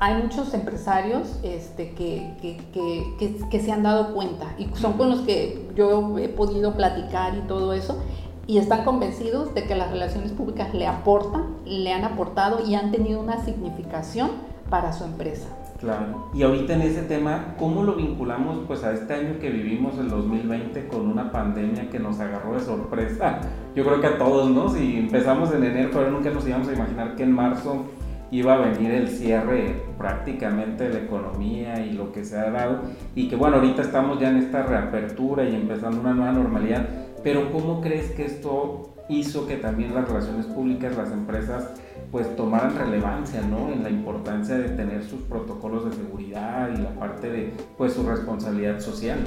Hay 0.00 0.22
muchos 0.22 0.54
empresarios 0.54 1.38
este, 1.42 1.92
que, 1.92 2.36
que, 2.72 3.36
que, 3.50 3.60
se 3.60 3.72
han 3.72 3.82
dado 3.82 4.14
cuenta 4.14 4.54
y 4.56 4.68
son 4.76 4.92
con 4.94 5.10
los 5.10 5.20
que 5.20 5.68
yo 5.74 6.18
he 6.18 6.28
podido 6.28 6.74
platicar 6.74 7.36
y 7.36 7.40
todo 7.48 7.72
eso. 7.72 7.98
y 8.46 8.56
están 8.56 8.84
convencidos 8.84 9.52
de 9.54 9.64
que 9.64 9.74
las 9.74 9.90
relaciones 9.90 10.32
públicas 10.32 10.72
le 10.72 10.86
aportan, 10.86 11.56
le 11.66 11.92
han 11.92 12.04
aportado 12.04 12.64
y 12.66 12.76
han 12.76 12.90
tenido 12.90 13.20
una 13.20 13.44
significación 13.44 14.30
para 14.70 14.94
su 14.94 15.04
empresa. 15.04 15.48
Claro. 15.80 16.30
Y 16.34 16.42
ahorita 16.42 16.74
en 16.74 16.82
ese 16.82 17.02
tema, 17.02 17.54
¿cómo 17.56 17.84
lo 17.84 17.94
vinculamos 17.94 18.64
pues 18.66 18.82
a 18.82 18.92
este 18.92 19.14
año 19.14 19.38
que 19.40 19.48
vivimos, 19.48 19.96
el 19.98 20.08
2020, 20.08 20.88
con 20.88 21.06
una 21.06 21.30
pandemia 21.30 21.88
que 21.88 22.00
nos 22.00 22.18
agarró 22.18 22.54
de 22.54 22.60
sorpresa? 22.60 23.40
Yo 23.76 23.84
creo 23.84 24.00
que 24.00 24.08
a 24.08 24.18
todos, 24.18 24.50
¿no? 24.50 24.68
Si 24.68 24.96
empezamos 24.96 25.54
en 25.54 25.62
enero, 25.62 25.90
pero 25.92 26.10
nunca 26.10 26.30
nos 26.30 26.46
íbamos 26.48 26.68
a 26.68 26.72
imaginar 26.72 27.14
que 27.14 27.22
en 27.22 27.32
marzo 27.32 27.84
iba 28.30 28.54
a 28.54 28.58
venir 28.58 28.90
el 28.90 29.08
cierre 29.08 29.76
prácticamente 29.96 30.88
de 30.88 30.94
la 30.94 31.00
economía 31.00 31.80
y 31.84 31.92
lo 31.92 32.12
que 32.12 32.24
se 32.24 32.36
ha 32.36 32.50
dado. 32.50 32.80
Y 33.14 33.28
que 33.28 33.36
bueno, 33.36 33.56
ahorita 33.56 33.82
estamos 33.82 34.18
ya 34.18 34.30
en 34.30 34.38
esta 34.38 34.64
reapertura 34.64 35.48
y 35.48 35.54
empezando 35.54 36.00
una 36.00 36.12
nueva 36.12 36.32
normalidad. 36.32 36.88
Pero 37.22 37.52
¿cómo 37.52 37.80
crees 37.80 38.10
que 38.10 38.24
esto 38.24 38.94
hizo 39.08 39.46
que 39.46 39.56
también 39.56 39.94
las 39.94 40.08
relaciones 40.08 40.46
públicas, 40.46 40.96
las 40.96 41.12
empresas, 41.12 41.72
pues 42.10 42.34
tomaran 42.36 42.76
relevancia, 42.76 43.42
¿no? 43.42 43.70
En 43.70 43.82
la 43.82 43.90
importancia 43.90 44.56
de 44.56 44.70
tener 44.70 45.04
sus 45.04 45.20
protocolos 45.22 45.84
de 45.84 45.92
seguridad 45.92 46.70
y 46.74 46.80
la 46.80 46.90
parte 46.90 47.30
de, 47.30 47.52
pues, 47.76 47.92
su 47.92 48.02
responsabilidad 48.02 48.80
social. 48.80 49.18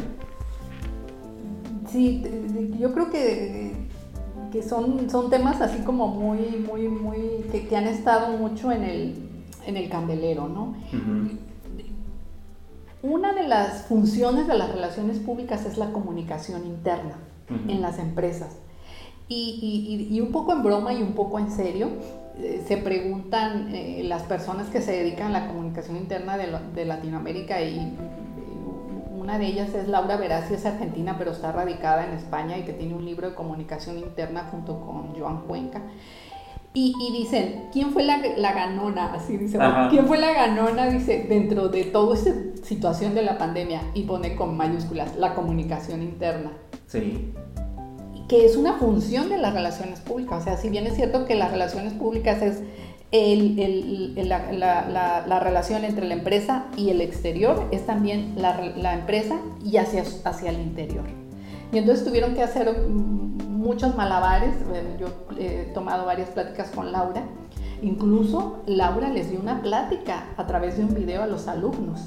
Sí, 1.87 2.23
yo 2.79 2.93
creo 2.93 3.11
que, 3.11 3.73
que 4.51 4.63
son, 4.63 5.09
son 5.09 5.29
temas 5.29 5.61
así 5.61 5.83
como 5.83 6.07
muy, 6.07 6.63
muy, 6.67 6.87
muy, 6.87 7.45
que, 7.51 7.75
han 7.75 7.87
estado 7.87 8.37
mucho 8.37 8.71
en 8.71 8.83
el, 8.83 9.15
en 9.65 9.77
el 9.77 9.89
candelero, 9.89 10.47
¿no? 10.47 10.75
Una 13.03 13.33
de 13.33 13.47
las 13.47 13.83
funciones 13.83 14.47
de 14.47 14.57
las 14.57 14.71
relaciones 14.71 15.19
públicas 15.19 15.65
es 15.65 15.77
la 15.77 15.91
comunicación 15.91 16.65
interna 16.65 17.17
en 17.67 17.81
las 17.81 17.99
empresas. 17.99 18.57
Y, 19.27 20.09
y, 20.09 20.15
y, 20.15 20.19
un 20.19 20.31
poco 20.31 20.51
en 20.53 20.61
broma 20.63 20.93
y 20.93 21.01
un 21.01 21.13
poco 21.13 21.39
en 21.39 21.49
serio, 21.51 21.89
se 22.67 22.77
preguntan 22.77 23.73
eh, 23.73 24.01
las 24.05 24.23
personas 24.23 24.67
que 24.69 24.81
se 24.81 24.91
dedican 24.93 25.27
a 25.27 25.41
la 25.41 25.47
comunicación 25.47 25.97
interna 25.97 26.37
de, 26.37 26.85
Latinoamérica 26.85 27.61
y 27.61 27.97
una 29.11 29.37
de 29.37 29.45
ellas 29.45 29.73
es 29.73 29.87
Laura 29.87 30.17
Verazzi, 30.17 30.55
es 30.55 30.65
argentina 30.65 31.15
pero 31.17 31.31
está 31.31 31.51
radicada 31.51 32.05
en 32.05 32.13
España 32.13 32.57
y 32.57 32.63
que 32.63 32.73
tiene 32.73 32.95
un 32.95 33.05
libro 33.05 33.29
de 33.29 33.35
comunicación 33.35 33.99
interna 33.99 34.47
junto 34.49 34.81
con 34.81 35.15
Joan 35.17 35.41
Cuenca. 35.41 35.81
Y, 36.73 36.95
dicen, 37.11 37.67
¿quién 37.73 37.91
fue 37.91 38.03
la, 38.03 38.21
ganona? 38.53 39.13
Así 39.13 39.35
dice, 39.35 39.59
¿quién 39.89 40.07
fue 40.07 40.17
la 40.17 40.31
ganona? 40.31 40.87
Dice, 40.87 41.25
dentro 41.27 41.67
de 41.67 41.83
toda 41.83 42.15
esta 42.15 42.31
situación 42.63 43.13
de 43.13 43.23
la 43.23 43.37
pandemia 43.37 43.81
y 43.93 44.03
pone 44.03 44.35
con 44.35 44.55
mayúsculas 44.55 45.17
la 45.17 45.33
comunicación 45.33 46.01
interna. 46.01 46.53
Sí 46.87 47.33
que 48.31 48.45
es 48.45 48.55
una 48.55 48.77
función 48.77 49.27
de 49.27 49.37
las 49.37 49.53
relaciones 49.53 49.99
públicas. 49.99 50.39
O 50.39 50.43
sea, 50.45 50.55
si 50.55 50.69
bien 50.69 50.87
es 50.87 50.95
cierto 50.95 51.25
que 51.25 51.35
las 51.35 51.51
relaciones 51.51 51.91
públicas 51.91 52.41
es 52.41 52.61
la, 54.25 55.39
relación 55.41 55.83
entre 55.83 56.07
la 56.07 56.13
empresa 56.13 56.67
y 56.77 56.91
el 56.91 57.01
exterior, 57.01 57.67
es 57.71 57.85
también 57.85 58.35
la, 58.37 58.93
empresa 58.93 59.35
y 59.65 59.75
hacia, 59.75 60.05
hacia 60.23 60.49
el 60.49 60.61
interior. 60.61 61.03
Y 61.73 61.77
entonces 61.77 62.05
tuvieron 62.05 62.33
que 62.33 62.41
hacer 62.41 62.73
muchos 62.87 63.97
malabares. 63.97 64.55
Yo 64.97 65.07
he 65.37 65.69
tomado 65.73 66.05
varias 66.05 66.29
pláticas 66.29 66.71
con 66.71 66.93
Laura. 66.93 67.25
Incluso 67.81 68.61
Laura 68.65 69.09
les 69.09 69.29
dio 69.29 69.41
una 69.41 69.61
plática 69.61 70.27
a 70.37 70.47
través 70.47 70.77
de 70.77 70.85
un 70.85 70.93
video 70.93 71.21
a 71.21 71.27
los 71.27 71.49
alumnos 71.49 71.99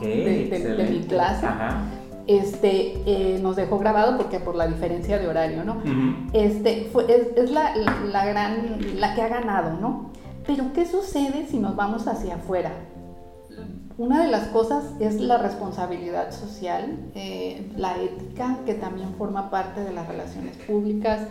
de, 0.00 0.88
mi 0.90 1.06
clase. 1.06 1.46
Ajá 1.46 1.84
este, 2.28 3.02
eh, 3.06 3.38
nos 3.42 3.56
dejó 3.56 3.78
grabado 3.78 4.18
porque 4.18 4.38
por 4.38 4.54
la 4.54 4.66
diferencia 4.66 5.18
de 5.18 5.26
horario, 5.26 5.64
¿no? 5.64 5.78
este, 6.34 6.88
fue, 6.92 7.06
es, 7.36 7.50
la, 7.50 7.74
la, 7.74 8.26
gran, 8.26 9.00
la 9.00 9.14
que 9.14 9.22
ha 9.22 9.28
ganado, 9.28 9.80
¿no? 9.80 10.10
Pero 10.46 10.72
¿qué 10.74 10.86
sucede 10.86 11.46
si 11.50 11.58
nos 11.58 11.74
vamos 11.74 12.06
hacia 12.06 12.36
afuera? 12.36 12.72
Una 13.96 14.22
de 14.22 14.28
las 14.30 14.48
cosas 14.48 14.84
es 15.00 15.20
la 15.20 15.38
responsabilidad 15.38 16.30
social, 16.30 16.98
eh, 17.14 17.72
la 17.76 17.96
ética, 17.96 18.58
que 18.66 18.74
también 18.74 19.14
forma 19.16 19.50
parte 19.50 19.80
de 19.80 19.92
las 19.92 20.06
relaciones 20.06 20.54
públicas, 20.58 21.22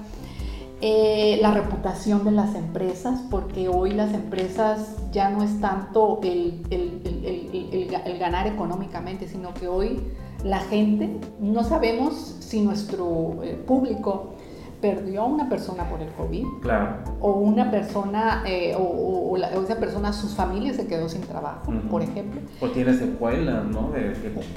eh, 0.82 1.38
la 1.44 1.52
reputación 1.52 2.26
de 2.26 2.32
las 2.32 2.56
empresas, 2.56 3.22
porque 3.30 3.70
hoy 3.70 3.92
las 3.92 4.14
empresas 4.16 4.96
ya 5.12 5.30
no 5.30 5.44
es 5.44 5.62
tanto 5.62 6.20
el, 6.24 6.64
el, 6.72 7.02
el, 7.24 7.94
el 8.04 8.18
ganar 8.18 8.48
económicamente, 8.48 9.28
sino 9.28 9.54
que 9.54 9.68
hoy 9.68 10.02
la 10.44 10.60
gente, 10.60 11.20
no 11.40 11.64
sabemos 11.64 12.36
si 12.40 12.62
nuestro 12.62 13.44
eh, 13.44 13.62
público 13.66 14.34
perdió 14.82 15.24
a 15.24 15.26
una 15.26 15.50
persona 15.50 15.90
por 15.90 16.02
el 16.02 16.10
COVID. 16.10 16.46
Claro. 16.62 16.98
O 17.20 17.32
una 17.32 17.72
persona, 17.72 18.44
eh, 18.46 18.76
o, 18.78 19.36
esa 19.38 19.78
persona, 19.78 20.14
sus 20.14 20.36
familias 20.36 20.76
se 20.76 20.86
quedó 20.86 21.10
sin 21.10 21.22
trabajo, 21.22 21.74
por 21.90 22.04
ejemplo. 22.04 22.42
O 22.62 22.70
tiene 22.70 22.94
secuelas, 22.94 23.66
¿no? 23.66 23.92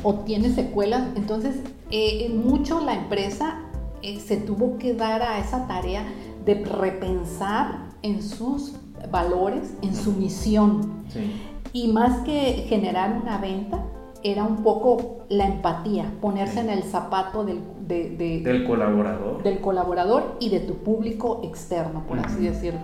O, 0.02 0.14
tiene 0.16 0.50
secuelas. 0.50 1.08
Entonces, 1.16 1.56
eh, 1.90 2.30
mucho 2.34 2.80
la 2.84 2.94
empresa 2.94 3.62
se 4.02 4.36
tuvo 4.36 4.78
que 4.78 4.94
dar 4.94 5.22
a 5.22 5.38
esa 5.38 5.66
tarea 5.66 6.04
de 6.44 6.54
repensar 6.64 7.88
en 8.02 8.22
sus 8.22 8.74
valores, 9.10 9.74
en 9.82 9.94
su 9.94 10.12
misión. 10.12 11.04
Sí. 11.08 11.32
Y 11.72 11.92
más 11.92 12.20
que 12.24 12.66
generar 12.68 13.18
una 13.22 13.38
venta, 13.38 13.82
era 14.22 14.44
un 14.44 14.62
poco 14.62 15.24
la 15.28 15.46
empatía, 15.46 16.12
ponerse 16.20 16.60
en 16.60 16.70
el 16.70 16.82
zapato 16.82 17.44
del, 17.44 17.60
del 17.86 18.64
colaborador. 18.64 19.42
Del 19.42 19.60
colaborador 19.60 20.36
y 20.40 20.50
de 20.50 20.60
tu 20.60 20.74
público 20.74 21.40
externo, 21.42 22.04
por 22.06 22.18
así 22.18 22.44
decirlo. 22.44 22.80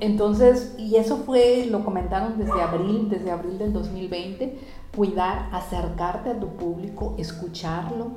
Entonces, 0.00 0.74
y 0.78 0.96
eso 0.96 1.18
fue, 1.18 1.66
lo 1.70 1.84
comentaron 1.84 2.38
desde 2.38 2.60
abril, 2.60 3.08
desde 3.08 3.30
abril 3.30 3.58
del 3.58 3.72
2020, 3.72 4.58
cuidar, 4.96 5.48
acercarte 5.52 6.30
a 6.30 6.40
tu 6.40 6.48
público, 6.56 7.14
escucharlo, 7.18 8.12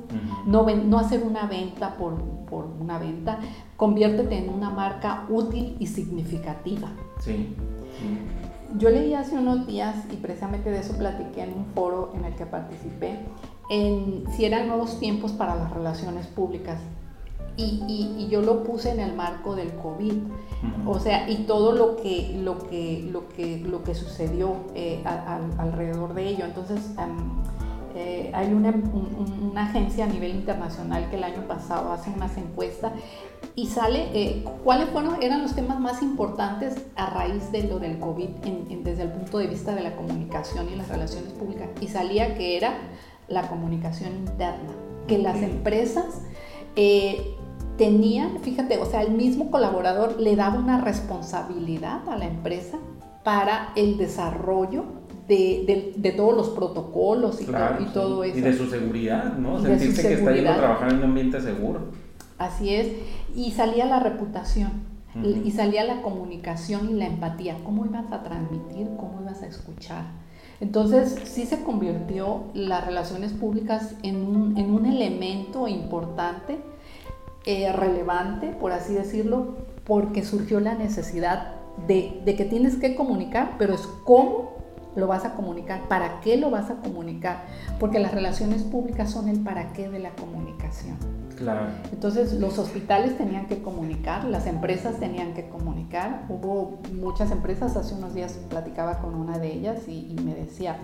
no, 0.46 0.66
no 0.66 1.00
hacer 1.00 1.24
una 1.24 1.46
venta 1.46 1.96
por, 1.98 2.16
por, 2.50 2.66
una 2.80 2.98
venta, 2.98 3.40
conviértete 3.78 4.38
en 4.38 4.50
una 4.50 4.70
marca 4.70 5.26
útil 5.30 5.76
y 5.80 5.88
significativa. 5.88 6.90
Sí. 7.20 7.56
Yo 8.78 8.90
leí 8.90 9.14
hace 9.14 9.38
unos 9.38 9.68
días 9.68 9.96
y 10.12 10.16
precisamente 10.16 10.72
de 10.72 10.80
eso 10.80 10.98
platiqué 10.98 11.44
en 11.44 11.54
un 11.54 11.66
foro 11.76 12.12
en 12.16 12.26
el 12.26 12.36
que 12.36 12.46
participé, 12.46 13.20
en 13.70 14.24
si 14.36 14.46
eran 14.46 14.68
nuevos 14.68 15.00
tiempos 15.00 15.32
para 15.32 15.56
las 15.56 15.72
relaciones 15.72 16.28
públicas. 16.28 16.80
Y, 17.56 17.84
y, 18.18 18.28
yo 18.30 18.42
lo 18.42 18.64
puse 18.64 18.90
en 18.90 19.00
el 19.00 19.14
marco 19.14 19.56
del 19.56 19.76
COVID, 19.76 20.14
o 20.88 20.98
sea, 20.98 21.30
y 21.30 21.44
todo 21.44 21.74
lo 21.74 21.98
que, 21.98 22.36
lo 22.44 22.58
que, 22.58 23.08
lo 23.12 23.30
que, 23.30 23.60
lo 23.60 23.84
que 23.84 23.94
sucedió 23.94 24.56
eh, 24.74 25.04
alrededor 25.06 26.16
de 26.16 26.30
ello. 26.30 26.46
Entonces, 26.46 26.80
eh, 27.96 28.32
hay 28.34 28.52
una, 28.54 28.72
una, 28.72 29.64
agencia 29.64 30.06
a 30.06 30.08
nivel 30.08 30.32
internacional 30.32 31.10
que 31.10 31.18
el 31.18 31.24
año 31.24 31.48
pasado 31.48 31.92
hace 31.92 32.10
unas 32.10 32.36
encuestas 32.38 32.92
y 33.56 33.68
sale 33.68 34.10
eh, 34.14 34.44
cuáles 34.64 34.90
fueron, 34.90 35.22
eran 35.22 35.44
los 35.44 35.54
temas 35.54 35.80
más 35.80 36.02
importantes 36.02 36.76
a 36.96 37.12
raíz 37.12 37.52
de 37.52 37.64
lo 37.64 37.80
del 37.80 38.00
COVID 38.00 38.30
desde 38.84 39.04
el 39.04 39.12
punto 39.12 39.38
de 39.38 39.48
vista 39.48 39.76
de 39.76 39.84
la 39.84 39.96
comunicación 39.96 40.70
y 40.72 40.76
las 40.76 40.88
relaciones 40.88 41.34
públicas. 41.34 41.70
Y 41.82 41.88
salía 41.88 42.36
que 42.36 42.58
era 42.58 42.74
la 43.28 43.48
comunicación 43.48 44.16
interna, 44.16 44.74
que 45.08 45.20
las 45.20 45.42
empresas 45.42 46.06
eh, 46.76 47.36
tenían, 47.78 48.40
fíjate, 48.40 48.78
o 48.80 48.86
sea, 48.86 49.02
el 49.02 49.12
mismo 49.12 49.52
colaborador 49.52 50.20
le 50.20 50.36
daba 50.36 50.58
una 50.58 50.82
responsabilidad 50.82 52.08
a 52.10 52.18
la 52.18 52.26
empresa 52.26 52.80
para 53.24 53.72
el 53.76 53.98
desarrollo 53.98 55.03
de, 55.28 55.94
de, 55.96 56.12
todos 56.12 56.36
los 56.36 56.50
protocolos 56.50 57.42
y, 57.42 57.46
todo, 57.46 58.24
eso. 58.24 58.38
Y 58.38 58.42
de 58.42 58.58
su 58.58 58.70
seguridad, 58.70 59.38
¿no? 59.38 59.62
Sentirse 59.62 60.02
que 60.02 60.14
está 60.16 60.34
yendo 60.34 60.52
a 60.52 60.58
trabajar 60.58 60.92
en 60.92 60.98
un 60.98 61.04
ambiente 61.06 61.40
seguro. 61.40 61.82
Así 62.38 62.74
es. 62.74 62.88
Y 63.36 63.52
salía 63.52 63.86
la 63.86 64.00
reputación. 64.00 64.94
Y 65.46 65.52
salía 65.52 65.84
la 65.84 66.02
comunicación 66.02 66.90
y 66.90 66.94
la 66.94 67.06
empatía. 67.06 67.58
¿Cómo 67.64 67.86
ibas 67.86 68.12
a 68.12 68.24
transmitir? 68.24 68.90
¿Cómo 68.98 69.20
ibas 69.22 69.44
a 69.44 69.46
escuchar? 69.46 70.06
Entonces 70.60 71.20
sí 71.26 71.46
se 71.46 71.62
convirtió 71.62 72.46
las 72.56 72.86
relaciones 72.86 73.32
públicas 73.32 73.94
en 74.02 74.16
un, 74.16 74.58
en 74.58 74.74
un 74.74 74.88
elemento 74.88 75.68
importante, 75.68 76.58
eh, 77.46 77.72
relevante, 77.74 78.48
por 78.60 78.72
así 78.72 78.94
decirlo, 78.94 79.56
porque 79.84 80.24
surgió 80.24 80.60
la 80.60 80.74
necesidad 80.74 81.56
de, 81.88 82.22
de, 82.26 82.36
que 82.36 82.46
tienes 82.46 82.78
que 82.78 82.96
comunicar, 82.96 83.56
pero 83.60 83.76
es 83.76 83.82
cómo 84.06 84.63
lo 84.96 85.08
vas 85.08 85.26
a 85.26 85.34
comunicar, 85.34 85.88
para 85.88 86.20
qué 86.22 86.38
lo 86.38 86.50
vas 86.50 86.70
a 86.70 86.76
comunicar, 86.76 87.46
porque 87.80 88.00
las 88.00 88.14
relaciones 88.14 88.64
públicas 88.64 89.12
son 89.12 89.28
el 89.28 89.40
para 89.40 89.74
qué 89.74 89.90
de 89.90 90.00
la 90.00 90.12
comunicación. 90.12 90.98
Claro. 91.38 91.66
Entonces 91.92 92.34
los 92.34 92.60
hospitales 92.60 93.18
tenían 93.18 93.48
que 93.48 93.62
comunicar, 93.62 94.26
las 94.26 94.46
empresas 94.46 95.00
tenían 95.00 95.34
que 95.34 95.50
comunicar. 95.50 96.26
Hubo 96.30 96.80
muchas 96.94 97.32
empresas, 97.32 97.76
hace 97.76 97.96
unos 97.96 98.14
días 98.14 98.40
platicaba 98.50 99.00
con 99.00 99.16
una 99.16 99.40
de 99.40 99.52
ellas 99.52 99.88
y, 99.88 100.16
me 100.24 100.36
decía, 100.36 100.78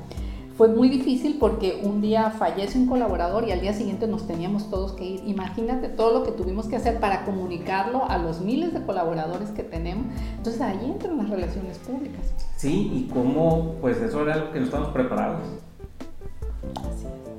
fue 0.60 0.67
muy 0.67 0.89
difícil 0.89 1.38
porque 1.39 1.80
un 1.86 2.02
día 2.02 2.32
fallece 2.32 2.78
un 2.78 2.88
colaborador 2.88 3.48
y 3.48 3.54
al 3.54 3.62
día 3.62 3.72
siguiente 3.72 4.08
nos 4.08 4.28
teníamos 4.28 4.69
todos 4.69 4.91
que 4.91 5.06
ir. 5.06 5.22
Imagínate 5.26 5.88
todo 5.88 6.19
lo 6.19 6.26
que 6.26 6.34
tuvimos 6.34 6.67
que 6.67 6.76
hacer 6.76 7.00
para 7.00 7.24
comunicarlo 7.24 8.04
a 8.10 8.17
los 8.17 8.42
miles 8.42 8.73
de 8.73 8.81
colaboradores 8.81 9.52
que 9.52 9.63
tenemos. 9.63 10.08
Entonces 10.36 10.62
ahí 10.62 10.77
entran 10.83 11.17
las 11.17 11.29
relaciones 11.29 11.77
públicas. 11.77 12.33
Sí, 12.58 12.92
y 12.94 13.10
cómo, 13.10 13.75
pues 13.79 14.02
eso 14.02 14.21
era 14.23 14.33
algo 14.33 14.52
que 14.52 14.60
no 14.60 14.65
estábamos 14.65 14.92
preparados. 14.92 15.48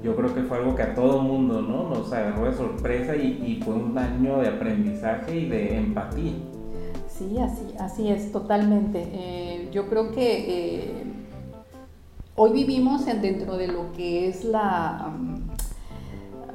Yo 0.02 0.16
creo 0.16 0.34
que 0.34 0.40
fue 0.44 0.56
algo 0.56 0.74
que 0.74 0.82
a 0.82 0.94
todo 0.94 1.20
mundo 1.20 1.60
¿no? 1.60 1.90
nos 1.90 2.10
agarró 2.14 2.46
de 2.46 2.54
sorpresa 2.56 3.14
y, 3.16 3.60
fue 3.62 3.74
un 3.74 3.98
año 3.98 4.38
de 4.38 4.48
aprendizaje 4.48 5.40
y 5.40 5.46
de 5.46 5.76
empatía. 5.76 6.32
Sí, 7.06 7.36
así, 7.38 7.66
así 7.78 8.08
es, 8.08 8.32
totalmente. 8.32 9.06
Eh, 9.12 9.68
yo 9.72 9.90
creo 9.90 10.10
que 10.10 10.84
eh, 10.88 11.09
hoy 12.42 12.54
vivimos 12.54 13.04
dentro 13.04 13.58
de 13.58 13.68
lo 13.68 13.92
que 13.92 14.26
es 14.26 14.44
la 14.44 15.12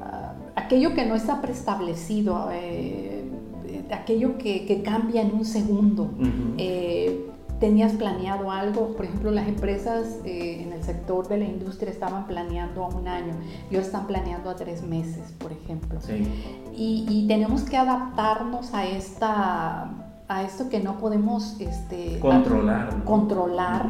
ah, 0.00 0.32
aquello 0.56 0.94
que 0.94 1.06
no 1.06 1.14
está 1.14 1.40
preestablecido, 1.40 2.48
eh, 2.52 3.24
aquello 3.92 4.36
que, 4.36 4.82
cambia 4.84 5.22
en 5.22 5.32
un 5.32 5.44
segundo. 5.44 6.10
Eh, 6.58 7.30
tenías 7.60 7.92
planeado 7.92 8.50
algo, 8.50 8.96
por 8.96 9.04
ejemplo, 9.04 9.30
las 9.30 9.46
empresas 9.46 10.18
eh, 10.24 10.62
en 10.62 10.72
el 10.72 10.82
sector 10.82 11.28
de 11.28 11.38
la 11.38 11.44
industria 11.44 11.92
estaban 11.92 12.26
planeando 12.26 12.84
a 12.84 12.88
un 12.88 13.06
año 13.06 13.34
y 13.70 13.76
ahora 13.76 13.86
están 13.86 14.08
planeando 14.08 14.50
a 14.50 14.56
tres 14.56 14.82
meses, 14.82 15.32
por 15.38 15.52
ejemplo. 15.52 16.00
Y, 16.76 17.26
tenemos 17.28 17.62
que 17.62 17.76
adaptarnos 17.76 18.74
a 18.74 18.86
esta 18.86 20.02
a 20.28 20.42
esto 20.42 20.68
que 20.68 20.80
no 20.80 20.98
podemos 20.98 21.60
este, 21.60 22.18
controlar. 22.18 23.04
controlar 23.04 23.86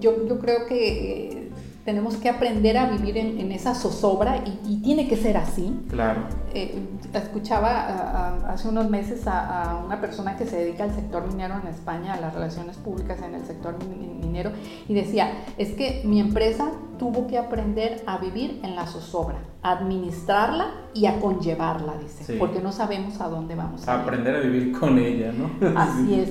yo, 0.00 0.26
yo 0.26 0.38
creo 0.38 0.66
que 0.66 1.30
eh, 1.30 1.50
tenemos 1.86 2.16
que 2.16 2.28
aprender 2.28 2.76
a 2.76 2.90
vivir 2.90 3.16
en, 3.16 3.52
esa 3.52 3.74
zozobra 3.74 4.42
y, 4.44 4.80
tiene 4.82 5.08
que 5.08 5.16
ser 5.16 5.36
así. 5.36 5.72
Claro. 5.88 6.22
Eh, 6.52 6.80
escuchaba 7.14 8.34
hace 8.48 8.68
unos 8.68 8.90
meses 8.90 9.22
a, 9.26 9.82
una 9.84 10.00
persona 10.00 10.36
que 10.36 10.46
se 10.46 10.56
dedica 10.56 10.84
al 10.84 10.94
sector 10.94 11.26
minero 11.28 11.54
en 11.62 11.68
España, 11.68 12.14
a 12.14 12.20
las 12.20 12.34
relaciones 12.34 12.76
públicas 12.76 13.20
en 13.22 13.36
el 13.36 13.44
sector 13.46 13.76
minero, 14.20 14.50
y 14.88 14.94
decía, 14.94 15.30
es 15.58 15.72
que 15.72 16.02
mi 16.04 16.20
empresa 16.20 16.72
tuvo 16.98 17.28
que 17.28 17.38
aprender 17.38 18.02
a 18.06 18.18
vivir 18.18 18.60
en 18.64 18.74
la 18.74 18.86
zozobra, 18.86 19.38
a 19.62 19.72
administrarla 19.72 20.72
y 20.92 21.06
a 21.06 21.20
conllevarla, 21.20 21.94
dice, 21.98 22.36
porque 22.36 22.60
no 22.60 22.72
sabemos 22.72 23.20
a 23.20 23.28
dónde 23.28 23.54
vamos. 23.54 23.86
A 23.86 24.02
aprender 24.02 24.34
a 24.34 24.40
vivir 24.40 24.76
con 24.76 24.98
ella, 24.98 25.32
¿no? 25.32 25.50
Así 25.78 26.20
es. 26.20 26.30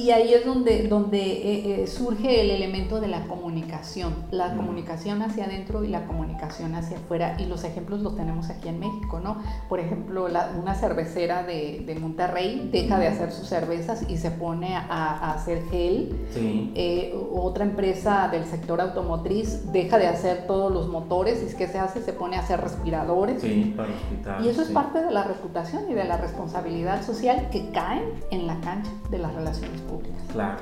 Y 0.00 0.12
ahí 0.12 0.32
es 0.32 0.46
donde, 0.46 0.88
donde 0.88 1.20
eh, 1.20 1.82
eh, 1.82 1.86
surge 1.86 2.40
el 2.40 2.50
elemento 2.50 3.00
de 3.00 3.08
la 3.08 3.26
comunicación, 3.26 4.14
la 4.30 4.56
comunicación 4.56 5.20
hacia 5.20 5.44
adentro 5.44 5.84
y 5.84 5.88
la 5.88 6.06
comunicación 6.06 6.74
hacia 6.74 6.96
afuera. 6.96 7.36
Y 7.38 7.44
los 7.44 7.64
ejemplos 7.64 8.00
los 8.00 8.16
tenemos 8.16 8.48
aquí 8.48 8.68
en 8.68 8.80
México, 8.80 9.20
¿no? 9.20 9.42
Por 9.68 9.78
ejemplo, 9.78 10.26
una 10.58 10.74
cervecera 10.74 11.42
de, 11.42 11.82
de, 11.84 11.94
Monterrey 11.96 12.70
deja 12.72 12.98
de 12.98 13.08
hacer 13.08 13.30
sus 13.30 13.46
cervezas 13.46 14.08
y 14.08 14.16
se 14.16 14.30
pone 14.30 14.74
a, 14.74 15.34
hacer 15.34 15.64
gel. 15.70 16.16
Eh, 16.74 17.14
otra 17.32 17.64
empresa 17.64 18.28
del 18.32 18.46
sector 18.46 18.80
automotriz 18.80 19.70
deja 19.70 19.98
de 19.98 20.06
hacer 20.06 20.46
todos 20.46 20.72
los 20.72 20.88
motores 20.88 21.42
y 21.42 21.54
¿qué 21.56 21.66
se 21.66 21.78
hace? 21.78 22.00
Se 22.00 22.14
pone 22.14 22.36
a 22.36 22.40
hacer 22.40 22.58
respiradores. 22.60 23.42
Sí, 23.42 23.74
para 23.76 23.92
hospital, 23.92 24.46
y 24.46 24.48
eso 24.48 24.62
es 24.62 24.68
parte 24.70 25.02
de 25.02 25.10
la 25.10 25.24
reputación 25.24 25.90
y 25.90 25.94
de 25.94 26.04
la 26.04 26.16
responsabilidad 26.16 27.04
social 27.04 27.50
que 27.50 27.68
caen 27.70 28.04
en 28.30 28.46
la 28.46 28.58
cancha 28.60 28.90
de 29.10 29.18
las 29.18 29.34
relaciones 29.34 29.82
públicas. 29.90 30.22
Claro. 30.32 30.58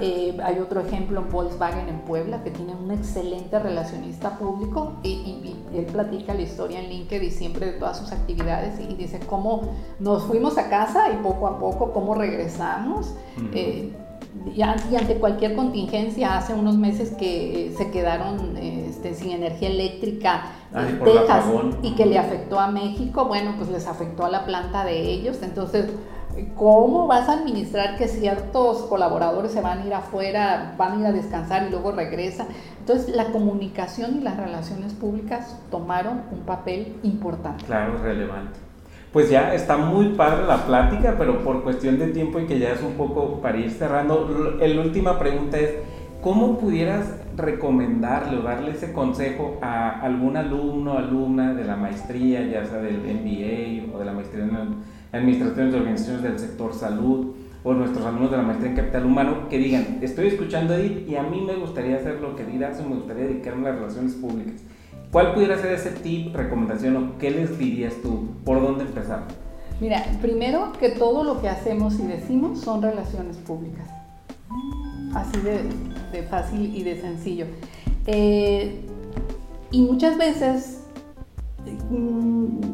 Eh, 0.00 0.36
hay 0.42 0.58
otro 0.58 0.80
ejemplo 0.80 1.20
en 1.20 1.30
Volkswagen 1.30 1.88
en 1.88 2.00
Puebla 2.00 2.42
que 2.44 2.50
tiene 2.50 2.74
un 2.74 2.90
excelente 2.90 3.58
relacionista 3.58 4.38
público 4.38 4.94
y, 5.02 5.56
él 5.74 5.86
platica 5.86 6.34
la 6.34 6.42
historia 6.42 6.80
en 6.80 6.90
LinkedIn 6.90 7.30
siempre 7.30 7.66
de 7.66 7.72
todas 7.72 7.98
sus 7.98 8.12
actividades 8.12 8.78
y, 8.80 8.94
dice 8.94 9.20
cómo 9.20 9.74
nos 9.98 10.24
fuimos 10.24 10.58
a 10.58 10.68
casa 10.68 11.10
y 11.10 11.22
poco 11.22 11.46
a 11.46 11.58
poco 11.58 11.92
cómo 11.92 12.14
regresamos. 12.14 13.14
Eh, 13.54 13.92
y, 14.54 14.62
ante 14.62 15.16
cualquier 15.16 15.54
contingencia, 15.54 16.36
hace 16.36 16.54
unos 16.54 16.76
meses 16.76 17.10
que 17.10 17.66
eh, 17.66 17.74
se 17.76 17.90
quedaron 17.90 18.56
este, 18.56 19.14
sin 19.14 19.30
energía 19.30 19.68
eléctrica 19.68 20.44
en 20.74 21.00
Texas 21.00 21.44
y 21.82 21.94
que 21.94 22.06
le 22.06 22.18
afectó 22.18 22.58
a 22.58 22.68
México, 22.68 23.26
bueno, 23.26 23.54
pues 23.58 23.68
les 23.68 23.86
afectó 23.86 24.24
a 24.24 24.30
la 24.30 24.44
planta 24.44 24.84
de 24.84 25.00
ellos. 25.00 25.42
Entonces, 25.42 25.86
¿Cómo 26.56 27.06
vas 27.06 27.28
a 27.28 27.34
administrar 27.34 27.96
que 27.96 28.08
ciertos 28.08 28.82
colaboradores 28.82 29.52
se 29.52 29.60
van 29.60 29.80
a 29.80 29.86
ir 29.86 29.94
afuera, 29.94 30.74
van 30.78 30.92
a 30.92 31.00
ir 31.00 31.06
a 31.06 31.12
descansar 31.12 31.66
y 31.66 31.70
luego 31.70 31.92
regresan? 31.92 32.46
Entonces, 32.78 33.14
la 33.14 33.26
comunicación 33.26 34.16
y 34.18 34.20
las 34.20 34.36
relaciones 34.36 34.94
públicas 34.94 35.58
tomaron 35.70 36.22
un 36.30 36.40
papel 36.40 36.96
importante. 37.02 37.64
Claro, 37.64 37.98
relevante. 38.02 38.58
Pues 39.12 39.28
ya 39.28 39.52
está 39.54 39.76
muy 39.76 40.14
padre 40.14 40.46
la 40.46 40.64
plática, 40.64 41.16
pero 41.18 41.44
por 41.44 41.62
cuestión 41.62 41.98
de 41.98 42.08
tiempo 42.08 42.40
y 42.40 42.46
que 42.46 42.58
ya 42.58 42.72
es 42.72 42.82
un 42.82 42.94
poco 42.94 43.40
para 43.42 43.58
ir 43.58 43.70
cerrando, 43.70 44.56
la 44.58 44.80
última 44.80 45.18
pregunta 45.18 45.58
es, 45.58 45.74
¿cómo 46.22 46.56
pudieras 46.56 47.14
recomendarle 47.36 48.38
o 48.38 48.42
darle 48.42 48.70
ese 48.70 48.92
consejo 48.92 49.58
a 49.60 50.00
algún 50.00 50.38
alumno, 50.38 50.96
alumna 50.96 51.52
de 51.52 51.64
la 51.64 51.76
maestría, 51.76 52.42
ya 52.46 52.64
sea 52.64 52.78
del 52.78 52.98
MBA 53.00 53.94
o 53.94 53.98
de 53.98 54.04
la 54.04 54.12
maestría 54.12 54.44
en 54.44 54.82
administraciones 55.12 55.72
de 55.72 55.78
organizaciones 55.78 56.22
del 56.22 56.38
sector 56.38 56.74
salud 56.74 57.34
o 57.64 57.74
nuestros 57.74 58.04
alumnos 58.04 58.30
de 58.30 58.36
la 58.38 58.42
maestría 58.42 58.70
en 58.70 58.76
capital 58.76 59.06
humano 59.06 59.48
que 59.48 59.58
digan, 59.58 59.98
estoy 60.00 60.28
escuchando 60.28 60.74
a 60.74 60.78
Edith 60.78 61.08
y 61.08 61.16
a 61.16 61.22
mí 61.22 61.40
me 61.42 61.54
gustaría 61.54 61.96
hacer 61.96 62.20
lo 62.20 62.34
que 62.34 62.42
Edith 62.42 62.62
hace, 62.62 62.82
me 62.82 62.96
gustaría 62.96 63.24
dedicarme 63.24 63.68
a 63.68 63.70
las 63.70 63.80
relaciones 63.80 64.14
públicas. 64.14 64.62
¿Cuál 65.12 65.34
pudiera 65.34 65.58
ser 65.58 65.72
ese 65.72 65.90
tip, 65.90 66.34
recomendación 66.34 66.96
o 66.96 67.18
qué 67.18 67.30
les 67.30 67.58
dirías 67.58 67.94
tú? 68.02 68.30
¿Por 68.44 68.62
dónde 68.62 68.84
empezar? 68.84 69.24
Mira, 69.80 70.02
primero 70.22 70.72
que 70.80 70.88
todo 70.88 71.22
lo 71.22 71.40
que 71.40 71.48
hacemos 71.48 71.98
y 72.00 72.04
decimos 72.04 72.60
son 72.60 72.80
relaciones 72.80 73.36
públicas. 73.36 73.88
Así 75.14 75.38
de, 75.40 76.22
fácil 76.22 76.74
y 76.74 76.82
de 76.82 77.00
sencillo. 77.00 77.46
Eh, 78.06 78.80
y 79.70 79.82
muchas 79.82 80.16
veces 80.16 80.84
mm, 81.90 82.71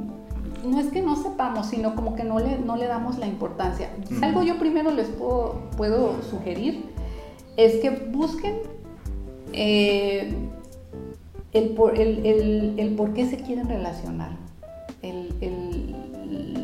no 0.68 0.80
es 0.80 0.86
que 0.88 1.02
no 1.02 1.16
sepamos, 1.16 1.66
sino 1.66 1.94
como 1.94 2.14
que 2.14 2.24
no 2.24 2.38
le, 2.38 2.58
no 2.58 2.76
le 2.76 2.86
damos 2.86 3.18
la 3.18 3.26
importancia. 3.26 3.90
Algo 4.22 4.42
yo 4.42 4.58
primero 4.58 4.90
les 4.90 5.08
puedo, 5.08 5.70
puedo 5.76 6.22
sugerir 6.22 6.84
es 7.56 7.80
que 7.80 7.90
busquen 7.90 8.58
eh, 9.52 10.32
el, 11.52 11.70
por, 11.70 11.98
el, 11.98 12.94
por 12.96 13.12
qué 13.14 13.26
se 13.26 13.38
quieren 13.38 13.68
relacionar. 13.68 14.30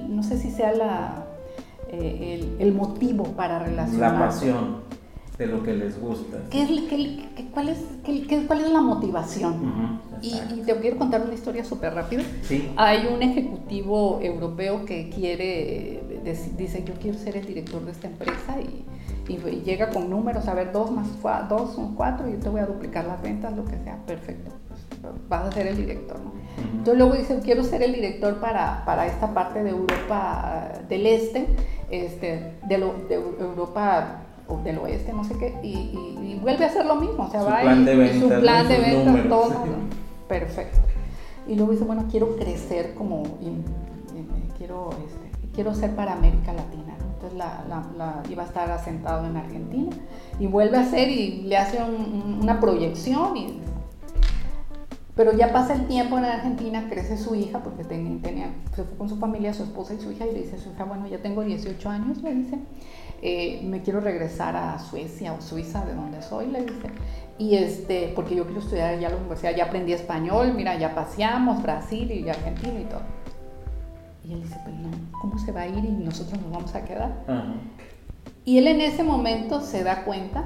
no 0.09 0.23
sé 0.23 0.39
si 0.39 0.51
sea 0.51 0.73
la, 0.73 1.27
eh, 1.89 2.57
el, 2.61 2.73
motivo 2.73 3.25
para 3.25 3.59
relacionar. 3.59 4.13
La 4.13 4.19
pasión 4.19 4.84
de 5.39 5.47
lo 5.47 5.63
que 5.65 5.75
les 5.75 6.01
gusta. 6.01 6.39
¿Qué 6.51 6.63
es, 6.63 6.69
qué, 6.89 7.49
cuál, 7.53 7.69
es, 7.69 7.79
qué, 8.05 8.45
¿Cuál 8.47 8.61
es 8.61 8.71
la 8.71 8.81
motivación? 8.81 10.01
y, 10.23 10.63
te 10.65 10.77
quiero 10.77 10.97
contar 10.97 11.23
una 11.23 11.35
historia 11.35 11.65
súper 11.65 11.95
rápida. 11.95 12.23
Sí. 12.43 12.73
Hay 12.77 13.09
un 13.13 13.23
ejecutivo 13.23 14.21
europeo 14.23 14.85
que 14.85 15.11
quiere, 15.11 16.03
dice, 16.57 16.85
yo 16.85 16.95
quiero 16.95 17.19
ser 17.19 17.37
el 17.37 17.47
director 17.47 17.85
de 17.85 17.93
esta 17.93 18.07
empresa 18.07 18.57
y, 18.61 18.85
llega 19.65 19.89
con 19.89 20.09
números, 20.11 20.47
a 20.49 20.55
ver, 20.55 20.71
dos 20.71 20.91
más 20.91 21.09
dos 21.49 21.75
son 21.75 21.95
cuatro 21.95 22.29
y 22.29 22.33
yo 22.33 22.39
te 22.39 22.49
voy 22.51 22.61
a 22.61 22.67
duplicar 22.67 23.07
las 23.07 23.21
ventas, 23.23 23.57
lo 23.57 23.65
que 23.65 23.79
sea, 23.83 23.97
perfecto. 24.07 24.51
Pues, 25.01 25.15
vas 25.29 25.49
a 25.49 25.53
ser 25.53 25.67
el 25.67 25.77
director, 25.77 26.21
¿no? 26.21 26.33
Entonces 26.63 26.99
luego 26.99 27.15
dice, 27.15 27.41
quiero 27.43 27.65
ser 27.65 27.83
el 27.83 27.93
director 27.93 28.37
para, 28.37 28.85
para 28.85 29.07
esta 29.07 29.33
parte 29.33 29.65
de 29.65 29.71
Europa 29.71 30.73
del 30.89 31.07
Este, 31.07 31.47
este 31.91 32.53
de, 32.69 32.79
lo, 32.79 32.95
de 33.09 33.15
Europa 33.15 34.24
del 34.65 34.79
oeste, 34.79 35.13
no 35.13 35.25
sé 35.25 35.37
qué, 35.39 35.59
y, 35.63 36.39
vuelve 36.43 36.65
a 36.65 36.69
hacer 36.69 36.85
lo 36.85 36.97
mismo, 36.97 37.25
o 37.25 37.31
sea, 37.31 37.43
va 37.43 37.65
y, 37.65 38.21
su 38.21 38.29
plan 38.29 38.69
de 38.69 38.79
ventas, 38.79 39.29
todo, 39.29 39.55
perfecto. 40.29 40.79
Y 41.49 41.55
luego 41.55 41.73
dice, 41.73 41.85
bueno, 41.85 42.05
quiero 42.11 42.37
crecer 42.37 42.95
como, 42.95 43.23
quiero, 44.59 44.91
este, 44.91 45.49
quiero 45.55 45.75
ser 45.75 45.95
para 45.95 46.13
América 46.13 46.53
Latina, 46.53 46.97
entonces 47.15 47.39
la, 47.39 47.65
la, 47.97 48.23
iba 48.31 48.43
a 48.43 48.47
estar 48.47 48.71
asentado 48.71 49.27
en 49.27 49.37
Argentina, 49.37 49.91
y 50.39 50.47
vuelve 50.47 50.77
a 50.77 50.81
hacer 50.81 51.09
y 51.09 51.43
le 51.43 51.57
hace 51.57 51.79
una 51.83 52.61
proyección, 52.61 53.37
y, 53.37 53.61
pero 55.15 55.33
ya 55.33 55.53
pasa 55.53 55.75
el 55.75 55.87
tiempo 55.87 56.19
en 56.19 56.25
Argentina, 56.25 56.87
crece 56.91 57.17
su 57.17 57.35
hija, 57.35 57.61
porque 57.63 57.85
tenía, 57.85 58.21
tenía, 58.21 58.51
se 58.75 58.83
fue 58.85 58.99
con 58.99 59.09
su 59.09 59.17
familia, 59.17 59.55
su 59.55 59.63
esposa 59.63 59.95
y 59.95 60.01
su 60.01 60.11
hija, 60.11 60.27
y 60.27 60.33
le 60.33 60.43
dice 60.43 60.57
a 60.57 60.59
su 60.59 60.71
hija, 60.71 60.85
bueno, 60.85 61.07
ya 61.07 61.19
tengo 61.19 61.43
18 61.43 61.89
años, 61.89 62.23
le 62.23 62.35
dice, 62.35 62.59
eh, 63.27 63.63
me 63.65 63.81
quiero 63.81 64.01
regresar 64.01 64.55
a 64.55 64.79
Suecia 64.79 65.33
o 65.33 65.41
Suiza, 65.41 65.83
de 65.87 65.95
donde 65.95 66.21
soy, 66.21 66.47
le 66.49 66.61
dice. 66.61 66.91
Y 67.39 67.57
este, 67.57 68.13
porque 68.15 68.37
yo 68.37 68.45
quiero 68.45 68.61
estudiar 68.61 68.91
allá 68.91 69.09
a 69.09 69.11
la 69.13 69.17
universidad, 69.17 69.57
ya 69.57 69.65
aprendí 69.65 69.95
español, 69.95 70.53
mira, 70.55 70.79
ya 70.79 70.95
paseamos 70.95 71.63
Brasil 71.63 72.13
y 72.13 72.29
Argentina 72.29 72.79
y 72.79 72.85
todo. 72.85 73.01
Y 74.29 74.35
él 74.35 74.43
dice, 74.43 74.59
pues 74.63 74.77
no, 74.77 74.91
¿cómo 75.23 75.39
se 75.39 75.53
va 75.53 75.63
a 75.63 75.67
ir 75.67 75.83
y 75.83 75.91
nosotros 75.91 76.39
nos 76.43 76.53
vamos 76.53 76.75
a 76.75 76.85
quedar? 76.85 77.25
Y 78.45 78.59
él 78.59 78.69
en 78.69 78.83
ese 78.83 79.03
momento 79.03 79.63
se 79.63 79.83
da 79.85 80.05
cuenta 80.05 80.45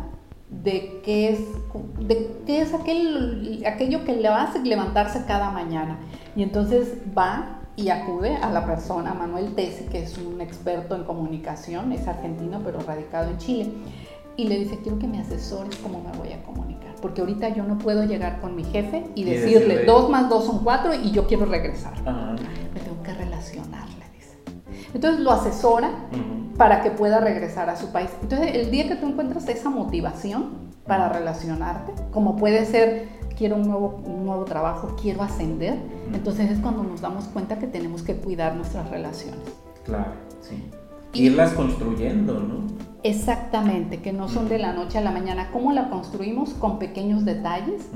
de 0.49 1.01
qué 1.05 1.31
es, 1.31 1.41
de 1.99 2.31
qué 2.47 2.61
es 2.63 2.73
aquel, 2.75 3.65
aquello 3.67 4.05
que 4.05 4.15
le 4.15 4.29
hace 4.29 4.61
levantarse 4.61 5.25
cada 5.27 5.51
mañana. 5.51 5.99
Y 6.37 6.45
entonces 6.45 6.95
va 7.17 7.58
y 7.79 7.91
acude 7.91 8.35
a 8.35 8.51
la 8.51 8.67
persona, 8.67 9.15
Manuel 9.15 9.55
Tesi, 9.55 9.85
que 9.85 10.03
es 10.03 10.19
un 10.19 10.41
experto 10.41 10.97
en 10.97 11.05
comunicación, 11.05 11.93
es 11.93 12.09
argentino 12.09 12.61
pero 12.65 12.81
radicado 12.81 13.31
en 13.31 13.39
Chile, 13.39 13.71
y 14.37 14.49
le 14.49 14.59
dice, 14.59 14.81
quiero 14.83 14.99
que 14.99 15.07
me 15.07 15.21
asesores 15.21 15.77
cómo 15.77 16.03
me 16.03 16.11
voy 16.19 16.33
a 16.33 16.43
comunicar, 16.43 16.97
porque 17.01 17.21
ahorita 17.21 17.51
yo 17.51 17.63
no 17.63 17.79
puedo 17.79 18.03
llegar 18.03 18.41
con 18.41 18.57
mi 18.57 18.65
jefe 18.65 19.05
y, 19.15 19.23
decirle, 19.23 19.85
dos 19.85 20.11
más 20.11 20.29
dos 20.29 20.47
son 20.47 20.65
cuatro 20.65 20.93
y 20.93 21.13
yo 21.13 21.29
quiero 21.29 21.47
regresar. 21.47 21.95
Me 22.03 22.81
tengo 22.81 23.01
que 23.05 23.15
relacionar, 23.15 23.87
le 23.91 24.17
dice. 24.17 24.37
Entonces 24.93 25.21
lo 25.21 25.31
asesora 25.31 25.91
para 26.57 26.83
que 26.83 26.91
pueda 26.91 27.21
regresar 27.21 27.71
a 27.71 27.77
su 27.77 27.93
país. 27.93 28.11
Entonces 28.23 28.57
el 28.57 28.73
día 28.73 28.89
que 28.89 28.97
tú 28.97 29.07
encuentras 29.07 29.49
esa 29.49 29.71
motivación 29.71 30.69
para 30.85 31.09
relacionarte, 31.09 31.93
como 32.11 32.37
puede 32.37 32.65
ser 32.65 33.18
quiero 33.39 33.55
un 33.55 33.69
nuevo, 33.69 34.03
un 34.05 34.27
nuevo 34.27 34.45
trabajo, 34.45 34.97
quiero 35.01 35.23
ascender, 35.23 35.79
entonces 36.13 36.51
es 36.51 36.59
cuando 36.59 36.83
nos 36.83 37.01
damos 37.01 37.25
cuenta 37.27 37.61
que 37.61 37.69
tenemos 37.69 38.03
que 38.03 38.17
cuidar 38.17 38.57
nuestras 38.57 38.91
relaciones. 38.91 39.41
Claro, 39.85 40.13
sí. 40.41 40.65
Irlas 41.15 41.53
construyendo, 41.53 42.35
¿no? 42.41 42.67
Exactamente, 43.05 44.01
que 44.01 44.13
no 44.13 44.29
son 44.29 44.49
de 44.49 44.59
la 44.59 44.73
noche 44.73 44.99
a 44.99 45.01
la 45.01 45.13
mañana. 45.13 45.51
¿Cómo 45.53 45.73
la 45.73 45.89
construimos? 45.89 46.51
Con 46.51 46.79
pequeños 46.79 47.25
detalles, 47.25 47.89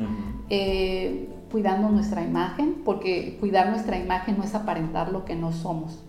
eh, 0.48 1.28
cuidando 1.52 1.90
nuestra 1.90 2.22
imagen, 2.22 2.80
porque 2.84 3.36
cuidar 3.38 3.68
nuestra 3.68 3.98
imagen 3.98 4.38
no 4.38 4.44
es 4.44 4.54
aparentar 4.54 5.12
lo 5.12 5.26
que 5.26 5.36
no 5.36 5.52
somos, 5.52 6.02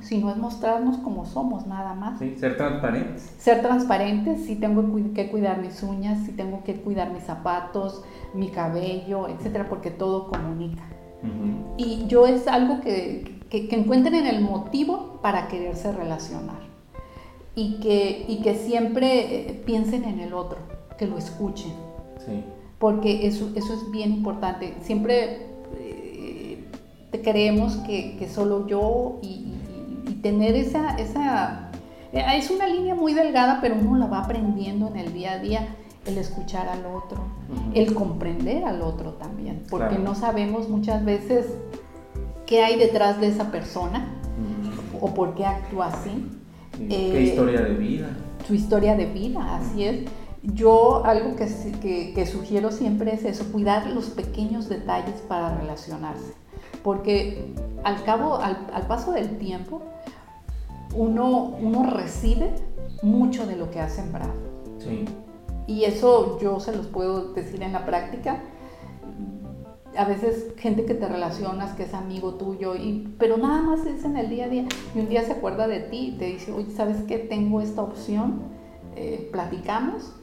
sino 0.00 0.30
es 0.30 0.36
mostrarnos 0.36 0.98
como 0.98 1.24
somos, 1.24 1.66
nada 1.66 1.94
más. 1.94 2.18
Sí, 2.18 2.36
ser 2.36 2.56
transparentes. 2.56 3.34
Ser 3.38 3.62
transparentes, 3.62 4.44
sí 4.44 4.56
tengo 4.56 4.84
que 5.14 5.30
cuidar 5.30 5.60
mis 5.60 5.82
uñas, 5.82 6.18
sí 6.26 6.32
tengo 6.32 6.62
que 6.62 6.76
cuidar 6.76 7.10
mis 7.12 7.24
zapatos, 7.24 8.04
mi 8.34 8.48
cabello, 8.50 9.28
etcétera, 9.28 9.66
porque 9.68 9.90
todo 9.90 10.28
comunica. 10.28 10.82
Y 11.76 12.06
yo 12.06 12.26
es 12.26 12.46
algo 12.46 12.80
que, 12.80 13.40
que, 13.50 13.68
encuentren 13.74 14.14
en 14.14 14.26
el 14.26 14.42
motivo 14.42 15.18
para 15.22 15.48
quererse 15.48 15.92
relacionar. 15.92 16.60
Y 17.54 17.80
que, 17.80 18.24
y 18.28 18.40
que 18.42 18.54
siempre 18.54 19.50
eh, 19.50 19.62
piensen 19.66 20.04
en 20.04 20.20
el 20.20 20.32
otro, 20.32 20.58
que 20.96 21.06
lo 21.06 21.18
escuchen. 21.18 21.72
Sí. 22.24 22.44
Porque 22.80 23.28
eso, 23.28 23.50
eso 23.54 23.74
es 23.74 23.90
bien 23.92 24.10
importante. 24.10 24.74
Siempre 24.80 25.46
eh, 25.78 26.64
creemos 27.22 27.76
que, 27.86 28.16
que, 28.16 28.28
solo 28.28 28.66
yo 28.66 29.20
y, 29.22 29.46
tener 30.22 30.56
esa, 30.56 30.96
esa... 30.96 31.70
Eh, 32.12 32.24
es 32.34 32.50
una 32.50 32.66
línea 32.66 32.96
muy 32.96 33.14
delgada, 33.14 33.60
pero 33.60 33.76
uno 33.76 33.96
la 33.96 34.06
va 34.06 34.24
aprendiendo 34.24 34.88
en 34.88 34.96
el 34.96 35.12
día 35.12 35.34
a 35.34 35.38
día 35.38 35.76
el 36.06 36.18
escuchar 36.18 36.68
al 36.68 36.86
otro, 36.86 37.22
el 37.74 37.94
comprender 37.94 38.64
al 38.64 38.80
otro 38.80 39.12
también, 39.12 39.62
porque 39.68 39.98
no 39.98 40.14
sabemos 40.14 40.68
muchas 40.68 41.04
veces 41.04 41.46
qué 42.46 42.62
hay 42.62 42.78
detrás 42.78 43.20
de 43.20 43.28
esa 43.28 43.50
persona 43.50 44.08
o 45.00 45.12
por 45.12 45.34
qué 45.34 45.44
actúa 45.44 45.88
así. 45.88 46.26
¿Qué 46.88 47.18
eh, 47.18 47.22
historia 47.22 47.60
de 47.60 47.74
vida? 47.74 48.08
Su 48.46 48.54
historia 48.54 48.96
de 48.96 49.06
vida, 49.06 49.56
así 49.56 49.84
es. 49.84 50.00
Yo 50.42 51.04
algo 51.04 51.36
que, 51.36 52.12
que, 52.14 52.26
sugiero 52.26 52.70
siempre 52.70 53.12
es 53.12 53.24
eso, 53.24 53.44
cuidar 53.52 53.86
los 53.88 54.06
pequeños 54.06 54.70
detalles 54.70 55.16
para 55.28 55.54
relacionarse, 55.54 56.32
porque 56.82 57.52
al 57.84 58.02
cabo, 58.04 58.36
al, 58.36 58.66
al 58.72 58.86
paso 58.86 59.12
del 59.12 59.36
tiempo, 59.36 59.82
uno, 60.94 61.56
uno 61.60 61.90
recibe 61.90 62.54
mucho 63.02 63.46
de 63.46 63.56
lo 63.56 63.70
que 63.70 63.80
ha 63.80 63.90
sembrado. 63.90 64.32
Sí. 64.78 65.04
Y 65.66 65.84
eso 65.84 66.38
yo 66.40 66.58
se 66.58 66.74
los 66.74 66.86
puedo 66.86 67.34
decir 67.34 67.62
en 67.62 67.74
la 67.74 67.84
práctica. 67.84 68.40
A 69.96 70.04
veces 70.04 70.54
gente 70.56 70.86
que 70.86 70.94
te 70.94 71.06
relacionas, 71.06 71.74
que 71.74 71.82
es 71.82 71.92
amigo 71.92 72.34
tuyo, 72.34 72.76
y, 72.76 73.14
pero 73.18 73.36
nada 73.36 73.60
más 73.60 73.84
es 73.84 74.04
en 74.04 74.16
el 74.16 74.30
día 74.30 74.46
a 74.46 74.48
día. 74.48 74.64
Y 74.94 75.00
un 75.00 75.08
día 75.08 75.22
se 75.22 75.32
acuerda 75.32 75.68
de 75.68 75.80
ti 75.80 76.14
y 76.14 76.18
te 76.18 76.24
dice, 76.24 76.50
oye, 76.52 76.70
¿sabes 76.70 77.02
qué? 77.06 77.18
Tengo 77.18 77.60
esta 77.60 77.82
opción, 77.82 78.40
eh, 78.96 79.28
platicamos 79.30 80.14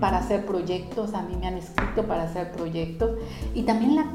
para 0.00 0.18
hacer 0.18 0.46
proyectos, 0.46 1.14
a 1.14 1.22
mí 1.22 1.36
me 1.36 1.46
han 1.46 1.56
escrito 1.56 2.04
para 2.04 2.24
hacer 2.24 2.52
proyectos 2.52 3.18
y 3.54 3.62
también 3.62 3.96
la, 3.96 4.06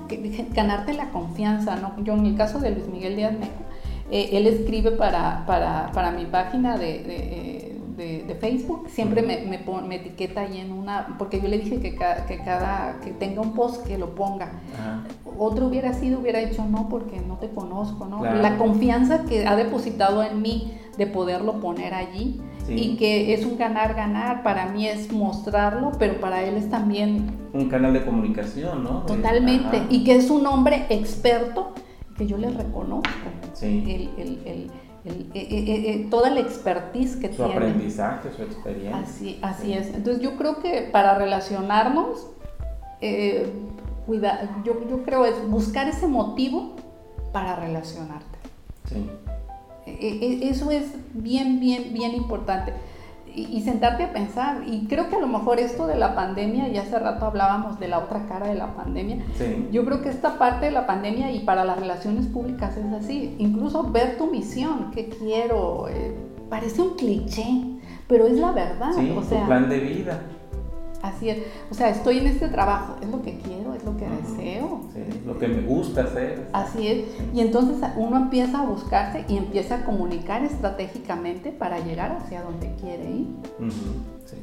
ganarte 0.53 0.93
la 0.93 1.09
confianza, 1.09 1.75
¿no? 1.75 2.01
Yo 2.03 2.13
en 2.13 2.25
el 2.25 2.35
caso 2.35 2.59
de 2.59 2.71
Luis 2.71 2.87
Miguel 2.87 3.15
Díaz 3.15 3.33
Meco, 3.33 3.63
eh, 4.11 4.29
él 4.33 4.47
escribe 4.47 4.91
para, 4.91 5.45
para, 5.45 5.91
para 5.91 6.11
mi 6.11 6.25
página 6.25 6.77
de, 6.77 7.03
de, 7.03 7.72
de, 7.95 8.37
Facebook, 8.39 8.87
siempre 8.89 9.21
me, 9.21 9.45
me, 9.45 9.95
etiqueta 9.95 10.41
ahí 10.41 10.59
en 10.59 10.71
una, 10.71 11.15
porque 11.17 11.39
yo 11.39 11.47
le 11.47 11.59
dije 11.59 11.79
que, 11.79 11.95
que 11.95 12.37
cada, 12.43 12.99
que 13.01 13.11
tenga 13.11 13.41
un 13.41 13.53
post 13.53 13.85
que 13.85 13.97
lo 13.97 14.15
ponga. 14.15 14.51
Otro 15.37 15.67
hubiera 15.67 15.93
sido, 15.93 16.19
hubiera 16.19 16.39
dicho 16.39 16.65
no, 16.65 16.89
porque 16.89 17.19
no 17.19 17.37
te 17.37 17.49
conozco, 17.49 18.05
¿no? 18.05 18.23
La 18.23 18.57
confianza 18.57 19.23
que 19.23 19.45
ha 19.45 19.55
depositado 19.55 20.23
en 20.23 20.41
mí 20.41 20.73
de 20.97 21.07
poderlo 21.07 21.59
poner 21.59 21.93
allí 21.93 22.41
y 22.67 22.95
que 22.95 23.33
es 23.33 23.45
un 23.45 23.57
ganar-ganar, 23.57 24.43
para 24.43 24.67
mí 24.67 24.87
es 24.87 25.11
mostrarlo, 25.11 25.91
pero 25.99 26.19
para 26.19 26.43
él 26.43 26.55
es 26.55 26.69
también... 26.69 27.37
Un 27.53 27.69
canal 27.69 27.93
de 27.93 28.05
comunicación, 28.05 28.83
¿no? 28.83 29.03
Totalmente, 29.03 29.83
y 29.89 30.03
que 30.03 30.15
es 30.15 30.29
un 30.29 30.45
hombre 30.47 30.85
experto 30.89 31.73
que 32.17 32.25
yo 32.25 32.37
le 32.37 32.49
reconozco. 32.49 33.09
el, 33.61 34.09
el 34.45 34.71
eh, 35.05 35.27
eh, 35.33 35.83
eh, 35.89 36.07
toda 36.09 36.29
la 36.29 36.39
expertise 36.39 37.17
que 37.17 37.27
tiene. 37.27 37.51
Su 37.51 37.57
aprendizaje, 37.57 38.29
su 38.35 38.41
experiencia. 38.41 38.99
Así, 38.99 39.39
así 39.41 39.73
es. 39.73 39.87
Entonces 39.87 40.23
yo 40.23 40.37
creo 40.37 40.61
que 40.61 40.89
para 40.91 41.17
relacionarnos, 41.17 42.27
cuida, 44.05 44.61
yo, 44.63 44.87
yo 44.89 45.03
creo 45.03 45.25
es 45.25 45.47
buscar 45.49 45.89
ese 45.89 46.07
motivo 46.07 46.75
para 47.33 47.57
relacionarte. 47.57 48.37
Sí. 48.85 49.09
eso 49.85 50.71
es 50.71 50.93
bien, 51.13 51.59
bien, 51.59 51.93
bien 51.93 52.13
importante 52.13 52.73
y, 53.35 53.61
sentarte 53.61 54.03
a 54.03 54.13
pensar. 54.13 54.63
Y 54.67 54.87
creo 54.87 55.09
que 55.09 55.15
a 55.15 55.19
lo 55.19 55.27
mejor 55.27 55.59
esto 55.59 55.87
de 55.87 55.95
la 55.95 56.15
pandemia, 56.15 56.69
y 56.69 56.77
hace 56.77 56.97
rato 56.99 57.25
hablábamos 57.25 57.79
de 57.79 57.87
la 57.87 57.99
otra 57.99 58.25
cara 58.27 58.47
de 58.47 58.55
la 58.55 58.75
pandemia, 58.75 59.17
yo 59.71 59.85
creo 59.85 60.01
que 60.01 60.09
esta 60.09 60.37
parte 60.37 60.65
de 60.67 60.71
la 60.71 60.85
pandemia 60.85 61.31
y 61.31 61.39
para 61.39 61.65
las 61.65 61.79
relaciones 61.79 62.27
públicas 62.27 62.77
es 62.77 62.91
así. 62.93 63.35
Incluso 63.39 63.91
ver 63.91 64.17
tu 64.17 64.29
misión, 64.29 64.91
qué 64.91 65.09
quiero, 65.09 65.87
eh, 65.89 66.15
parece 66.49 66.81
un 66.81 66.95
cliché, 66.95 67.79
pero 68.07 68.27
es 68.27 68.37
la 68.37 68.51
verdad. 68.51 68.91
o 69.17 69.23
sea, 69.23 69.41
tu 69.41 69.45
plan 69.47 69.69
de 69.69 69.79
vida. 69.79 70.21
Así 71.03 71.29
es. 71.29 71.39
O 71.69 71.73
sea, 71.73 71.89
estoy 71.89 72.19
en 72.19 72.27
este 72.27 72.47
trabajo, 72.47 72.95
es 73.01 73.09
lo 73.09 73.21
que 73.21 73.37
quiero, 73.39 73.73
es 73.73 73.83
lo 73.83 73.97
que 73.97 74.07
deseo. 74.07 74.83
Sí, 74.93 75.01
lo 75.25 75.37
que 75.37 75.49
me 75.49 75.61
gusta 75.61 76.03
hacer. 76.03 76.47
Así 76.53 76.87
es. 76.87 77.05
Y 77.33 77.41
entonces 77.41 77.75
uno 77.97 78.15
empieza 78.15 78.61
a 78.61 78.65
buscarse 78.65 79.25
y 79.27 79.35
empieza 79.35 79.75
a 79.75 79.85
comunicar 79.85 80.45
estratégicamente 80.45 81.51
para 81.51 81.79
llegar 81.79 82.13
hacia 82.13 82.41
donde 82.41 82.73
quiere 82.75 83.11
ir. 83.11 83.27
Sí. 84.25 84.37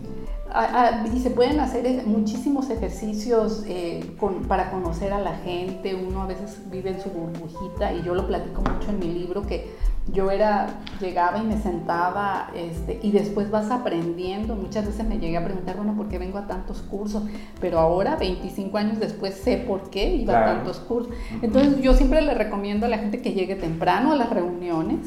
y 1.14 1.20
se 1.20 1.31
pueden 1.31 1.61
hacer 1.61 2.07
muchísimos 2.07 2.70
ejercicios 2.70 3.64
eh, 3.66 4.16
para 4.49 4.70
conocer 4.70 5.12
a 5.12 5.20
la 5.20 5.37
gente. 5.37 5.95
Uno 5.95 6.22
a 6.22 6.26
veces 6.26 6.59
vive 6.70 6.91
en 6.91 7.01
su 7.01 7.11
burbujita 7.11 7.93
y 7.93 8.03
yo 8.03 8.14
lo 8.14 8.26
platico 8.26 8.62
mucho 8.62 8.91
en 8.91 8.99
mi 8.99 9.12
libro 9.12 9.47
que 9.47 9.70
yo 10.12 10.31
era, 10.31 10.66
llegaba 11.01 11.39
y 11.39 11.45
me 11.45 11.61
sentaba, 11.61 12.51
este, 12.55 12.99
y 13.03 13.12
después 13.12 13.51
vas 13.51 13.70
aprendiendo. 13.70 14.57
Muchas 14.57 14.87
veces 14.87 15.07
me 15.07 15.18
llegué 15.18 15.37
a 15.37 15.45
preguntar, 15.45 15.76
bueno, 15.76 15.95
¿por 15.95 16.09
qué 16.09 16.18
vengo 16.18 16.39
a 16.39 16.47
tantos 16.47 16.83
cursos? 16.83 17.22
Pero 17.61 17.78
ahora, 17.78 18.16
25 18.16 18.76
años 18.76 18.99
después, 18.99 19.35
sé 19.35 19.59
por 19.59 19.91
qué 19.91 20.14
iba 20.16 20.41
a 20.41 20.55
tantos 20.55 20.81
cursos. 20.81 21.12
Entonces, 21.43 21.81
yo 21.81 21.95
siempre 21.95 22.22
le 22.22 22.35
recomiendo 22.35 22.87
a 22.87 22.89
la 22.89 22.99
gente 22.99 23.20
que 23.20 23.33
llegue 23.33 23.55
temprano 23.55 24.12
a 24.12 24.16
las 24.16 24.31
reuniones, 24.31 25.07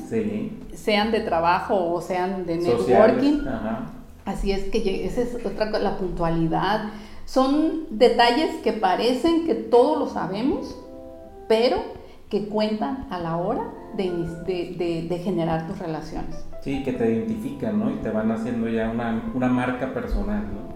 sean 0.73 1.11
de 1.11 1.19
trabajo 1.19 1.91
o 1.91 2.01
sean 2.01 2.45
de 2.45 2.57
networking. 2.57 3.41
Así 4.25 4.51
es 4.51 4.65
que 4.65 5.05
esa 5.05 5.21
es 5.21 5.35
otra 5.35 5.71
cosa, 5.71 5.79
la 5.79 5.97
puntualidad. 5.97 6.89
Son 7.25 7.85
detalles 7.89 8.55
que 8.63 8.73
parecen 8.73 9.45
que 9.45 9.55
todos 9.55 9.99
lo 9.99 10.07
sabemos, 10.07 10.77
pero 11.47 11.77
que 12.29 12.47
cuentan 12.47 13.07
a 13.09 13.19
la 13.19 13.37
hora 13.37 13.71
de, 13.95 15.05
de, 15.07 15.17
generar 15.19 15.67
tus 15.67 15.77
relaciones. 15.79 16.45
Sí, 16.61 16.83
que 16.83 16.93
te 16.93 17.11
identifican, 17.11 17.79
¿no? 17.79 17.91
Y 17.91 17.95
te 17.95 18.09
van 18.09 18.31
haciendo 18.31 18.67
ya 18.67 18.89
una, 18.89 19.31
una 19.33 19.47
marca 19.47 19.93
personal, 19.93 20.41
¿no? 20.41 20.73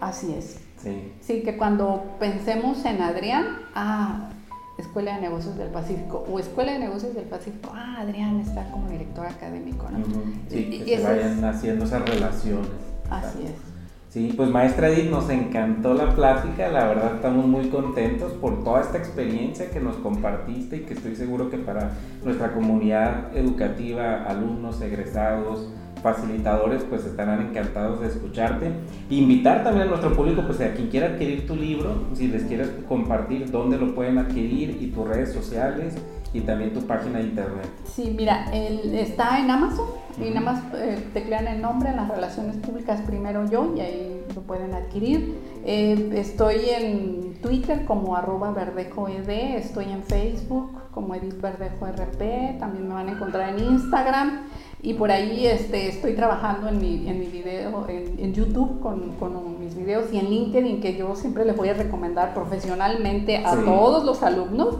Así 0.00 0.34
es. 0.34 0.60
Sí. 0.76 1.12
Sí, 1.20 1.42
que 1.42 1.56
cuando 1.56 2.04
pensemos 2.20 2.84
en 2.84 3.00
Adrián, 3.00 3.58
ah, 3.74 4.30
Escuela 4.78 5.14
de 5.14 5.22
Negocios 5.22 5.56
del 5.56 5.68
Pacífico 5.68 6.26
o 6.30 6.38
Escuela 6.38 6.72
de 6.72 6.80
Negocios 6.80 7.14
del 7.14 7.24
Pacífico, 7.24 7.70
ah, 7.74 7.98
Adrián 8.00 8.40
está 8.40 8.70
como 8.70 8.88
director 8.88 9.26
académico, 9.26 9.88
¿no? 9.90 10.04
Sí, 10.48 10.82
que 10.84 10.98
se 10.98 11.04
vayan 11.04 11.44
haciendo 11.44 11.84
esas 11.84 12.08
relaciones. 12.08 12.70
Así 13.08 13.44
es. 13.44 13.74
Sí, 14.14 14.32
pues 14.36 14.48
maestra 14.48 14.90
Edith, 14.90 15.10
nos 15.10 15.28
encantó 15.28 15.92
la 15.92 16.14
plática, 16.14 16.68
la 16.68 16.86
verdad 16.86 17.16
estamos 17.16 17.46
muy 17.46 17.68
contentos 17.68 18.32
por 18.34 18.62
toda 18.62 18.80
esta 18.80 18.96
experiencia 18.96 19.70
que 19.70 19.80
nos 19.80 19.96
compartiste 19.96 20.76
y 20.76 20.80
que 20.82 20.94
estoy 20.94 21.16
seguro 21.16 21.50
que 21.50 21.58
para 21.58 21.90
nuestra 22.24 22.52
comunidad 22.52 23.36
educativa, 23.36 24.22
alumnos, 24.22 24.80
egresados, 24.80 25.68
facilitadores 26.04 26.84
pues 26.84 27.06
estarán 27.06 27.40
encantados 27.40 27.98
de 28.00 28.08
escucharte. 28.08 28.70
Invitar 29.08 29.64
también 29.64 29.86
a 29.86 29.90
nuestro 29.90 30.14
público, 30.14 30.42
pues 30.46 30.60
a 30.60 30.74
quien 30.74 30.88
quiera 30.88 31.06
adquirir 31.06 31.46
tu 31.46 31.56
libro, 31.56 32.04
si 32.12 32.28
les 32.28 32.44
quieres 32.44 32.68
compartir 32.86 33.50
dónde 33.50 33.78
lo 33.78 33.94
pueden 33.94 34.18
adquirir 34.18 34.76
y 34.82 34.88
tus 34.88 35.08
redes 35.08 35.32
sociales 35.32 35.94
y 36.34 36.42
también 36.42 36.74
tu 36.74 36.82
página 36.82 37.20
de 37.20 37.24
internet. 37.24 37.70
Sí, 37.84 38.12
mira, 38.14 38.52
está 38.52 39.40
en 39.40 39.50
Amazon 39.50 39.86
y 40.18 40.28
nada 40.28 40.40
más 40.40 40.62
eh, 40.74 41.02
teclean 41.14 41.48
el 41.48 41.62
nombre 41.62 41.88
en 41.88 41.96
las 41.96 42.08
relaciones 42.08 42.56
públicas 42.58 43.00
primero 43.06 43.48
yo 43.50 43.72
y 43.74 43.80
ahí 43.80 44.24
lo 44.34 44.42
pueden 44.42 44.74
adquirir. 44.74 45.34
Eh, 45.64 46.10
estoy 46.16 46.68
en 46.68 47.40
Twitter 47.40 47.86
como 47.86 48.14
arroba 48.14 48.52
verdejoed, 48.52 49.26
estoy 49.30 49.86
en 49.90 50.02
Facebook 50.02 50.70
como 50.90 51.14
Edith 51.14 51.40
Verdejo 51.40 51.86
RP, 51.86 52.58
también 52.58 52.88
me 52.88 52.94
van 52.94 53.08
a 53.08 53.12
encontrar 53.12 53.48
en 53.56 53.64
Instagram 53.64 54.42
y 54.84 54.92
por 54.92 55.10
ahí 55.10 55.46
este, 55.46 55.88
estoy 55.88 56.12
trabajando 56.12 56.68
en 56.68 56.78
mi, 56.78 57.08
en 57.08 57.18
mi 57.18 57.26
video, 57.26 57.86
en, 57.88 58.34
YouTube 58.34 58.80
con, 58.80 59.12
con, 59.12 59.58
mis 59.58 59.74
videos 59.74 60.12
y 60.12 60.18
en 60.18 60.28
LinkedIn 60.28 60.82
que 60.82 60.94
yo 60.94 61.16
siempre 61.16 61.46
les 61.46 61.56
voy 61.56 61.70
a 61.70 61.74
recomendar 61.74 62.34
profesionalmente 62.34 63.38
a 63.38 63.56
todos 63.64 64.04
los 64.04 64.22
alumnos 64.22 64.76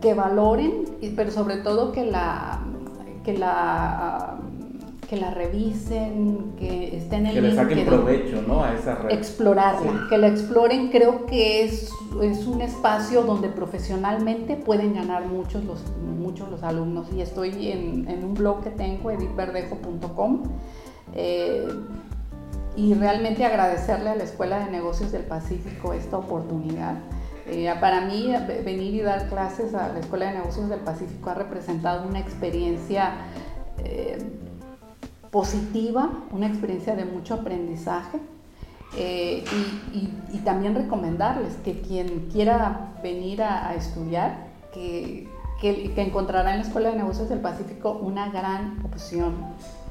que 0.00 0.12
valoren, 0.12 0.86
pero 1.14 1.30
sobre 1.30 1.58
todo 1.58 1.92
que 1.92 2.04
la, 2.04 2.64
que 3.22 3.38
la, 3.38 4.38
que 5.10 5.16
la 5.16 5.32
revisen, 5.32 6.52
que 6.56 6.96
estén 6.96 7.26
en 7.26 7.34
Que 7.34 7.40
le 7.40 7.52
saquen 7.52 7.84
provecho, 7.84 8.42
¿no? 8.46 8.62
A 8.62 8.74
esa 8.74 8.94
red. 8.94 9.10
Explorarla, 9.10 10.06
que 10.08 10.16
la 10.16 10.28
exploren. 10.28 10.88
Creo 10.90 11.26
que 11.26 11.64
es, 11.64 11.90
es 12.22 12.46
un 12.46 12.60
espacio 12.60 13.22
donde 13.24 13.48
profesionalmente 13.48 14.54
pueden 14.54 14.94
ganar 14.94 15.26
muchos 15.26 15.64
los, 15.64 15.80
muchos 16.16 16.48
los 16.48 16.62
alumnos. 16.62 17.08
Y 17.12 17.22
estoy 17.22 17.72
en, 17.72 18.08
en 18.08 18.24
un 18.24 18.34
blog 18.34 18.62
que 18.62 18.70
tengo, 18.70 19.10
editverdejo.com. 19.10 20.44
Eh, 21.16 21.66
y 22.76 22.94
realmente 22.94 23.44
agradecerle 23.44 24.10
a 24.10 24.14
la 24.14 24.22
Escuela 24.22 24.64
de 24.64 24.70
Negocios 24.70 25.10
del 25.10 25.24
Pacífico 25.24 25.92
esta 25.92 26.18
oportunidad. 26.18 26.94
Eh, 27.48 27.68
para 27.80 28.02
mí, 28.02 28.32
venir 28.64 28.94
y 28.94 29.00
dar 29.00 29.28
clases 29.28 29.74
a 29.74 29.88
la 29.88 29.98
Escuela 29.98 30.26
de 30.26 30.38
Negocios 30.38 30.68
del 30.68 30.78
Pacífico 30.78 31.30
ha 31.30 31.34
representado 31.34 32.06
una 32.06 32.20
experiencia 32.20 33.14
eh, 33.78 34.18
positiva, 35.30 36.10
una 36.32 36.46
experiencia 36.46 36.96
de 36.96 37.04
mucho 37.04 37.34
aprendizaje. 37.34 38.18
Eh, 38.96 39.44
y, 39.94 40.38
también 40.38 40.74
recomendarles 40.74 41.54
que 41.64 41.80
quien 41.80 42.28
quiera 42.32 42.94
venir 43.04 43.40
a, 43.42 43.74
estudiar, 43.76 44.48
que, 44.74 45.28
que, 45.60 45.92
encontrará 45.96 46.52
en 46.52 46.60
la 46.60 46.64
Escuela 46.64 46.90
de 46.90 46.96
Negocios 46.96 47.28
del 47.28 47.40
Pacífico 47.40 47.92
una 47.92 48.30
gran 48.30 48.78
opción 48.84 49.34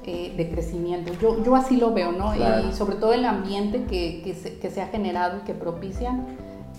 de 0.06 0.50
crecimiento. 0.52 1.14
Yo, 1.22 1.44
yo 1.44 1.56
así 1.56 1.78
lo 1.78 1.94
veo, 1.94 2.12
¿no? 2.12 2.34
Y 2.36 2.74
sobre 2.74 2.96
todo 2.96 3.14
el 3.14 3.26
ambiente 3.26 3.84
que, 3.84 4.22
que, 4.24 4.34
se, 4.34 4.58
que 4.58 4.70
se 4.70 4.82
ha 4.82 4.88
generado 4.88 5.38
y 5.38 5.42
que 5.42 5.54
propicia 5.54 6.26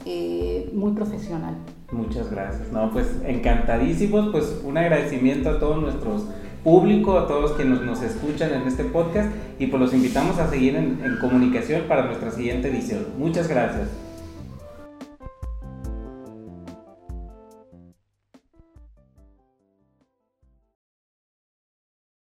eh, 0.05 0.71
muy 0.75 0.93
profesional. 0.93 1.57
Muchas 1.93 2.31
gracias. 2.31 2.73
No, 2.73 2.91
pues 2.91 3.07
encantadísimos, 3.25 4.31
pues 4.31 4.61
un 4.65 4.79
agradecimiento 4.79 5.51
a 5.51 5.59
todos 5.59 5.81
nuestros 5.81 6.27
público, 6.63 7.19
a 7.19 7.27
todos 7.27 7.53
quienes 7.53 7.81
nos 7.83 8.03
escuchan 8.03 8.53
en 8.53 8.69
este 8.69 8.85
podcast 8.85 9.31
y 9.59 9.67
pues 9.67 9.81
los 9.81 9.95
invitamos 9.95 10.39
a 10.39 10.49
seguir 10.49 10.77
en, 10.77 11.01
en 11.05 11.19
comunicación 11.21 11.83
para 11.89 12.05
nuestra 12.07 12.31
siguiente 12.31 12.69
edición. 12.69 13.07
Muchas 13.19 13.49
gracias. 13.49 14.10